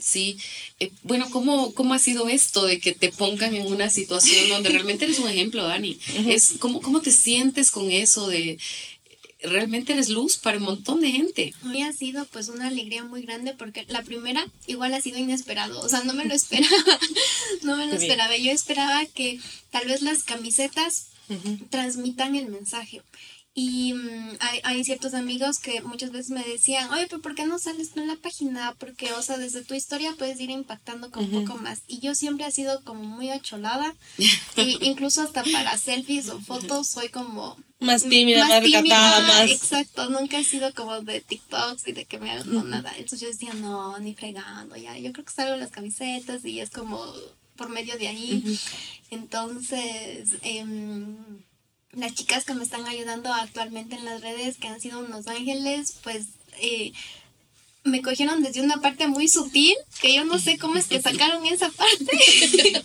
Sí, 0.00 0.36
eh, 0.78 0.90
bueno, 1.02 1.28
¿cómo, 1.30 1.74
¿cómo 1.74 1.94
ha 1.94 1.98
sido 1.98 2.28
esto 2.28 2.64
de 2.64 2.78
que 2.78 2.92
te 2.92 3.10
pongan 3.10 3.54
en 3.54 3.66
una 3.66 3.88
situación 3.90 4.48
donde 4.48 4.68
realmente 4.68 5.04
eres 5.04 5.18
un 5.18 5.28
ejemplo, 5.28 5.64
Dani? 5.64 5.98
es, 6.28 6.54
¿cómo, 6.58 6.80
¿Cómo 6.80 7.00
te 7.00 7.10
sientes 7.10 7.70
con 7.70 7.90
eso 7.90 8.28
de 8.28 8.58
realmente 9.44 9.92
eres 9.92 10.08
luz 10.08 10.36
para 10.36 10.58
un 10.58 10.64
montón 10.64 11.00
de 11.00 11.12
gente? 11.12 11.54
Hoy 11.64 11.82
ha 11.82 11.92
sido 11.92 12.24
pues 12.26 12.48
una 12.48 12.68
alegría 12.68 13.04
muy 13.04 13.22
grande 13.22 13.54
porque 13.54 13.84
la 13.88 14.02
primera 14.02 14.46
igual 14.66 14.94
ha 14.94 15.00
sido 15.00 15.18
inesperado, 15.18 15.80
o 15.80 15.88
sea, 15.88 16.02
no 16.04 16.14
me 16.14 16.24
lo 16.24 16.34
esperaba, 16.34 16.98
no 17.62 17.76
me 17.76 17.86
lo 17.86 17.94
esperaba. 17.94 18.36
Yo 18.36 18.50
esperaba 18.50 19.04
que 19.06 19.40
tal 19.70 19.86
vez 19.86 20.02
las 20.02 20.24
camisetas 20.24 21.08
transmitan 21.70 22.36
el 22.36 22.48
mensaje. 22.48 23.02
Y 23.56 23.94
mm, 23.94 24.36
hay, 24.40 24.60
hay, 24.64 24.84
ciertos 24.84 25.14
amigos 25.14 25.60
que 25.60 25.80
muchas 25.82 26.10
veces 26.10 26.30
me 26.30 26.42
decían, 26.42 26.92
oye, 26.92 27.06
pero 27.08 27.22
¿por 27.22 27.36
qué 27.36 27.46
no 27.46 27.60
sales 27.60 27.92
tú 27.92 28.00
en 28.00 28.08
la 28.08 28.16
página? 28.16 28.74
Porque, 28.80 29.12
o 29.12 29.22
sea, 29.22 29.38
desde 29.38 29.62
tu 29.62 29.74
historia 29.74 30.12
puedes 30.18 30.40
ir 30.40 30.50
impactando 30.50 31.12
con 31.12 31.32
un 31.32 31.44
poco 31.44 31.60
más. 31.60 31.82
Y 31.86 32.00
yo 32.00 32.16
siempre 32.16 32.46
he 32.46 32.50
sido 32.50 32.82
como 32.82 33.04
muy 33.04 33.30
acholada. 33.30 33.94
y 34.56 34.84
incluso 34.84 35.22
hasta 35.22 35.44
para 35.44 35.78
selfies 35.78 36.28
o 36.30 36.40
fotos 36.40 36.88
soy 36.88 37.10
como... 37.10 37.56
Más 37.78 38.02
tímida, 38.02 38.48
más, 38.48 38.62
recatada, 38.62 39.20
más... 39.20 39.50
Exacto, 39.50 40.10
nunca 40.10 40.38
he 40.38 40.44
sido 40.44 40.74
como 40.74 41.00
de 41.02 41.20
TikToks 41.20 41.86
y 41.86 41.92
de 41.92 42.06
que 42.06 42.18
me 42.18 42.32
hagan 42.32 42.70
nada. 42.70 42.90
Entonces 42.96 43.20
yo 43.20 43.28
decía, 43.28 43.54
no, 43.54 43.96
ni 44.00 44.14
fregando, 44.14 44.74
ya. 44.74 44.98
Yo 44.98 45.12
creo 45.12 45.24
que 45.24 45.32
salgo 45.32 45.54
en 45.54 45.60
las 45.60 45.70
camisetas 45.70 46.44
y 46.44 46.58
es 46.58 46.70
como 46.70 47.06
por 47.54 47.68
medio 47.68 47.96
de 47.98 48.08
ahí. 48.08 48.58
Entonces... 49.10 50.30
Eh, 50.42 50.64
las 51.96 52.14
chicas 52.14 52.44
que 52.44 52.54
me 52.54 52.64
están 52.64 52.86
ayudando 52.86 53.32
actualmente 53.32 53.96
en 53.96 54.04
las 54.04 54.20
redes, 54.20 54.56
que 54.56 54.68
han 54.68 54.80
sido 54.80 55.00
unos 55.00 55.26
ángeles, 55.26 55.96
pues 56.02 56.26
eh, 56.60 56.92
me 57.84 58.00
cogieron 58.00 58.42
desde 58.42 58.62
una 58.62 58.80
parte 58.80 59.06
muy 59.08 59.28
sutil, 59.28 59.74
que 60.00 60.14
yo 60.14 60.24
no 60.24 60.38
sé 60.38 60.56
cómo 60.56 60.76
es 60.76 60.86
que 60.86 61.02
sacaron 61.02 61.44
esa 61.44 61.68
parte. 61.68 62.18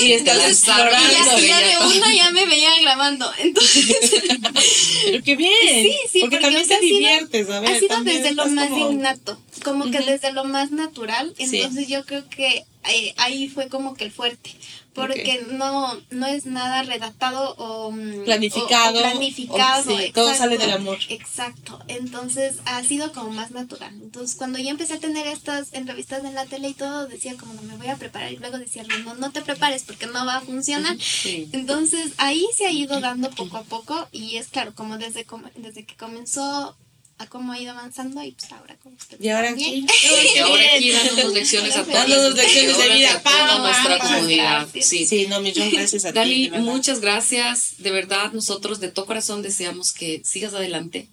y 0.00 0.12
explorando. 0.12 1.38
Y 1.38 1.46
ya, 1.46 1.60
de 1.60 1.96
una 1.96 2.14
ya 2.14 2.30
me 2.30 2.46
veía 2.46 2.70
grabando. 2.80 3.30
Entonces. 3.38 4.22
Pero 5.04 5.22
qué 5.22 5.36
bien. 5.36 5.52
Sí, 5.82 5.94
sí, 6.10 6.20
porque, 6.22 6.38
también 6.38 6.66
te 6.66 6.80
diviertes, 6.80 7.50
a 7.50 7.60
ver, 7.60 7.70
Ha 7.70 7.78
sido 7.78 8.02
desde 8.02 8.32
lo 8.32 8.46
más 8.46 8.70
innato, 8.70 9.38
como 9.62 9.90
que 9.90 10.00
desde 10.00 10.32
lo 10.32 10.44
más 10.44 10.70
natural. 10.70 11.34
Entonces 11.38 11.88
yo 11.88 12.06
creo 12.06 12.26
que 12.30 12.64
eh, 12.84 13.14
ahí 13.18 13.48
fue 13.48 13.68
como 13.68 13.94
que 13.94 14.04
el 14.04 14.12
fuerte 14.12 14.50
porque 14.94 15.46
no, 15.50 16.00
no 16.10 16.26
es 16.26 16.46
nada 16.46 16.82
redactado 16.82 17.54
o 17.56 17.92
mm, 17.92 18.24
planificado. 18.24 18.98
planificado. 18.98 19.94
todo 20.12 20.34
sale 20.34 20.58
del 20.58 20.72
amor. 20.72 20.98
Exacto. 21.08 21.80
Entonces 21.88 22.56
ha 22.64 22.82
sido 22.82 23.12
como 23.12 23.30
más 23.30 23.50
natural. 23.52 23.94
Entonces 24.02 24.36
cuando 24.36 24.58
yo 24.58 24.70
empecé 24.70 24.94
a 24.94 24.98
tener 24.98 25.26
estas 25.26 25.72
entrevistas 25.72 26.24
en 26.24 26.34
la 26.34 26.46
tele 26.46 26.68
y 26.68 26.74
todo, 26.74 27.06
decía 27.06 27.36
como 27.36 27.54
no 27.54 27.62
me 27.62 27.76
voy 27.76 27.88
a 27.88 27.96
preparar 27.96 28.32
y 28.32 28.36
luego 28.36 28.58
decía 28.58 28.82
no, 29.04 29.14
no 29.14 29.30
te 29.30 29.42
prepares 29.42 29.84
porque 29.84 30.06
no 30.06 30.26
va 30.26 30.36
a 30.36 30.40
funcionar. 30.40 30.96
Entonces 31.52 32.12
ahí 32.16 32.46
se 32.56 32.66
ha 32.66 32.72
ido 32.72 33.00
dando 33.00 33.30
poco 33.30 33.58
a 33.58 33.62
poco 33.62 34.08
y 34.12 34.36
es 34.36 34.48
claro, 34.48 34.74
como 34.74 34.98
desde, 34.98 35.26
desde 35.56 35.84
que 35.84 35.96
comenzó 35.96 36.76
a 37.20 37.26
cómo 37.26 37.52
ha 37.52 37.60
ido 37.60 37.72
avanzando 37.72 38.22
y 38.22 38.32
pues 38.32 38.50
ahora 38.50 38.76
como 38.82 38.96
usted 38.96 39.20
Y 39.20 39.28
ahora 39.28 39.48
también. 39.48 39.86
Y 40.34 40.38
ahora 40.38 40.64
aquí 40.74 40.90
dándonos 40.90 41.34
lecciones 41.34 41.76
a 41.76 41.80
todos. 41.84 41.92
Dándonos 41.92 42.34
lecciones 42.34 42.78
de 42.78 42.88
vida. 42.94 43.12
A 43.12 43.22
toda 43.22 43.46
Pam, 43.46 43.62
nuestra 43.62 43.98
comunidad. 43.98 44.68
Sí. 44.80 45.06
Sí, 45.06 45.26
no, 45.28 45.42
millón 45.42 45.70
gracias 45.72 46.06
a 46.06 46.12
ti. 46.12 46.14
Dali, 46.14 46.44
de 46.44 46.50
verdad. 46.50 46.64
muchas 46.64 47.00
gracias. 47.00 47.74
De 47.76 47.90
verdad, 47.90 48.32
nosotros 48.32 48.80
de 48.80 48.88
todo 48.88 49.04
corazón 49.04 49.42
deseamos 49.42 49.92
que 49.92 50.22
sigas 50.24 50.54
adelante 50.54 51.08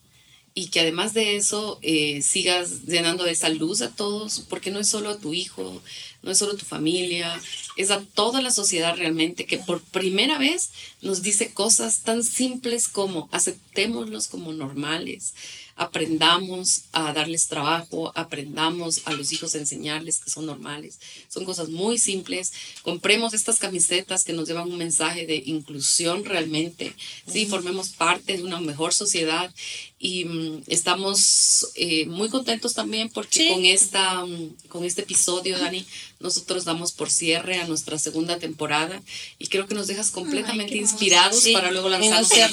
y 0.54 0.70
que 0.70 0.80
además 0.80 1.14
de 1.14 1.36
eso 1.36 1.78
eh, 1.82 2.22
sigas 2.22 2.86
llenando 2.86 3.26
de 3.26 3.32
esa 3.32 3.50
luz 3.50 3.82
a 3.82 3.94
todos, 3.94 4.46
porque 4.50 4.72
no 4.72 4.80
es 4.80 4.88
solo 4.88 5.10
a 5.10 5.20
tu 5.20 5.34
hijo, 5.34 5.84
no 6.24 6.32
es 6.32 6.38
solo 6.38 6.54
a 6.54 6.58
tu 6.58 6.66
familia, 6.66 7.40
es 7.76 7.92
a 7.92 8.02
toda 8.02 8.42
la 8.42 8.50
sociedad 8.50 8.96
realmente 8.96 9.46
que 9.46 9.60
por 9.60 9.82
primera 9.82 10.40
vez 10.40 10.72
nos 11.02 11.22
dice 11.22 11.54
cosas 11.54 12.00
tan 12.00 12.24
simples 12.24 12.88
como 12.88 13.30
aceptémoslos 13.32 14.30
como 14.30 14.52
normales, 14.52 15.36
aprendamos 15.78 16.84
a 16.92 17.14
darles 17.14 17.48
trabajo, 17.48 18.12
aprendamos 18.16 19.02
a 19.06 19.14
los 19.14 19.32
hijos 19.32 19.54
a 19.56 19.60
enseñarles 19.60 20.20
que 20.20 20.30
son 20.30 20.46
normales. 20.46 21.00
Son 21.30 21.46
cosas 21.46 21.70
muy 21.70 21.98
simples. 22.00 22.52
Compremos 22.82 23.34
estas 23.34 23.60
camisetas 23.60 24.24
que 24.24 24.34
nos 24.34 24.48
llevan 24.48 24.72
un 24.72 24.78
mensaje 24.78 25.26
de 25.26 25.42
inclusión 25.46 26.26
realmente. 26.26 26.94
Sí, 27.32 27.46
formemos 27.46 27.90
parte 27.90 28.38
de 28.38 28.44
una 28.44 28.60
mejor 28.60 28.94
sociedad 28.94 29.54
y 30.00 30.26
mm, 30.26 30.64
estamos 30.68 31.68
eh, 31.76 32.06
muy 32.08 32.30
contentos 32.30 32.74
también 32.74 33.10
porque 33.10 33.38
Sí. 33.38 33.48
con, 33.50 33.66
esta, 33.66 34.26
mm, 34.26 34.56
con 34.70 34.84
este 34.84 35.02
episodio, 35.04 35.58
Dani, 35.60 35.86
nosotros 36.20 36.66
damos 36.66 36.92
por 36.92 37.10
cierre 37.12 37.60
a 37.60 37.68
nuestra 37.68 38.00
segunda 38.00 38.40
temporada 38.40 39.02
y 39.38 39.48
creo 39.48 39.68
que 39.68 39.76
nos 39.76 39.88
dejas 39.88 40.10
completamente 40.10 40.74
hermoso. 40.76 40.94
inspirados 40.94 41.40
Sí, 41.44 41.54
para 41.54 41.72
luego 41.72 41.88
a 41.88 41.92
la 41.92 42.00
tercera. 42.00 42.50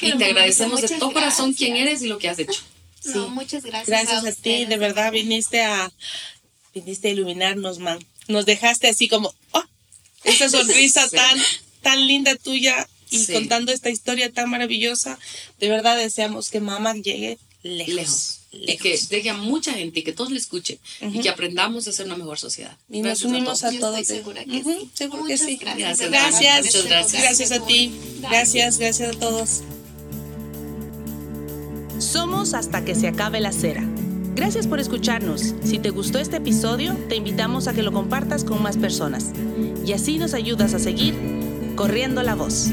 Y 0.00 0.16
te 0.18 0.24
agradecemos 0.24 0.80
de 0.80 0.88
todo 0.88 1.12
corazón 1.12 1.50
gracias. 1.50 1.63
Quién 1.64 1.76
eres 1.76 2.02
y 2.02 2.06
lo 2.08 2.18
que 2.18 2.28
has 2.28 2.38
hecho. 2.38 2.60
No, 3.06 3.12
Sí. 3.12 3.30
muchas 3.30 3.62
gracias. 3.64 3.86
Gracias 3.88 4.18
a, 4.18 4.22
ti, 4.22 4.28
ustedes. 4.30 4.68
de 4.68 4.76
verdad 4.78 5.12
viniste 5.12 5.62
a 5.62 5.92
viniste 6.74 7.08
a 7.08 7.10
iluminarnos, 7.12 7.78
man. 7.78 7.98
Nos 8.28 8.46
dejaste 8.46 8.88
así 8.88 9.08
como, 9.08 9.34
oh, 9.52 9.62
esa 10.24 10.48
sonrisa 10.48 11.06
Sí. 11.08 11.16
tan 11.16 11.38
tan 11.82 12.06
linda 12.06 12.34
tuya 12.36 12.88
y 13.10 13.18
Sí. 13.18 13.32
contando 13.34 13.72
esta 13.72 13.90
historia 13.90 14.32
tan 14.32 14.48
maravillosa. 14.50 15.18
De 15.60 15.68
verdad 15.68 15.96
deseamos 15.98 16.50
que 16.50 16.60
mamá 16.60 16.94
llegue 16.94 17.38
lejos. 17.62 17.94
lejos. 17.94 18.40
Y 18.52 18.58
lejos. 18.66 18.82
que 18.82 18.96
llegue 19.16 19.30
a 19.30 19.34
mucha 19.34 19.72
gente 19.74 20.00
y 20.00 20.02
que 20.04 20.12
todos 20.12 20.30
le 20.30 20.38
escuchen 20.38 20.78
y 21.00 21.06
Ujú. 21.06 21.20
que 21.22 21.28
aprendamos 21.28 21.86
a 21.88 21.92
ser 21.92 22.06
una 22.06 22.16
mejor 22.16 22.38
sociedad. 22.38 22.76
Y 22.88 22.98
nos 22.98 23.04
Gracias 23.20 23.28
unimos 23.30 23.60
todos. 23.60 23.64
a 23.64 23.70
Yo 23.74 23.80
todos. 23.80 23.98
estoy 24.00 24.16
segura 24.16 24.44
que 24.44 24.58
Ujú, 24.58 24.70
sí. 24.80 24.90
Seguro 24.94 25.22
Muchas 25.24 25.40
que 25.40 25.46
sí. 25.46 25.56
gracias. 25.56 25.98
Gracias, 25.98 26.10
Gracias, 26.10 26.64
Muchas 26.66 26.84
gracias. 26.86 27.22
gracias 27.22 27.52
a 27.52 27.66
ti. 27.66 27.92
Gracias, 28.20 28.78
gracias 28.78 29.14
a 29.16 29.18
todos. 29.18 29.60
Somos 31.98 32.54
hasta 32.54 32.84
que 32.84 32.94
se 32.94 33.08
acabe 33.08 33.40
la 33.40 33.52
cera. 33.52 33.82
Gracias 34.34 34.66
por 34.66 34.80
escucharnos. 34.80 35.54
Si 35.62 35.78
te 35.78 35.90
gustó 35.90 36.18
este 36.18 36.38
episodio, 36.38 36.96
te 37.08 37.16
invitamos 37.16 37.68
a 37.68 37.72
que 37.72 37.82
lo 37.82 37.92
compartas 37.92 38.44
con 38.44 38.62
más 38.62 38.76
personas. 38.76 39.32
Y 39.86 39.92
así 39.92 40.18
nos 40.18 40.34
ayudas 40.34 40.74
a 40.74 40.78
seguir 40.78 41.14
corriendo 41.76 42.22
la 42.22 42.34
voz. 42.34 42.70